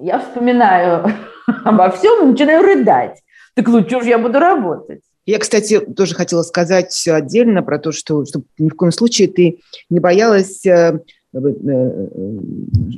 я 0.00 0.18
вспоминаю 0.18 1.12
обо 1.64 1.90
всем 1.90 2.22
и 2.22 2.32
начинаю 2.32 2.62
рыдать. 2.62 3.22
Так 3.54 3.68
лучше 3.68 3.98
уж 3.98 4.04
я 4.04 4.18
буду 4.18 4.38
работать. 4.38 5.02
Я, 5.24 5.38
кстати, 5.38 5.78
тоже 5.78 6.14
хотела 6.14 6.42
сказать 6.42 7.06
отдельно 7.06 7.62
про 7.62 7.78
то, 7.78 7.92
что, 7.92 8.24
что 8.24 8.42
ни 8.58 8.70
в 8.70 8.74
коем 8.74 8.90
случае 8.90 9.28
ты 9.28 9.60
не 9.88 10.00
боялась 10.00 10.66
э, 10.66 10.98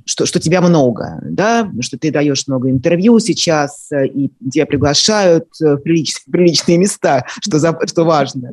что, 0.07 0.26
что 0.26 0.41
тебя 0.41 0.61
много, 0.61 1.20
да, 1.22 1.70
что 1.80 1.99
ты 1.99 2.11
даешь 2.11 2.47
много 2.49 2.68
интервью 2.68 3.20
сейчас, 3.20 3.89
э, 3.93 4.07
и 4.07 4.30
тебя 4.51 4.66
приглашают 4.66 5.47
в, 5.61 5.76
прилич, 5.76 6.14
приличные 6.30 6.78
места, 6.78 7.24
что, 7.41 7.59
за, 7.61 7.78
что 7.87 8.05
важно. 8.05 8.51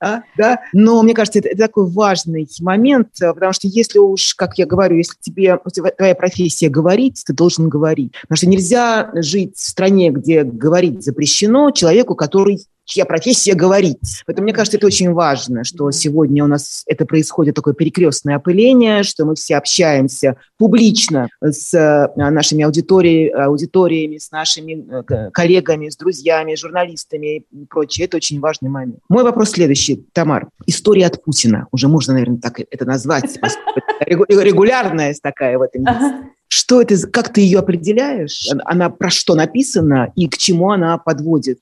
А, 0.00 0.22
да? 0.36 0.58
Но 0.72 1.02
мне 1.02 1.14
кажется, 1.14 1.38
это, 1.38 1.50
это 1.50 1.58
такой 1.58 1.88
важный 1.88 2.48
момент, 2.60 3.10
потому 3.20 3.52
что 3.52 3.68
если 3.68 3.98
уж, 3.98 4.34
как 4.34 4.58
я 4.58 4.66
говорю, 4.66 4.96
если 4.96 5.14
тебе 5.20 5.58
твоя 5.96 6.14
профессия 6.16 6.68
говорить, 6.68 7.22
ты 7.24 7.32
должен 7.32 7.68
говорить. 7.68 8.12
Потому 8.22 8.36
что 8.36 8.48
нельзя 8.48 9.10
жить 9.14 9.56
в 9.56 9.62
стране, 9.62 10.10
где 10.10 10.42
говорить 10.42 11.04
запрещено 11.04 11.70
человеку, 11.70 12.16
который 12.16 12.58
чья 12.84 13.04
профессия 13.04 13.54
говорить. 13.54 14.22
Поэтому 14.26 14.44
мне 14.44 14.52
кажется, 14.52 14.76
это 14.76 14.86
очень 14.86 15.12
важно, 15.12 15.64
что 15.64 15.90
сегодня 15.90 16.44
у 16.44 16.46
нас 16.46 16.82
это 16.86 17.06
происходит 17.06 17.54
такое 17.54 17.74
перекрестное 17.74 18.36
опыление, 18.36 19.02
что 19.02 19.24
мы 19.24 19.34
все 19.34 19.56
общаемся 19.56 20.36
публично 20.58 21.28
с 21.40 21.74
э, 21.74 22.08
нашими 22.16 22.64
аудиториями, 22.64 23.30
аудиториями 23.30 24.18
с 24.18 24.30
нашими 24.30 24.84
э, 24.90 25.30
коллегами, 25.30 25.88
с 25.88 25.96
друзьями, 25.96 26.54
журналистами 26.54 27.44
и 27.50 27.64
прочее. 27.66 28.06
Это 28.06 28.16
очень 28.16 28.40
важный 28.40 28.68
момент. 28.68 28.98
Мой 29.08 29.22
вопрос 29.22 29.50
следующий, 29.50 30.06
Тамар. 30.12 30.48
История 30.66 31.06
от 31.06 31.22
Путина. 31.22 31.68
Уже 31.72 31.88
можно, 31.88 32.14
наверное, 32.14 32.38
так 32.40 32.60
это 32.60 32.84
назвать. 32.84 33.38
Регулярность 34.06 35.22
такая 35.22 35.58
в 35.58 35.62
этом 35.62 35.82
месте. 35.82 36.32
Что 36.54 36.82
это, 36.82 36.94
как 37.10 37.30
ты 37.30 37.40
ее 37.40 37.60
определяешь? 37.60 38.46
Она 38.66 38.90
про 38.90 39.08
что 39.08 39.34
написана 39.34 40.12
и 40.14 40.28
к 40.28 40.36
чему 40.36 40.70
она 40.70 40.98
подводит? 40.98 41.60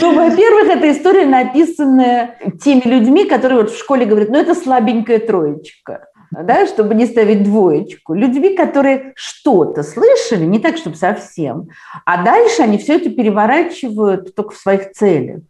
Ну, 0.00 0.12
во-первых, 0.12 0.70
эта 0.70 0.90
история 0.90 1.24
написанная 1.24 2.36
теми 2.60 2.82
людьми, 2.84 3.26
которые 3.26 3.60
вот 3.60 3.70
в 3.70 3.78
школе 3.78 4.06
говорят, 4.06 4.30
ну, 4.30 4.36
это 4.36 4.56
слабенькая 4.56 5.20
троечка 5.20 6.08
да, 6.32 6.66
чтобы 6.66 6.96
не 6.96 7.06
ставить 7.06 7.44
двоечку. 7.44 8.12
Людьми, 8.12 8.56
которые 8.56 9.12
что-то 9.14 9.84
слышали, 9.84 10.44
не 10.44 10.58
так, 10.58 10.78
чтобы 10.78 10.96
совсем, 10.96 11.68
а 12.04 12.24
дальше 12.24 12.62
они 12.62 12.78
все 12.78 12.96
это 12.96 13.10
переворачивают 13.10 14.34
только 14.34 14.52
в 14.52 14.58
своих 14.58 14.90
целях. 14.90 15.42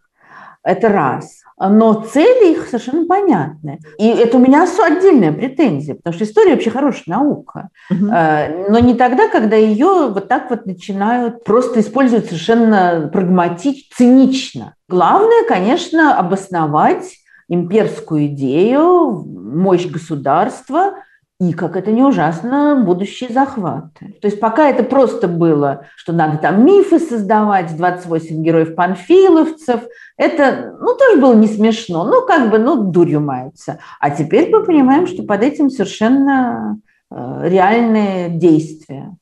Это 0.63 0.91
раз 0.91 1.44
но 1.59 1.95
цели 1.95 2.53
их 2.53 2.67
совершенно 2.67 3.07
понятны. 3.07 3.81
И 3.99 4.09
это 4.09 4.37
у 4.37 4.41
меня 4.41 4.65
отдельная 4.65 5.33
претензия, 5.33 5.95
потому 5.95 6.15
что 6.15 6.25
история 6.25 6.53
вообще 6.53 6.71
хорошая 6.71 7.05
наука. 7.07 7.69
Угу. 7.91 8.07
Но 8.07 8.79
не 8.81 8.95
тогда, 8.95 9.29
когда 9.29 9.57
ее 9.57 10.09
вот 10.09 10.29
так 10.29 10.51
вот 10.51 10.67
начинают 10.67 11.45
просто 11.45 11.81
использовать 11.81 12.27
совершенно 12.27 13.09
прагматично, 13.13 13.95
цинично. 13.97 14.75
Главное, 14.89 15.45
конечно, 15.47 16.19
обосновать 16.19 17.15
имперскую 17.49 18.27
идею, 18.27 19.25
мощь 19.27 19.87
государства 19.87 20.95
и, 21.41 21.53
как 21.53 21.77
это 21.77 21.91
не 21.91 22.03
ужасно, 22.03 22.83
будущие 22.87 23.31
захваты. 23.31 24.15
То 24.21 24.29
есть 24.29 24.39
пока 24.39 24.69
это 24.69 24.85
просто 24.85 25.27
было, 25.27 25.87
что 25.97 26.13
надо 26.13 26.39
там 26.39 26.65
мифы 26.65 27.01
создавать, 27.01 27.77
28 27.77 28.43
героев-панфиловцев, 28.43 29.83
это, 30.17 30.77
ну, 30.81 30.97
тоже 30.97 31.21
было 31.21 31.35
не 31.35 31.49
смешно, 31.49 32.05
ну, 32.05 32.25
как 32.25 32.51
бы, 32.51 32.59
ну, 32.59 32.85
дурью 32.85 33.21
мается. 33.21 33.81
А 33.99 34.11
теперь 34.11 34.49
мы 34.51 34.65
понимаем, 34.65 35.09
что 35.09 35.25
под 35.25 35.43
этим 35.43 35.71
совершенно 35.71 36.81
э, 37.11 37.41
реальные 37.49 38.29
действия. 38.29 39.17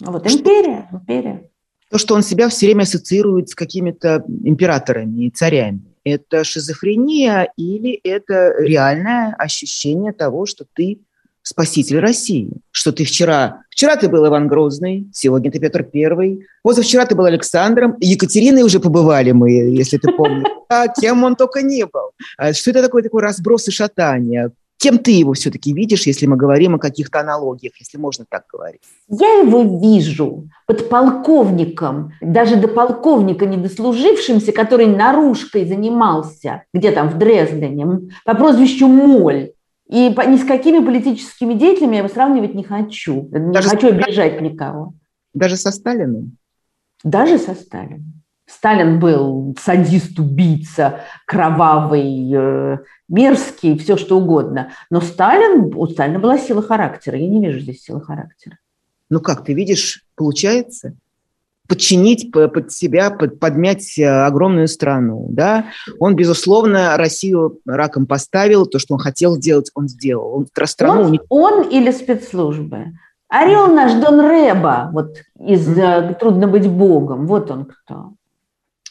Вот 0.00 0.26
империя, 0.26 0.88
империя. 0.90 1.50
То, 1.90 1.98
что 1.98 2.14
он 2.14 2.22
себя 2.22 2.48
все 2.48 2.66
время 2.66 2.82
ассоциирует 2.82 3.50
с 3.50 3.54
какими-то 3.54 4.24
императорами 4.44 5.26
и 5.26 5.30
царями, 5.30 5.82
это 6.04 6.42
шизофрения 6.42 7.52
или 7.56 7.92
это 8.02 8.54
реальное 8.58 9.34
ощущение 9.38 10.12
того, 10.12 10.46
что 10.46 10.64
ты 10.72 11.00
спаситель 11.44 12.00
России. 12.00 12.50
Что 12.72 12.90
ты 12.90 13.04
вчера... 13.04 13.62
Вчера 13.70 13.96
ты 13.96 14.08
был 14.08 14.26
Иван 14.26 14.48
Грозный, 14.48 15.08
сегодня 15.12 15.52
ты 15.52 15.60
Петр 15.60 15.84
Первый, 15.84 16.46
позавчера 16.62 17.06
ты 17.06 17.14
был 17.14 17.26
Александром, 17.26 17.96
Екатериной 18.00 18.62
уже 18.62 18.80
побывали 18.80 19.32
мы, 19.32 19.50
если 19.50 19.98
ты 19.98 20.10
помнишь. 20.10 20.48
А 20.70 20.88
кем 20.88 21.22
он 21.22 21.36
только 21.36 21.62
не 21.62 21.84
был. 21.84 22.12
А 22.38 22.52
что 22.52 22.70
это 22.70 22.82
такое, 22.82 23.02
такой 23.02 23.22
разброс 23.22 23.68
и 23.68 23.70
шатание? 23.70 24.50
Кем 24.78 24.98
ты 24.98 25.12
его 25.12 25.34
все-таки 25.34 25.72
видишь, 25.72 26.06
если 26.06 26.26
мы 26.26 26.36
говорим 26.36 26.74
о 26.74 26.78
каких-то 26.78 27.20
аналогиях, 27.20 27.74
если 27.78 27.96
можно 27.96 28.24
так 28.28 28.44
говорить? 28.52 28.80
Я 29.08 29.40
его 29.40 29.62
вижу 29.62 30.48
под 30.66 30.88
полковником, 30.88 32.12
даже 32.20 32.56
до 32.56 32.68
полковника 32.68 33.46
недослужившимся, 33.46 34.52
который 34.52 34.86
наружкой 34.86 35.66
занимался, 35.66 36.64
где 36.72 36.90
там 36.90 37.08
в 37.08 37.18
Дрездене, 37.18 38.10
по 38.24 38.34
прозвищу 38.34 38.88
Моль. 38.88 39.52
И 39.88 40.08
ни 40.08 40.36
с 40.36 40.44
какими 40.44 40.84
политическими 40.84 41.54
деятелями 41.54 41.92
я 41.92 41.98
его 41.98 42.08
сравнивать 42.08 42.54
не 42.54 42.64
хочу. 42.64 43.28
Не 43.30 43.52
Даже 43.52 43.68
хочу 43.68 43.88
обижать 43.88 44.40
никого. 44.40 44.94
Даже 45.34 45.56
со 45.56 45.70
Сталиным? 45.70 46.38
Даже 47.02 47.38
со 47.38 47.54
Сталиным. 47.54 48.24
Сталин 48.46 48.98
был 49.00 49.56
садист, 49.58 50.18
убийца, 50.18 51.00
кровавый, 51.26 52.30
э, 52.30 52.78
мерзкий, 53.08 53.78
все 53.78 53.96
что 53.96 54.18
угодно. 54.18 54.70
Но 54.90 55.00
Сталин, 55.00 55.74
у 55.74 55.86
Сталина 55.86 56.18
была 56.18 56.38
сила 56.38 56.62
характера. 56.62 57.16
Я 57.16 57.28
не 57.28 57.44
вижу 57.44 57.60
здесь 57.60 57.82
силы 57.82 58.02
характера. 58.02 58.58
Ну 59.08 59.20
как, 59.20 59.44
ты 59.44 59.54
видишь, 59.54 60.04
получается? 60.14 60.94
Подчинить 61.66 62.30
под 62.30 62.72
себя, 62.72 63.10
под, 63.10 63.38
подмять 63.38 63.98
э, 63.98 64.06
огромную 64.06 64.68
страну. 64.68 65.28
Да? 65.30 65.66
Он, 65.98 66.14
безусловно, 66.14 66.96
Россию 66.96 67.60
раком 67.64 68.06
поставил, 68.06 68.66
то, 68.66 68.78
что 68.78 68.94
он 68.94 69.00
хотел 69.00 69.36
сделать, 69.36 69.70
он 69.74 69.88
сделал. 69.88 70.34
Он, 70.34 70.66
страну... 70.66 71.02
он, 71.02 71.20
он 71.28 71.68
или 71.68 71.90
спецслужбы? 71.90 72.92
Орел 73.28 73.68
наш 73.68 73.92
Дон 73.94 74.20
Реба, 74.20 74.90
вот 74.92 75.16
из 75.40 75.66
mm-hmm. 75.66 76.18
«Трудно 76.18 76.46
быть 76.46 76.68
богом», 76.68 77.26
вот 77.26 77.50
он 77.50 77.64
кто. 77.64 78.12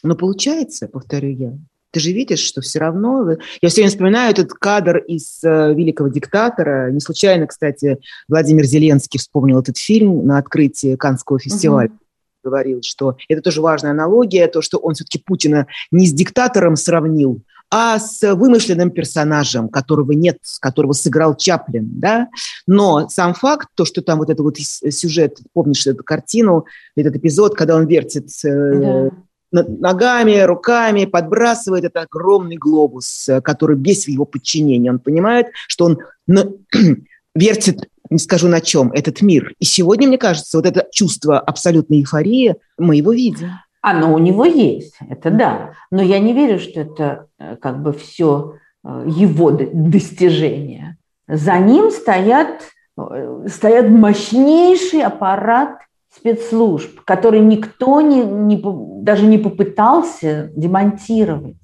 Но 0.02 0.16
получается, 0.16 0.86
повторю 0.88 1.30
я, 1.30 1.52
ты 1.92 2.00
же 2.00 2.10
видишь, 2.10 2.40
что 2.40 2.60
все 2.60 2.80
равно... 2.80 3.36
Я 3.62 3.68
все 3.68 3.76
время 3.76 3.90
вспоминаю 3.90 4.32
этот 4.32 4.52
кадр 4.52 4.98
из 4.98 5.42
э, 5.44 5.72
«Великого 5.74 6.08
диктатора». 6.08 6.90
Не 6.90 7.00
случайно, 7.00 7.46
кстати, 7.46 7.98
Владимир 8.28 8.64
Зеленский 8.64 9.20
вспомнил 9.20 9.60
этот 9.60 9.78
фильм 9.78 10.26
на 10.26 10.38
открытии 10.38 10.96
Канского 10.96 11.38
фестиваля. 11.38 11.90
Угу 11.90 11.98
говорил, 12.44 12.80
что 12.82 13.16
это 13.28 13.40
тоже 13.40 13.60
важная 13.60 13.92
аналогия, 13.92 14.46
то, 14.48 14.60
что 14.60 14.78
он 14.78 14.94
все-таки 14.94 15.22
Путина 15.24 15.66
не 15.90 16.06
с 16.06 16.12
диктатором 16.12 16.76
сравнил, 16.76 17.42
а 17.70 17.98
с 17.98 18.34
вымышленным 18.34 18.90
персонажем, 18.90 19.68
которого 19.68 20.12
нет, 20.12 20.38
которого 20.60 20.92
сыграл 20.92 21.36
Чаплин, 21.36 21.88
да. 21.98 22.28
Но 22.66 23.08
сам 23.08 23.34
факт, 23.34 23.68
то, 23.74 23.84
что 23.84 24.02
там 24.02 24.18
вот 24.18 24.30
этот 24.30 24.44
вот 24.44 24.58
сюжет, 24.58 25.38
помнишь 25.52 25.86
эту 25.86 26.04
картину, 26.04 26.66
этот 26.96 27.16
эпизод, 27.16 27.56
когда 27.56 27.74
он 27.74 27.86
вертит 27.86 28.28
э, 28.44 29.10
да. 29.50 29.64
ногами, 29.64 30.38
руками, 30.42 31.04
подбрасывает 31.06 31.84
этот 31.84 32.04
огромный 32.04 32.56
глобус, 32.56 33.28
э, 33.28 33.40
который 33.40 33.76
весь 33.76 34.04
в 34.04 34.08
его 34.08 34.24
подчинении. 34.24 34.88
Он 34.88 35.00
понимает, 35.00 35.46
что 35.66 35.86
он 35.86 35.98
вертит 37.34 37.88
не 38.10 38.18
скажу 38.18 38.48
на 38.48 38.60
чем, 38.60 38.92
этот 38.92 39.22
мир. 39.22 39.54
И 39.58 39.64
сегодня, 39.64 40.08
мне 40.08 40.18
кажется, 40.18 40.58
вот 40.58 40.66
это 40.66 40.86
чувство 40.92 41.38
абсолютной 41.38 41.98
эйфории, 42.00 42.56
мы 42.78 42.96
его 42.96 43.12
видим. 43.12 43.50
Оно 43.80 44.14
у 44.14 44.18
него 44.18 44.44
есть, 44.44 44.96
это 45.08 45.30
да. 45.30 45.72
Но 45.90 46.02
я 46.02 46.18
не 46.18 46.32
верю, 46.32 46.58
что 46.58 46.80
это 46.80 47.26
э, 47.38 47.56
как 47.56 47.82
бы 47.82 47.92
все 47.92 48.54
э, 48.82 49.04
его 49.06 49.50
достижения. 49.50 50.96
За 51.28 51.58
ним 51.58 51.90
стоят, 51.90 52.62
э, 52.96 53.46
стоят 53.48 53.90
мощнейший 53.90 55.02
аппарат 55.02 55.80
спецслужб, 56.10 57.00
который 57.04 57.40
никто 57.40 58.00
не, 58.00 58.22
не, 58.22 58.62
даже 59.02 59.26
не 59.26 59.36
попытался 59.36 60.50
демонтировать. 60.56 61.56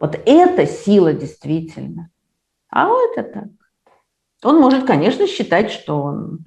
Вот 0.00 0.18
это 0.26 0.66
сила 0.66 1.12
действительно. 1.12 2.10
А 2.70 2.88
вот 2.88 3.16
это 3.16 3.32
так. 3.32 3.48
Он 4.42 4.60
может, 4.60 4.84
конечно, 4.84 5.26
считать, 5.26 5.70
что 5.70 6.02
он 6.02 6.40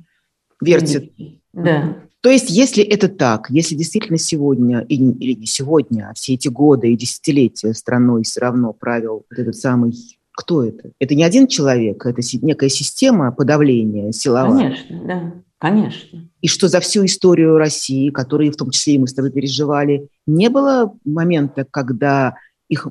вертит. 0.62 1.14
Да. 1.54 1.98
То 2.22 2.30
есть, 2.30 2.50
если 2.50 2.84
это 2.84 3.08
так, 3.08 3.50
если 3.52 3.76
действительно 3.76 4.18
сегодня, 4.18 4.80
или 4.82 5.34
не 5.34 5.46
сегодня, 5.46 6.10
а 6.10 6.14
все 6.16 6.34
эти 6.34 6.48
годы 6.48 6.92
и 6.92 6.98
десятилетия 6.98 7.74
страной 7.74 8.24
все 8.24 8.42
равно 8.42 8.74
правил 8.74 9.26
вот 9.30 9.40
этот 9.40 9.56
самый 9.56 9.94
кто 10.32 10.64
это? 10.64 10.92
Это 11.00 11.16
не 11.16 11.24
один 11.24 11.48
человек, 11.48 12.06
это 12.06 12.22
некая 12.42 12.70
система 12.70 13.32
подавления 13.32 14.12
силовая. 14.12 14.58
Конечно, 14.58 15.04
да, 15.06 15.34
конечно. 15.60 16.30
И 16.42 16.48
что 16.48 16.68
за 16.68 16.80
всю 16.80 17.06
историю 17.06 17.58
России, 17.58 18.10
которую 18.10 18.52
в 18.52 18.58
том 18.58 18.72
числе 18.72 18.96
и 18.96 18.98
мы 18.98 19.08
с 19.08 19.14
тобой 19.14 19.32
переживали, 19.32 20.10
не 20.26 20.50
было 20.50 20.94
момента, 21.06 21.66
когда 21.70 22.36
их, 22.68 22.88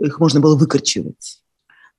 их 0.00 0.18
можно 0.18 0.40
было 0.40 0.56
выкорчевать? 0.56 1.42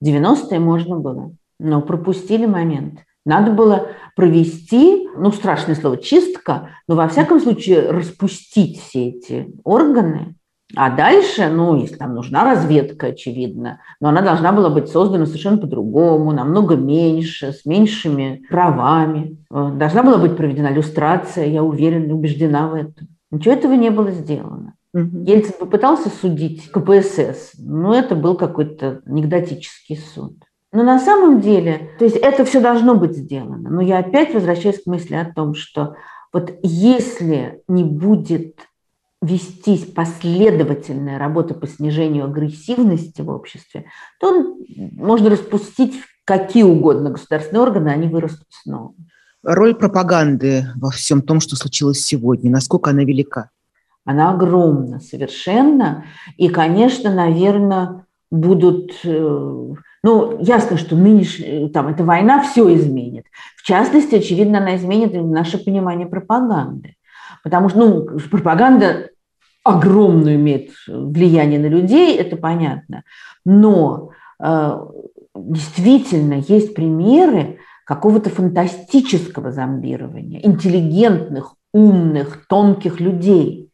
В 0.01 0.05
90-е 0.05 0.59
можно 0.59 0.97
было 0.97 1.33
но 1.63 1.81
пропустили 1.81 2.45
момент. 2.45 2.99
Надо 3.25 3.51
было 3.51 3.87
провести, 4.15 5.07
ну, 5.17 5.31
страшное 5.31 5.75
слово, 5.75 5.97
чистка, 5.97 6.69
но 6.87 6.95
во 6.95 7.07
всяком 7.07 7.39
случае 7.39 7.89
распустить 7.89 8.81
все 8.81 9.09
эти 9.09 9.47
органы, 9.63 10.35
а 10.75 10.89
дальше, 10.89 11.49
ну, 11.49 11.75
если 11.75 11.95
там 11.95 12.15
нужна 12.15 12.43
разведка, 12.43 13.07
очевидно, 13.07 13.79
но 13.99 14.09
она 14.09 14.21
должна 14.21 14.51
была 14.51 14.69
быть 14.69 14.89
создана 14.89 15.25
совершенно 15.25 15.57
по-другому, 15.57 16.31
намного 16.31 16.75
меньше, 16.75 17.53
с 17.53 17.65
меньшими 17.65 18.43
правами. 18.49 19.37
Э, 19.51 19.71
должна 19.75 20.01
была 20.01 20.17
быть 20.17 20.35
проведена 20.35 20.73
иллюстрация, 20.73 21.45
я 21.45 21.63
уверена, 21.63 22.15
убеждена 22.15 22.67
в 22.67 22.73
этом. 22.73 23.07
Ничего 23.29 23.53
этого 23.53 23.73
не 23.73 23.91
было 23.91 24.11
сделано. 24.11 24.73
Угу. 24.95 25.23
Ельцин 25.25 25.53
попытался 25.59 26.09
судить 26.09 26.69
КПСС, 26.71 27.53
но 27.59 27.95
это 27.95 28.15
был 28.15 28.35
какой-то 28.35 29.01
анекдотический 29.05 29.97
суд. 29.97 30.33
Но 30.73 30.81
на 30.81 30.99
самом 30.99 31.39
деле, 31.39 31.91
то 31.99 32.03
есть 32.03 32.17
это 32.17 32.43
все 32.45 32.59
должно 32.59 32.95
быть 32.95 33.15
сделано. 33.15 33.69
Но 33.69 33.79
я 33.79 33.99
опять 33.99 34.33
возвращаюсь 34.33 34.81
к 34.81 34.87
мысли 34.87 35.13
о 35.13 35.31
том, 35.31 35.53
что 35.53 35.95
вот 36.33 36.51
если 36.63 37.61
не 37.67 37.83
будет 37.83 38.55
вестись 39.21 39.85
последовательная 39.85 41.19
работа 41.19 41.53
по 41.53 41.67
снижению 41.67 42.25
агрессивности 42.25 43.21
в 43.21 43.29
обществе, 43.29 43.85
то 44.19 44.57
можно 44.93 45.29
распустить 45.29 45.93
какие 46.25 46.63
угодно 46.63 47.11
государственные 47.11 47.61
органы, 47.61 47.89
они 47.89 48.07
вырастут 48.07 48.47
снова. 48.49 48.95
Роль 49.43 49.75
пропаганды 49.75 50.65
во 50.75 50.89
всем 50.89 51.21
том, 51.21 51.39
что 51.39 51.55
случилось 51.55 52.01
сегодня, 52.01 52.49
насколько 52.49 52.89
она 52.89 53.03
велика? 53.03 53.51
Она 54.05 54.31
огромна 54.31 54.99
совершенно. 54.99 56.05
И, 56.37 56.49
конечно, 56.49 57.13
наверное, 57.13 58.05
будут 58.31 58.91
э, 59.03 59.73
ну, 60.03 60.37
ясно, 60.41 60.77
что 60.77 60.97
нынешняя, 60.97 61.69
там, 61.69 61.87
эта 61.87 62.03
война 62.03 62.43
все 62.43 62.73
изменит. 62.75 63.25
В 63.55 63.63
частности, 63.63 64.15
очевидно, 64.15 64.57
она 64.57 64.75
изменит 64.75 65.13
наше 65.13 65.57
понимание 65.63 66.07
пропаганды. 66.07 66.95
Потому 67.41 67.69
что, 67.69 67.79
ну, 67.79 68.19
пропаганда 68.29 69.09
огромное 69.63 70.35
имеет 70.35 70.71
влияние 70.87 71.59
на 71.59 71.67
людей, 71.67 72.17
это 72.17 72.35
понятно. 72.35 73.03
Но 73.45 74.11
э, 74.43 74.79
действительно 75.35 76.33
есть 76.33 76.73
примеры 76.73 77.59
какого-то 77.85 78.29
фантастического 78.29 79.51
зомбирования, 79.51 80.45
интеллигентных, 80.45 81.55
умных, 81.73 82.45
тонких 82.47 82.99
людей, 82.99 83.71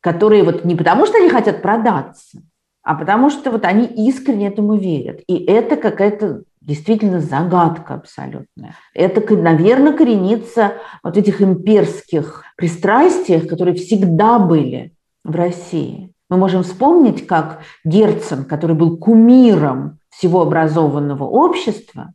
которые 0.00 0.44
вот 0.44 0.64
не 0.64 0.76
потому, 0.76 1.06
что 1.06 1.18
они 1.18 1.28
хотят 1.28 1.62
продаться, 1.62 2.42
а 2.88 2.94
потому 2.94 3.28
что 3.28 3.50
вот 3.50 3.66
они 3.66 3.84
искренне 3.84 4.48
этому 4.48 4.74
верят. 4.76 5.20
И 5.26 5.36
это 5.36 5.76
какая-то 5.76 6.44
действительно 6.62 7.20
загадка 7.20 7.96
абсолютная. 7.96 8.76
Это, 8.94 9.20
наверное, 9.36 9.92
коренится 9.92 10.72
вот 11.04 11.18
этих 11.18 11.42
имперских 11.42 12.44
пристрастиях, 12.56 13.46
которые 13.46 13.74
всегда 13.74 14.38
были 14.38 14.94
в 15.22 15.36
России. 15.36 16.14
Мы 16.30 16.38
можем 16.38 16.62
вспомнить, 16.62 17.26
как 17.26 17.60
Герцен, 17.84 18.46
который 18.46 18.74
был 18.74 18.96
кумиром 18.96 19.98
всего 20.08 20.40
образованного 20.40 21.24
общества, 21.24 22.14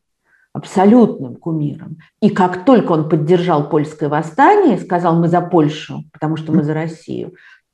абсолютным 0.54 1.36
кумиром. 1.36 1.98
И 2.20 2.32
как 2.32 2.66
только 2.66 2.94
он 2.94 3.10
поддержал 3.10 3.70
польское 3.70 4.10
восстание, 4.10 4.80
сказал, 4.80 5.20
мы 5.20 5.28
за 5.28 5.42
Польшу, 5.42 6.06
потому 6.12 6.36
что 6.36 6.52
мы 6.52 6.64
за 6.64 6.74
Россию, 6.74 7.34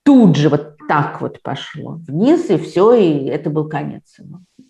тут 0.10 0.38
же 0.38 0.50
вот 0.50 0.78
так 0.88 1.22
вот 1.22 1.40
пошло 1.44 2.00
вниз, 2.08 2.50
и 2.50 2.58
все, 2.58 2.94
и 2.96 3.26
это 3.26 3.52
был 3.52 3.70
конец. 3.70 4.18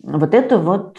Вот 0.02 0.34
это 0.34 0.58
вот... 0.58 0.98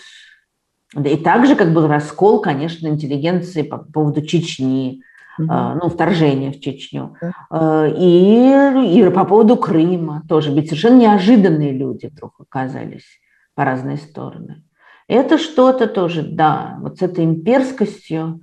И 0.97 1.15
также 1.17 1.55
как 1.55 1.73
был 1.73 1.85
раскол, 1.85 2.41
конечно, 2.41 2.87
интеллигенции 2.87 3.61
по 3.61 3.77
поводу 3.77 4.23
Чечни, 4.23 5.03
mm-hmm. 5.39 5.77
ну, 5.79 5.89
вторжения 5.89 6.51
в 6.51 6.59
Чечню. 6.59 7.15
Mm-hmm. 7.51 7.95
И, 7.99 8.97
и 8.97 9.09
по 9.11 9.25
поводу 9.25 9.57
Крыма 9.57 10.23
тоже. 10.27 10.51
Ведь 10.51 10.69
совершенно 10.69 11.01
неожиданные 11.01 11.71
люди 11.71 12.07
вдруг 12.07 12.33
оказались 12.39 13.05
по 13.53 13.63
разные 13.63 13.97
стороны. 13.97 14.63
Это 15.07 15.37
что-то 15.37 15.85
тоже, 15.85 16.23
да, 16.23 16.79
вот 16.81 16.97
с 16.97 17.03
этой 17.03 17.25
имперскостью, 17.25 18.41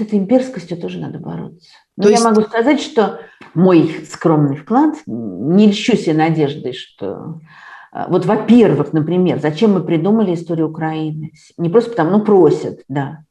с 0.00 0.02
этой 0.02 0.18
имперскостью 0.18 0.78
тоже 0.78 0.98
надо 0.98 1.18
бороться. 1.18 1.68
Но 1.96 2.04
То 2.04 2.08
я 2.08 2.14
есть... 2.14 2.24
могу 2.24 2.40
сказать, 2.42 2.80
что 2.80 3.20
мой 3.54 4.06
скромный 4.10 4.56
вклад, 4.56 4.94
не 5.06 5.68
льщу 5.68 5.96
себе 5.96 6.14
надеждой, 6.14 6.72
что... 6.72 7.40
Э, 7.92 8.06
вот, 8.08 8.24
во-первых, 8.24 8.94
например, 8.94 9.40
зачем 9.40 9.74
мы 9.74 9.82
придумали 9.82 10.34
историю 10.34 10.70
Украины? 10.70 11.32
Не 11.58 11.68
просто 11.68 11.90
потому, 11.90 12.10
ну, 12.10 12.24
просят, 12.24 12.80
да, 12.88 13.24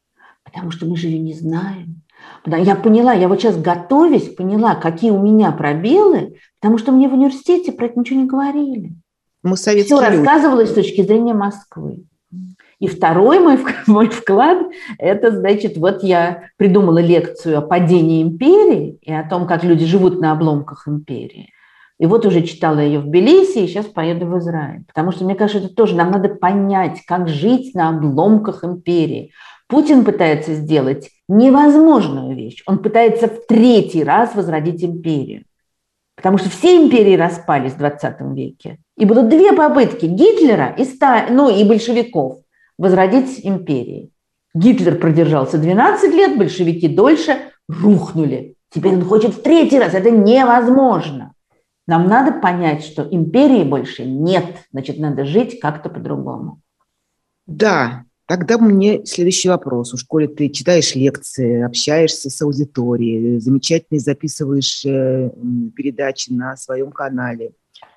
потому 0.44 0.70
что 0.70 0.86
мы 0.86 0.96
же 0.96 1.08
ее 1.08 1.20
не 1.20 1.34
знаем. 1.34 2.04
Я 2.46 2.76
поняла, 2.76 3.14
я 3.14 3.28
вот 3.28 3.40
сейчас 3.40 3.58
готовясь, 3.58 4.36
поняла, 4.36 4.76
какие 4.76 5.10
у 5.10 5.22
меня 5.22 5.52
пробелы, 5.52 6.36
потому 6.60 6.78
что 6.78 6.92
мне 6.92 7.08
в 7.08 7.14
университете 7.14 7.72
про 7.72 7.88
это 7.88 8.00
ничего 8.00 8.20
не 8.20 8.28
говорили. 8.28 8.94
Мы 9.42 9.56
Все 9.56 9.74
люди. 9.74 9.94
рассказывалось 9.94 10.70
с 10.70 10.74
точки 10.74 11.02
зрения 11.02 11.34
Москвы. 11.34 12.04
И 12.80 12.88
второй 12.88 13.40
мой, 13.40 13.60
мой 13.88 14.10
вклад– 14.10 14.68
это, 14.98 15.32
значит, 15.32 15.78
вот 15.78 16.04
я 16.04 16.44
придумала 16.58 17.00
лекцию 17.00 17.58
о 17.58 17.62
падении 17.62 18.24
империи 18.24 19.00
и 19.02 19.14
о 19.14 19.28
том, 19.28 19.48
как 19.48 19.64
люди 19.64 19.86
живут 19.86 20.20
на 20.20 20.32
обломках 20.32 20.88
империи. 20.88 21.52
И 22.00 22.06
вот 22.06 22.26
уже 22.26 22.44
читала 22.44 22.80
ее 22.80 23.00
в 23.00 23.08
Белисе, 23.08 23.66
и 23.66 23.68
сейчас 23.68 23.86
поеду 23.86 24.26
в 24.26 24.38
Израиль. 24.40 24.86
Потому 24.88 25.12
что, 25.12 25.26
мне 25.26 25.36
кажется, 25.36 25.66
это 25.66 25.76
тоже 25.76 25.96
нам 25.96 26.12
надо 26.12 26.30
понять, 26.30 27.02
как 27.06 27.28
жить 27.28 27.76
на 27.76 27.90
обломках 27.90 28.64
империи. 28.64 29.34
Путин 29.68 30.06
пытается 30.06 30.54
сделать 30.54 31.10
невозможную 31.28 32.36
вещь. 32.36 32.64
Он 32.66 32.80
пытается 32.80 33.28
в 33.28 33.46
третий 33.48 34.06
раз 34.06 34.34
возродить 34.34 34.82
империю. 34.82 35.44
Потому 36.16 36.38
что 36.38 36.50
все 36.50 36.78
империи 36.78 37.16
распались 37.18 37.74
в 37.74 37.78
20 37.78 38.22
веке. 38.34 38.78
И 38.98 39.04
будут 39.04 39.28
две 39.28 39.52
попытки 39.52 40.06
Гитлера 40.06 40.74
и, 40.78 40.86
Ста... 40.86 41.28
ну, 41.30 41.50
и 41.50 41.66
большевиков 41.66 42.40
возродить 42.80 43.42
империи. 43.44 44.10
Гитлер 44.56 44.98
продержался 44.98 45.60
12 45.60 46.12
лет, 46.14 46.38
большевики 46.38 46.88
дольше 46.88 47.38
рухнули. 47.68 48.56
Теперь 48.72 48.96
он 48.96 49.04
хочет 49.04 49.36
в 49.36 49.42
третий 49.44 49.78
раз. 49.78 49.94
Это 49.94 50.10
невозможно. 50.10 51.34
Нам 51.86 52.08
надо 52.08 52.40
понять, 52.40 52.84
что 52.84 53.08
империи 53.10 53.64
больше 53.64 54.06
нет. 54.06 54.46
Значит, 54.72 54.98
надо 54.98 55.26
жить 55.26 55.60
как-то 55.60 55.90
по-другому. 55.90 56.62
Да, 57.46 58.06
Тогда 58.26 58.60
мне 58.60 59.04
следующий 59.08 59.50
вопрос. 59.50 59.92
В 59.92 59.98
школе 59.98 60.28
ты 60.28 60.50
читаешь 60.50 60.94
лекции, 60.94 61.64
общаешься 61.64 62.30
с 62.30 62.40
аудиторией, 62.44 63.40
замечательно 63.40 64.00
записываешь 64.00 64.86
э, 64.86 65.32
передачи 65.76 66.32
на 66.32 66.56
своем 66.56 66.92
канале. 66.92 67.54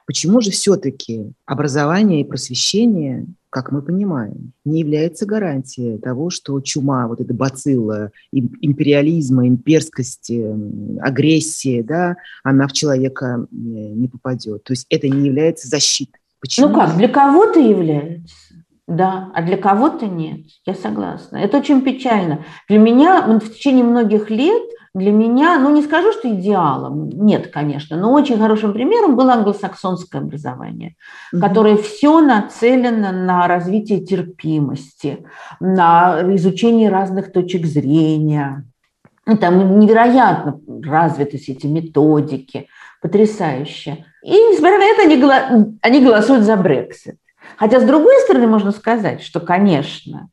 Почему 0.06 0.40
же 0.40 0.50
все-таки 0.50 1.34
образование 1.44 2.22
и 2.22 2.24
просвещение, 2.24 3.26
как 3.52 3.70
мы 3.70 3.82
понимаем, 3.82 4.54
не 4.64 4.80
является 4.80 5.26
гарантией 5.26 5.98
того, 5.98 6.30
что 6.30 6.58
чума, 6.62 7.06
вот 7.06 7.20
эта 7.20 7.34
бацилла 7.34 8.10
империализма, 8.32 9.46
имперскости, 9.46 10.42
агрессии, 11.00 11.82
да, 11.82 12.16
она 12.42 12.66
в 12.66 12.72
человека 12.72 13.46
не 13.50 14.08
попадет? 14.08 14.64
То 14.64 14.72
есть 14.72 14.86
это 14.88 15.06
не 15.06 15.26
является 15.26 15.68
защитой. 15.68 16.18
Почему? 16.40 16.68
Ну 16.68 16.74
как, 16.74 16.96
для 16.96 17.08
кого-то 17.08 17.60
является. 17.60 18.34
Да, 18.88 19.30
а 19.34 19.42
для 19.42 19.58
кого-то 19.58 20.06
нет. 20.06 20.40
Я 20.64 20.74
согласна. 20.74 21.36
Это 21.36 21.58
очень 21.58 21.82
печально. 21.82 22.46
Для 22.70 22.78
меня 22.78 23.38
в 23.38 23.50
течение 23.50 23.84
многих 23.84 24.30
лет 24.30 24.62
для 24.94 25.10
меня, 25.10 25.58
ну 25.58 25.74
не 25.74 25.82
скажу, 25.82 26.12
что 26.12 26.28
идеалом, 26.28 27.08
нет, 27.08 27.48
конечно, 27.48 27.96
но 27.96 28.12
очень 28.12 28.38
хорошим 28.38 28.74
примером 28.74 29.16
было 29.16 29.32
англосаксонское 29.32 30.20
образование, 30.20 30.96
mm-hmm. 31.34 31.40
которое 31.40 31.76
все 31.76 32.20
нацелено 32.20 33.10
на 33.10 33.48
развитие 33.48 34.04
терпимости, 34.04 35.24
на 35.60 36.20
изучение 36.34 36.90
разных 36.90 37.32
точек 37.32 37.64
зрения. 37.64 38.66
Там 39.40 39.78
невероятно 39.78 40.60
развиты 40.84 41.38
все 41.38 41.52
эти 41.52 41.66
методики, 41.66 42.66
потрясающе. 43.00 44.04
И 44.22 44.32
несмотря 44.32 44.78
на 44.78 44.84
это 44.84 45.02
они, 45.02 45.78
они 45.80 46.04
голосуют 46.04 46.44
за 46.44 46.56
Брексит. 46.56 47.16
Хотя, 47.56 47.80
с 47.80 47.84
другой 47.84 48.18
стороны, 48.24 48.46
можно 48.46 48.72
сказать, 48.72 49.22
что, 49.22 49.40
конечно, 49.40 50.28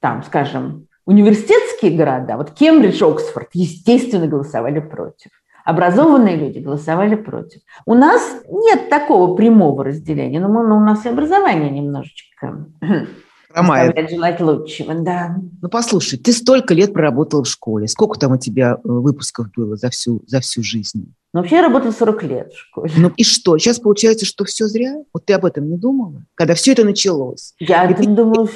там, 0.00 0.22
скажем, 0.22 0.86
университетские 1.04 1.96
города, 1.96 2.36
вот 2.36 2.52
Кембридж, 2.52 3.02
Оксфорд, 3.02 3.48
естественно, 3.52 4.26
голосовали 4.26 4.80
против. 4.80 5.30
Образованные 5.64 6.36
люди 6.36 6.58
голосовали 6.58 7.14
против. 7.14 7.60
У 7.86 7.94
нас 7.94 8.22
нет 8.48 8.90
такого 8.90 9.36
прямого 9.36 9.84
разделения, 9.84 10.40
но, 10.40 10.48
мы, 10.48 10.66
но 10.66 10.76
у 10.76 10.80
нас 10.80 11.04
и 11.04 11.08
образование 11.08 11.70
немножечко 11.70 12.66
Хромает. 13.52 14.10
желать 14.10 14.40
лучшего, 14.40 14.94
да. 14.94 15.36
Ну, 15.60 15.68
послушай, 15.68 16.18
ты 16.18 16.32
столько 16.32 16.74
лет 16.74 16.92
проработала 16.92 17.44
в 17.44 17.48
школе. 17.48 17.86
Сколько 17.86 18.18
там 18.18 18.32
у 18.32 18.38
тебя 18.38 18.74
э, 18.74 18.78
выпусков 18.82 19.52
было 19.54 19.76
за 19.76 19.90
всю, 19.90 20.22
за 20.26 20.40
всю 20.40 20.62
жизнь? 20.62 21.14
Ну, 21.32 21.40
вообще 21.40 21.56
я 21.56 21.62
работала 21.62 21.92
40 21.92 22.22
лет 22.24 22.52
в 22.52 22.58
школе. 22.58 22.92
Ну 22.96 23.10
и 23.16 23.24
что? 23.24 23.56
Сейчас 23.58 23.78
получается, 23.78 24.26
что 24.26 24.44
все 24.44 24.66
зря? 24.66 24.96
Вот 25.14 25.26
ты 25.26 25.32
об 25.32 25.44
этом 25.44 25.68
не 25.68 25.76
думала? 25.76 26.24
Когда 26.34 26.54
все 26.54 26.72
это 26.72 26.84
началось? 26.84 27.54
Я 27.58 27.84
и 27.90 27.94
ты, 27.94 28.06
думала... 28.06 28.48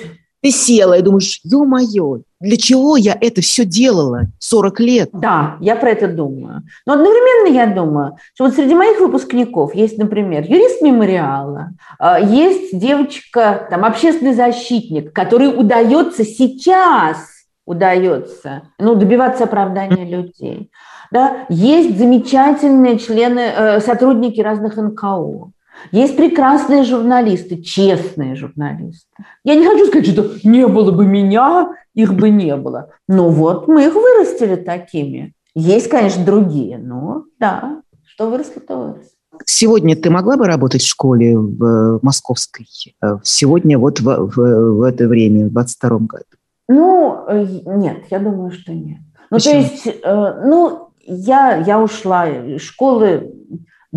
Ты 0.47 0.53
села 0.53 0.97
и 0.97 1.03
думаешь, 1.03 1.41
ё-моё, 1.43 2.21
для 2.39 2.57
чего 2.57 2.97
я 2.97 3.19
это 3.21 3.41
все 3.41 3.65
делала 3.65 4.27
40 4.39 4.79
лет? 4.79 5.11
Да, 5.13 5.57
я 5.61 5.75
про 5.75 5.91
это 5.91 6.07
думаю. 6.07 6.63
Но 6.87 6.93
одновременно 6.93 7.53
я 7.53 7.67
думаю, 7.67 8.17
что 8.33 8.45
вот 8.45 8.55
среди 8.55 8.73
моих 8.73 9.01
выпускников 9.01 9.75
есть, 9.75 9.99
например, 9.99 10.45
юрист 10.45 10.83
мемориала, 10.83 11.71
а, 11.99 12.21
есть 12.21 12.79
девочка, 12.79 13.67
там, 13.69 13.85
общественный 13.85 14.35
защитник, 14.35 15.13
который 15.13 15.49
удается 15.49 16.23
сейчас, 16.25 17.27
удается, 17.67 18.63
ну, 18.79 18.95
добиваться 18.95 19.43
оправдания 19.43 20.05
людей. 20.09 20.71
Да? 21.11 21.47
Есть 21.49 21.99
замечательные 21.99 23.01
члены, 23.01 23.41
э, 23.41 23.81
сотрудники 23.81 24.41
разных 24.41 24.77
НКО. 24.77 25.51
Есть 25.93 26.17
прекрасные 26.17 26.85
журналисты, 26.85 27.63
честные 27.63 28.35
журналисты. 28.35 29.07
Я 29.45 29.55
не 29.55 29.67
хочу 29.67 29.87
сказать, 29.87 30.09
что 30.09 30.31
не 30.45 30.67
было 30.67 30.91
бы 30.91 31.07
меня, 31.07 31.71
их 31.95 32.15
бы 32.15 32.31
не 32.31 32.57
было. 32.57 32.91
Но 33.09 33.31
вот 33.31 33.69
мы 33.69 33.87
их 33.87 33.95
вырастили 33.95 34.57
такими. 34.57 35.35
Есть, 35.55 35.89
конечно, 35.89 36.25
другие, 36.25 36.79
но 36.79 37.25
да, 37.39 37.81
что 38.05 38.29
выросло, 38.29 38.61
то 38.61 38.77
выросло. 38.77 39.11
Сегодня 39.45 39.97
ты 39.97 40.11
могла 40.11 40.37
бы 40.37 40.47
работать 40.47 40.83
в 40.83 40.89
школе 40.89 41.39
в 41.39 42.01
московской? 42.03 42.67
Э, 43.03 43.19
сегодня 43.23 43.79
вот 43.79 44.01
в, 44.01 44.05
в, 44.05 44.37
в 44.37 44.83
это 44.83 45.07
время, 45.07 45.47
в 45.47 45.53
22 45.53 45.99
году? 45.99 46.25
Ну, 46.69 47.25
э, 47.29 47.47
нет, 47.67 48.05
я 48.11 48.19
думаю, 48.19 48.51
что 48.51 48.73
нет. 48.73 48.99
Ну, 49.31 49.37
Почему? 49.37 49.53
то 49.53 49.59
есть, 49.59 49.87
э, 49.87 50.43
ну, 50.47 50.91
я, 51.05 51.57
я 51.57 51.81
ушла 51.81 52.29
из 52.29 52.63
школы 52.63 53.33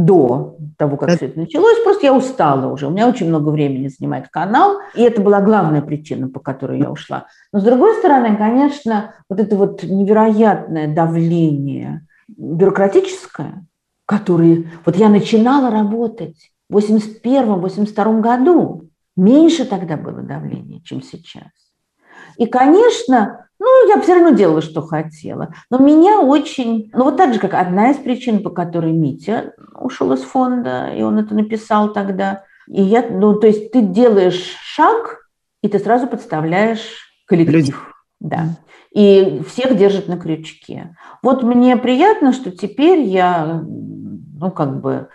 до 0.06 0.58
того, 0.78 0.96
как 0.98 1.10
все 1.16 1.26
это 1.26 1.40
началось, 1.40 1.84
просто 1.84 2.06
я 2.06 2.16
устала 2.16 2.72
уже. 2.72 2.88
У 2.88 2.90
меня 2.90 3.08
очень 3.08 3.28
много 3.28 3.50
времени 3.50 3.90
занимает 3.90 4.30
канал, 4.30 4.78
и 4.96 5.02
это 5.02 5.22
была 5.22 5.42
главная 5.42 5.82
причина, 5.82 6.30
по 6.30 6.40
которой 6.40 6.80
я 6.80 6.90
ушла. 6.90 7.26
Но 7.52 7.60
с 7.60 7.64
другой 7.64 7.96
стороны, 7.98 8.38
конечно, 8.38 9.14
вот 9.28 9.40
это 9.40 9.56
вот 9.58 9.84
невероятное 9.84 10.94
давление 10.94 12.08
бюрократическое, 12.30 13.66
которое... 14.06 14.72
Вот 14.86 14.96
я 14.96 15.10
начинала 15.10 15.70
работать 15.70 16.52
в 16.70 16.78
81-82 16.78 18.22
году. 18.22 18.90
Меньше 19.18 19.66
тогда 19.66 19.98
было 19.98 20.22
давления, 20.22 20.80
чем 20.82 21.02
сейчас. 21.02 21.44
И, 22.40 22.46
конечно, 22.46 23.48
ну, 23.60 23.90
я 23.90 24.02
все 24.02 24.16
равно 24.16 24.30
делала, 24.30 24.62
что 24.62 24.82
хотела. 24.82 25.54
Но 25.70 25.78
меня 25.78 26.22
очень... 26.22 26.90
Ну, 26.94 27.04
вот 27.04 27.18
так 27.18 27.34
же, 27.34 27.40
как 27.40 27.54
одна 27.54 27.92
из 27.92 27.98
причин, 27.98 28.42
по 28.42 28.50
которой 28.50 28.94
Митя 28.94 29.54
ушел 29.76 30.14
из 30.14 30.22
фонда, 30.22 30.88
и 30.96 31.02
он 31.02 31.20
это 31.20 31.36
написал 31.36 31.92
тогда. 31.92 32.44
И 32.68 32.82
я... 32.82 33.06
Ну, 33.10 33.36
то 33.36 33.48
есть 33.48 33.74
ты 33.74 33.82
делаешь 33.82 34.56
шаг, 34.64 35.28
и 35.62 35.68
ты 35.68 35.80
сразу 35.80 36.08
подставляешь 36.08 37.14
коллектив. 37.28 37.54
Люди. 37.56 37.74
Да. 38.22 38.46
И 38.92 39.42
всех 39.46 39.76
держит 39.76 40.08
на 40.08 40.18
крючке. 40.18 40.96
Вот 41.22 41.44
мне 41.44 41.76
приятно, 41.76 42.32
что 42.32 42.52
теперь 42.52 43.02
я, 43.02 43.62
ну, 43.66 44.50
как 44.50 44.80
бы, 44.80 45.10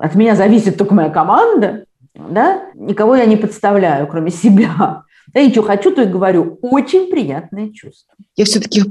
от 0.00 0.14
меня 0.14 0.36
зависит 0.36 0.78
только 0.78 0.94
моя 0.94 1.10
команда, 1.10 1.86
да, 2.14 2.70
никого 2.74 3.16
я 3.16 3.26
не 3.26 3.36
подставляю, 3.36 4.06
кроме 4.06 4.30
себя. 4.30 5.02
Я 5.34 5.46
ничего 5.46 5.64
хочу, 5.64 5.94
то 5.94 6.02
и 6.02 6.06
говорю. 6.06 6.58
Очень 6.62 7.10
приятное 7.10 7.70
чувство. 7.70 8.14
Я 8.36 8.44
все-таки 8.44 8.82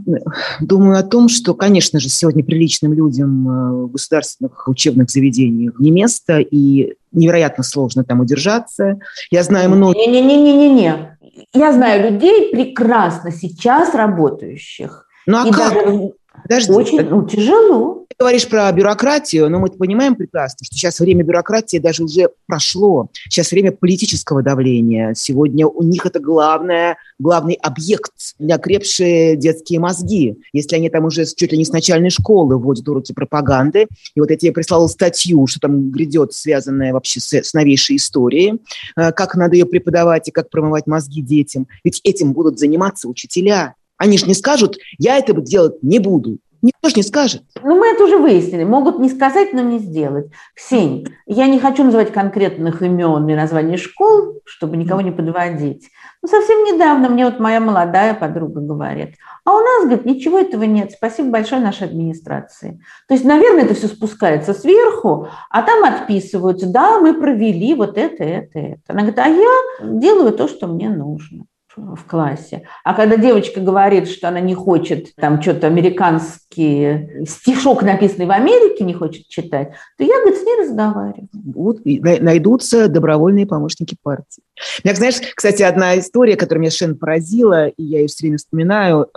думаю 0.59 0.99
о 0.99 1.03
том, 1.03 1.29
что, 1.29 1.53
конечно 1.53 1.99
же, 1.99 2.09
сегодня 2.09 2.43
приличным 2.43 2.93
людям 2.93 3.49
э, 3.49 3.71
в 3.85 3.91
государственных 3.91 4.67
учебных 4.67 5.09
заведениях 5.09 5.79
не 5.79 5.91
место, 5.91 6.39
и 6.39 6.95
невероятно 7.11 7.63
сложно 7.63 8.03
там 8.03 8.19
удержаться. 8.19 8.99
Я 9.31 9.43
знаю 9.43 9.69
много... 9.71 9.97
Не-не-не-не-не. 9.97 11.17
Я 11.53 11.73
знаю 11.73 12.11
людей 12.11 12.51
прекрасно 12.51 13.31
сейчас 13.31 13.93
работающих. 13.93 15.07
Ну 15.25 15.37
а 15.43 15.47
и 15.47 15.51
как? 15.51 15.73
Даже 15.73 16.13
Подожди. 16.43 16.71
Очень 16.71 17.01
ну, 17.09 17.27
тяжело. 17.27 18.05
Ты 18.09 18.15
говоришь 18.19 18.47
про 18.47 18.71
бюрократию, 18.71 19.49
но 19.49 19.59
мы 19.59 19.67
понимаем 19.69 20.15
прекрасно, 20.15 20.65
что 20.65 20.75
сейчас 20.75 20.99
время 20.99 21.23
бюрократии 21.23 21.77
даже 21.77 22.03
уже 22.03 22.29
прошло. 22.45 23.09
Сейчас 23.29 23.51
время 23.51 23.71
политического 23.71 24.41
давления. 24.41 25.13
Сегодня 25.13 25.67
у 25.67 25.83
них 25.83 26.05
это 26.05 26.19
главное, 26.19 26.97
главный 27.19 27.55
объект 27.55 28.11
для 28.39 28.57
крепшие 28.57 29.35
детские 29.35 29.79
мозги. 29.79 30.37
Если 30.53 30.75
они 30.75 30.89
там 30.89 31.05
уже 31.05 31.25
чуть 31.25 31.51
ли 31.51 31.57
не 31.57 31.65
с 31.65 31.71
начальной 31.71 32.09
школы 32.09 32.57
вводят 32.57 32.87
уроки 32.87 33.13
пропаганды, 33.13 33.87
и 34.15 34.19
вот 34.19 34.29
я 34.29 34.37
тебе 34.37 34.51
прислала 34.51 34.87
статью, 34.87 35.45
что 35.47 35.59
там 35.59 35.91
грядет, 35.91 36.33
связанная 36.33 36.93
вообще 36.93 37.19
с, 37.19 37.33
с 37.33 37.53
новейшей 37.53 37.97
историей, 37.97 38.61
э, 38.95 39.11
как 39.11 39.35
надо 39.35 39.55
ее 39.55 39.65
преподавать 39.65 40.27
и 40.27 40.31
как 40.31 40.49
промывать 40.49 40.87
мозги 40.87 41.21
детям. 41.21 41.67
Ведь 41.83 41.99
этим 42.03 42.33
будут 42.33 42.57
заниматься 42.57 43.09
учителя. 43.09 43.75
Они 43.97 44.17
же 44.17 44.27
не 44.27 44.33
скажут, 44.33 44.77
я 44.97 45.17
этого 45.17 45.41
делать 45.41 45.81
не 45.81 45.99
буду. 45.99 46.37
Никто 46.61 46.89
же 46.89 46.95
не 46.95 47.03
скажет. 47.03 47.43
Ну, 47.61 47.77
мы 47.77 47.87
это 47.87 48.03
уже 48.03 48.17
выяснили. 48.17 48.63
Могут 48.63 48.99
не 48.99 49.09
сказать, 49.09 49.53
но 49.53 49.61
не 49.61 49.77
сделать. 49.77 50.31
Ксень, 50.55 51.07
я 51.27 51.47
не 51.47 51.59
хочу 51.59 51.83
называть 51.83 52.11
конкретных 52.11 52.81
имен 52.81 53.29
и 53.29 53.35
названий 53.35 53.77
школ, 53.77 54.41
чтобы 54.43 54.75
никого 54.75 55.01
не 55.01 55.11
подводить. 55.11 55.89
Но 56.21 56.27
совсем 56.27 56.63
недавно 56.63 57.09
мне 57.09 57.25
вот 57.25 57.39
моя 57.39 57.59
молодая 57.59 58.15
подруга 58.15 58.59
говорит, 58.61 59.15
а 59.45 59.53
у 59.53 59.59
нас, 59.59 59.83
говорит, 59.83 60.05
ничего 60.05 60.39
этого 60.39 60.63
нет. 60.63 60.91
Спасибо 60.91 61.29
большое 61.29 61.61
нашей 61.61 61.87
администрации. 61.87 62.81
То 63.07 63.13
есть, 63.13 63.23
наверное, 63.25 63.65
это 63.65 63.75
все 63.75 63.87
спускается 63.87 64.53
сверху, 64.53 65.27
а 65.51 65.61
там 65.61 65.83
отписываются, 65.83 66.67
да, 66.67 66.99
мы 66.99 67.13
провели 67.13 67.75
вот 67.75 67.97
это, 67.99 68.23
это, 68.23 68.59
это. 68.59 68.81
Она 68.87 69.01
говорит, 69.01 69.19
а 69.19 69.27
я 69.27 69.89
делаю 69.99 70.33
то, 70.33 70.47
что 70.47 70.67
мне 70.67 70.89
нужно 70.89 71.45
в 71.77 72.05
классе. 72.05 72.63
А 72.83 72.93
когда 72.93 73.17
девочка 73.17 73.61
говорит, 73.61 74.09
что 74.09 74.27
она 74.27 74.39
не 74.39 74.53
хочет 74.55 75.15
там 75.15 75.41
что-то 75.41 75.67
американский 75.67 77.25
стишок, 77.25 77.83
написанный 77.83 78.25
в 78.25 78.31
Америке, 78.31 78.83
не 78.83 78.93
хочет 78.93 79.27
читать, 79.27 79.73
то 79.97 80.03
я, 80.03 80.19
говорит, 80.21 80.39
с 80.39 80.43
ней 80.43 80.61
разговариваю. 80.61 81.29
Вот, 81.55 81.79
найдутся 81.85 82.87
добровольные 82.87 83.45
помощники 83.45 83.95
партии. 84.01 84.43
Меня, 84.83 84.95
знаешь, 84.95 85.21
кстати, 85.35 85.61
одна 85.61 85.97
история, 85.99 86.35
которая 86.35 86.61
меня 86.61 86.71
совершенно 86.71 86.95
поразила, 86.95 87.67
и 87.67 87.83
я 87.83 87.99
ее 87.99 88.07
все 88.07 88.25
время 88.25 88.37
вспоминаю. 88.37 89.07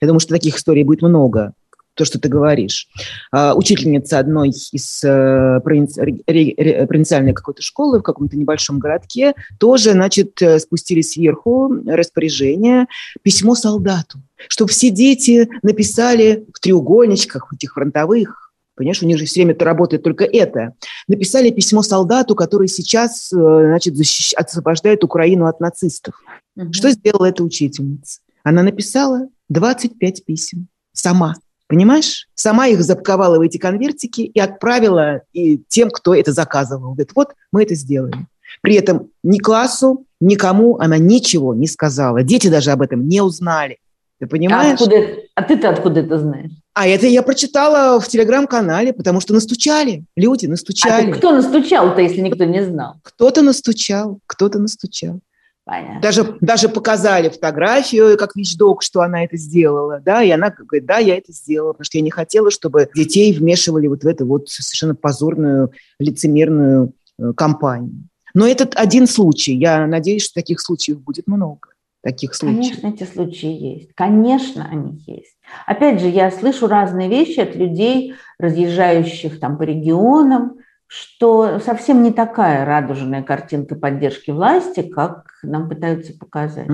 Я 0.00 0.08
думаю, 0.08 0.20
что 0.20 0.34
таких 0.34 0.56
историй 0.56 0.84
будет 0.84 1.02
много 1.02 1.52
то, 1.96 2.04
что 2.04 2.20
ты 2.20 2.28
говоришь. 2.28 2.88
А, 3.32 3.54
учительница 3.54 4.18
одной 4.18 4.50
из 4.50 5.02
э, 5.02 5.60
провинциальной 5.60 7.32
какой-то 7.32 7.62
школы 7.62 8.00
в 8.00 8.02
каком-то 8.02 8.36
небольшом 8.36 8.78
городке 8.78 9.34
тоже, 9.58 9.92
значит, 9.92 10.40
э, 10.42 10.58
спустили 10.58 11.00
сверху 11.00 11.74
распоряжение, 11.86 12.86
письмо 13.22 13.54
солдату, 13.54 14.18
чтобы 14.48 14.70
все 14.70 14.90
дети 14.90 15.48
написали 15.62 16.44
в 16.54 16.60
треугольничках, 16.60 17.52
этих 17.52 17.72
фронтовых, 17.74 18.46
Понимаешь, 18.76 19.02
у 19.02 19.06
них 19.06 19.16
же 19.18 19.24
все 19.24 19.40
время 19.40 19.54
-то 19.54 19.64
работает 19.64 20.02
только 20.02 20.24
это. 20.24 20.74
Написали 21.08 21.50
письмо 21.50 21.80
солдату, 21.80 22.34
который 22.34 22.68
сейчас 22.68 23.32
э, 23.32 23.36
значит, 23.36 23.96
защищ... 23.96 24.34
освобождает 24.34 25.02
Украину 25.02 25.46
от 25.46 25.60
нацистов. 25.60 26.14
Угу. 26.56 26.74
Что 26.74 26.90
сделала 26.90 27.24
эта 27.24 27.42
учительница? 27.42 28.20
Она 28.44 28.62
написала 28.62 29.28
25 29.48 30.26
писем 30.26 30.68
сама. 30.92 31.36
Понимаешь? 31.68 32.28
Сама 32.34 32.68
их 32.68 32.82
запаковала 32.82 33.38
в 33.38 33.40
эти 33.40 33.58
конвертики 33.58 34.20
и 34.20 34.38
отправила 34.38 35.22
и 35.32 35.58
тем, 35.68 35.90
кто 35.90 36.14
это 36.14 36.32
заказывал. 36.32 36.92
Говорит, 36.92 37.10
вот 37.14 37.30
мы 37.52 37.64
это 37.64 37.74
сделаем. 37.74 38.28
При 38.62 38.74
этом 38.74 39.10
ни 39.22 39.38
классу, 39.38 40.04
никому 40.20 40.78
она 40.78 40.98
ничего 40.98 41.54
не 41.54 41.66
сказала. 41.66 42.22
Дети 42.22 42.48
даже 42.48 42.70
об 42.70 42.82
этом 42.82 43.08
не 43.08 43.20
узнали. 43.20 43.78
Ты 44.18 44.26
понимаешь? 44.26 44.80
А, 44.80 44.84
откуда, 44.84 44.96
а 45.34 45.42
ты-то 45.42 45.68
откуда 45.68 46.00
это 46.00 46.18
знаешь? 46.18 46.50
А 46.72 46.86
это 46.86 47.06
я 47.06 47.22
прочитала 47.22 48.00
в 48.00 48.08
телеграм-канале, 48.08 48.94
потому 48.94 49.20
что 49.20 49.34
настучали. 49.34 50.04
Люди 50.16 50.46
настучали. 50.46 51.10
А 51.10 51.14
кто 51.14 51.32
настучал-то, 51.32 52.00
если 52.00 52.20
никто 52.20 52.44
не 52.44 52.64
знал? 52.64 52.94
Кто-то 53.02 53.42
настучал, 53.42 54.20
кто-то 54.26 54.58
настучал. 54.58 55.20
Понятно. 55.66 56.00
Даже, 56.00 56.38
даже 56.40 56.68
показали 56.68 57.28
фотографию, 57.28 58.16
как 58.16 58.36
вещдок, 58.36 58.84
что 58.84 59.00
она 59.00 59.24
это 59.24 59.36
сделала, 59.36 59.98
да, 59.98 60.22
и 60.22 60.30
она 60.30 60.50
говорит, 60.50 60.86
да, 60.86 60.98
я 60.98 61.18
это 61.18 61.32
сделала, 61.32 61.72
потому 61.72 61.86
что 61.86 61.98
я 61.98 62.04
не 62.04 62.10
хотела, 62.10 62.52
чтобы 62.52 62.88
детей 62.94 63.36
вмешивали 63.36 63.88
вот 63.88 64.04
в 64.04 64.06
эту 64.06 64.26
вот 64.26 64.48
совершенно 64.48 64.94
позорную, 64.94 65.72
лицемерную 65.98 66.92
э, 67.18 67.32
кампанию. 67.36 68.08
Но 68.32 68.46
этот 68.46 68.76
один 68.76 69.08
случай, 69.08 69.54
я 69.54 69.88
надеюсь, 69.88 70.22
что 70.22 70.34
таких 70.34 70.60
случаев 70.60 71.00
будет 71.00 71.26
много. 71.26 71.70
Таких 72.00 72.36
случаев. 72.36 72.80
Конечно, 72.80 72.86
эти 72.86 73.10
случаи 73.10 73.50
есть. 73.50 73.90
Конечно, 73.96 74.68
они 74.70 75.02
есть. 75.04 75.36
Опять 75.66 76.00
же, 76.00 76.06
я 76.06 76.30
слышу 76.30 76.68
разные 76.68 77.08
вещи 77.08 77.40
от 77.40 77.56
людей, 77.56 78.14
разъезжающих 78.38 79.40
там 79.40 79.58
по 79.58 79.64
регионам, 79.64 80.58
что 80.86 81.58
совсем 81.58 82.02
не 82.02 82.12
такая 82.12 82.64
радужная 82.64 83.22
картинка 83.22 83.74
поддержки 83.74 84.30
власти, 84.30 84.82
как 84.82 85.30
нам 85.42 85.68
пытаются 85.68 86.16
показать. 86.16 86.68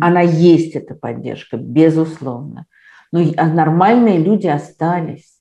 Она 0.00 0.22
есть, 0.22 0.74
эта 0.74 0.94
поддержка, 0.94 1.56
безусловно. 1.56 2.66
Но 3.12 3.20
нормальные 3.36 4.18
люди 4.18 4.46
остались. 4.46 5.38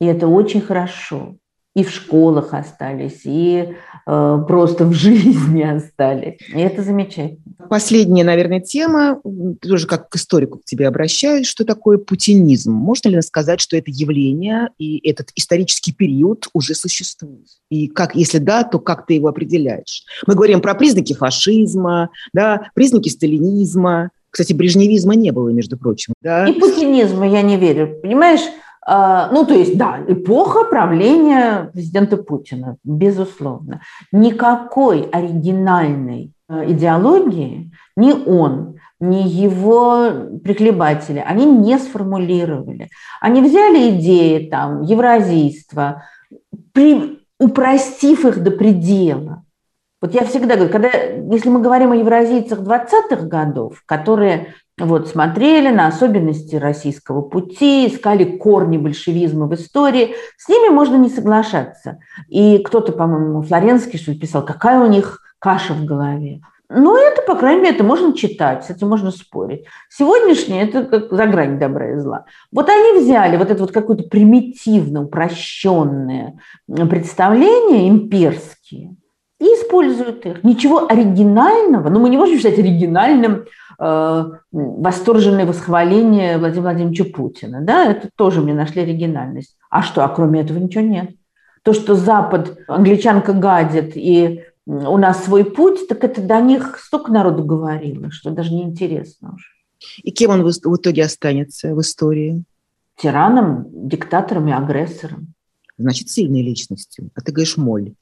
И 0.00 0.06
это 0.06 0.26
очень 0.26 0.60
хорошо 0.60 1.36
и 1.74 1.84
в 1.84 1.90
школах 1.90 2.52
остались, 2.52 3.22
и 3.24 3.74
э, 4.06 4.44
просто 4.46 4.84
в 4.84 4.92
жизни 4.92 5.62
остались. 5.62 6.38
И 6.54 6.58
это 6.58 6.82
замечательно. 6.82 7.38
Последняя, 7.70 8.24
наверное, 8.24 8.60
тема, 8.60 9.20
тоже 9.60 9.86
как 9.86 10.10
к 10.10 10.16
историку 10.16 10.58
к 10.58 10.64
тебе 10.64 10.86
обращаюсь, 10.86 11.46
что 11.46 11.64
такое 11.64 11.96
путинизм? 11.96 12.72
Можно 12.72 13.08
ли 13.08 13.22
сказать, 13.22 13.60
что 13.60 13.76
это 13.76 13.90
явление 13.90 14.68
и 14.78 15.08
этот 15.08 15.30
исторический 15.34 15.92
период 15.92 16.48
уже 16.52 16.74
существует? 16.74 17.46
И 17.70 17.88
как, 17.88 18.14
если 18.14 18.38
да, 18.38 18.64
то 18.64 18.78
как 18.78 19.06
ты 19.06 19.14
его 19.14 19.28
определяешь? 19.28 20.04
Мы 20.26 20.34
говорим 20.34 20.60
про 20.60 20.74
признаки 20.74 21.14
фашизма, 21.14 22.10
да, 22.34 22.70
признаки 22.74 23.08
сталинизма. 23.08 24.10
Кстати, 24.28 24.52
брежневизма 24.52 25.14
не 25.14 25.30
было, 25.30 25.50
между 25.50 25.78
прочим. 25.78 26.12
Да? 26.20 26.46
И 26.48 26.58
путинизма 26.58 27.28
я 27.28 27.42
не 27.42 27.56
верю. 27.56 27.98
Понимаешь, 28.02 28.40
ну, 28.86 29.46
то 29.46 29.54
есть, 29.54 29.78
да, 29.78 30.00
эпоха 30.08 30.64
правления 30.64 31.70
президента 31.72 32.16
Путина, 32.16 32.76
безусловно. 32.82 33.80
Никакой 34.10 35.02
оригинальной 35.02 36.32
э, 36.48 36.72
идеологии 36.72 37.70
ни 37.96 38.12
он, 38.12 38.76
ни 38.98 39.28
его 39.28 40.10
прихлебатели, 40.42 41.22
они 41.24 41.44
не 41.44 41.78
сформулировали. 41.78 42.88
Они 43.20 43.40
взяли 43.40 43.96
идеи 43.96 44.48
там, 44.48 44.82
евразийства, 44.82 46.04
при, 46.72 47.20
упростив 47.38 48.24
их 48.24 48.42
до 48.42 48.50
предела. 48.50 49.44
Вот 50.00 50.14
я 50.14 50.24
всегда 50.24 50.56
говорю, 50.56 50.72
когда, 50.72 50.90
если 50.90 51.48
мы 51.48 51.60
говорим 51.60 51.92
о 51.92 51.96
евразийцах 51.96 52.60
20-х 52.60 53.26
годов, 53.26 53.82
которые 53.86 54.54
вот, 54.78 55.08
смотрели 55.08 55.68
на 55.68 55.86
особенности 55.86 56.56
российского 56.56 57.20
пути, 57.20 57.86
искали 57.86 58.24
корни 58.24 58.78
большевизма 58.78 59.46
в 59.46 59.54
истории. 59.54 60.14
С 60.38 60.48
ними 60.48 60.70
можно 60.70 60.96
не 60.96 61.10
соглашаться. 61.10 61.98
И 62.28 62.58
кто-то, 62.58 62.92
по-моему, 62.92 63.42
Флоренский 63.42 63.98
что 63.98 64.12
ли 64.12 64.18
писал, 64.18 64.44
какая 64.44 64.80
у 64.80 64.86
них 64.86 65.20
каша 65.38 65.74
в 65.74 65.84
голове. 65.84 66.40
Ну, 66.74 66.96
это, 66.96 67.20
по 67.22 67.34
крайней 67.34 67.60
мере, 67.60 67.74
это 67.74 67.84
можно 67.84 68.16
читать, 68.16 68.64
с 68.64 68.70
этим 68.70 68.88
можно 68.88 69.10
спорить. 69.10 69.66
Сегодняшнее– 69.90 70.62
это 70.64 70.84
как 70.84 71.12
за 71.12 71.26
грань 71.26 71.58
добра 71.58 71.92
и 71.92 71.98
зла. 71.98 72.24
Вот 72.50 72.70
они 72.70 72.98
взяли 72.98 73.36
вот 73.36 73.50
это 73.50 73.60
вот 73.60 73.72
какое-то 73.72 74.04
примитивно 74.04 75.04
упрощенное 75.04 76.38
представление, 76.66 77.90
имперские, 77.90 78.96
и 79.42 79.46
используют 79.46 80.24
их. 80.26 80.44
Ничего 80.44 80.86
оригинального, 80.88 81.88
ну, 81.88 82.00
мы 82.00 82.08
не 82.08 82.16
можем 82.16 82.36
считать 82.36 82.58
оригинальным 82.58 83.44
Э, 83.84 84.30
восторженное 84.52 85.44
восхваление 85.44 86.38
Владимира 86.38 86.70
Владимировича 86.70 87.04
Путина. 87.04 87.62
Да, 87.62 87.90
это 87.90 88.10
тоже 88.14 88.40
мне 88.40 88.54
нашли 88.54 88.82
оригинальность. 88.82 89.56
А 89.70 89.82
что, 89.82 90.04
а 90.04 90.08
кроме 90.08 90.42
этого 90.42 90.58
ничего 90.58 90.84
нет. 90.84 91.10
То, 91.64 91.72
что 91.72 91.96
Запад, 91.96 92.58
англичанка 92.68 93.32
гадит, 93.32 93.96
и 93.96 94.44
у 94.66 94.96
нас 94.98 95.24
свой 95.24 95.44
путь, 95.44 95.88
так 95.88 96.04
это 96.04 96.22
до 96.22 96.40
них 96.40 96.78
столько 96.78 97.10
народу 97.10 97.42
говорило, 97.42 98.12
что 98.12 98.30
даже 98.30 98.52
неинтересно 98.52 99.34
уже. 99.34 99.46
И 100.04 100.12
кем 100.12 100.30
он 100.30 100.44
в 100.44 100.76
итоге 100.76 101.04
останется 101.04 101.74
в 101.74 101.80
истории? 101.80 102.44
Тираном, 102.96 103.66
диктатором 103.88 104.46
и 104.46 104.52
агрессором. 104.52 105.34
Значит, 105.76 106.08
сильной 106.08 106.42
личностью. 106.42 107.10
А 107.16 107.20
ты 107.20 107.32
говоришь 107.32 107.56
моль. 107.56 107.94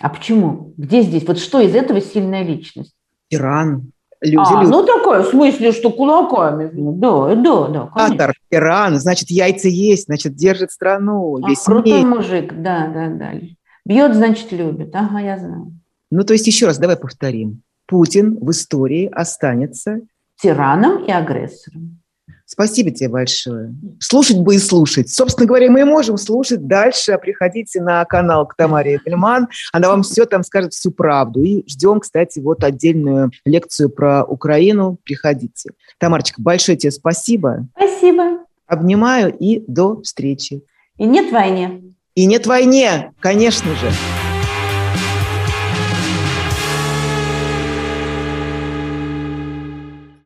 А 0.00 0.08
почему? 0.08 0.74
Где 0.76 1.02
здесь? 1.02 1.26
Вот 1.26 1.38
что 1.38 1.60
из 1.60 1.74
этого 1.74 2.00
сильная 2.00 2.42
личность? 2.42 2.94
Тиран, 3.28 3.92
люди 4.20 4.42
а, 4.44 4.60
любят. 4.60 4.70
ну 4.70 4.84
такое, 4.84 5.22
в 5.22 5.26
смысле, 5.28 5.72
что 5.72 5.90
кулаками. 5.90 6.70
Да, 6.72 7.34
да, 7.34 7.68
да. 7.68 7.90
Атор, 7.94 8.34
тиран, 8.50 8.98
значит, 8.98 9.30
яйца 9.30 9.68
есть, 9.68 10.06
значит, 10.06 10.34
держит 10.34 10.72
страну. 10.72 11.38
А, 11.42 11.54
крутой 11.64 12.02
мир. 12.02 12.06
мужик, 12.06 12.52
да, 12.54 12.88
да, 12.88 13.08
да. 13.08 13.32
Бьет, 13.84 14.14
значит, 14.14 14.50
любит. 14.52 14.94
Ага, 14.94 15.20
я 15.20 15.38
знаю. 15.38 15.72
Ну, 16.10 16.24
то 16.24 16.32
есть, 16.32 16.46
еще 16.46 16.66
раз, 16.66 16.78
давай 16.78 16.96
повторим. 16.96 17.62
Путин 17.86 18.38
в 18.40 18.50
истории 18.50 19.10
останется. 19.12 20.00
Тираном 20.40 21.04
и 21.04 21.10
агрессором. 21.10 22.00
Спасибо 22.54 22.92
тебе 22.92 23.08
большое. 23.08 23.74
Слушать 23.98 24.38
бы 24.38 24.54
и 24.54 24.58
слушать. 24.58 25.10
Собственно 25.10 25.48
говоря, 25.48 25.72
мы 25.72 25.84
можем 25.84 26.16
слушать 26.16 26.68
дальше. 26.68 27.18
Приходите 27.20 27.82
на 27.82 28.04
канал 28.04 28.46
к 28.46 28.54
Тамаре 28.54 28.94
Эдельман. 28.94 29.48
Она 29.72 29.88
вам 29.88 30.04
все 30.04 30.24
там 30.24 30.44
скажет, 30.44 30.72
всю 30.72 30.92
правду. 30.92 31.42
И 31.42 31.68
ждем, 31.68 31.98
кстати, 31.98 32.38
вот 32.38 32.62
отдельную 32.62 33.32
лекцию 33.44 33.90
про 33.90 34.22
Украину. 34.22 34.98
Приходите. 35.02 35.70
Тамарочка, 35.98 36.40
большое 36.40 36.78
тебе 36.78 36.92
спасибо. 36.92 37.66
Спасибо. 37.76 38.44
Обнимаю 38.68 39.36
и 39.36 39.64
до 39.66 40.00
встречи. 40.02 40.62
И 40.96 41.06
нет 41.06 41.32
войне. 41.32 41.82
И 42.14 42.24
нет 42.24 42.46
войне, 42.46 43.12
конечно 43.18 43.74
же. 43.74 43.90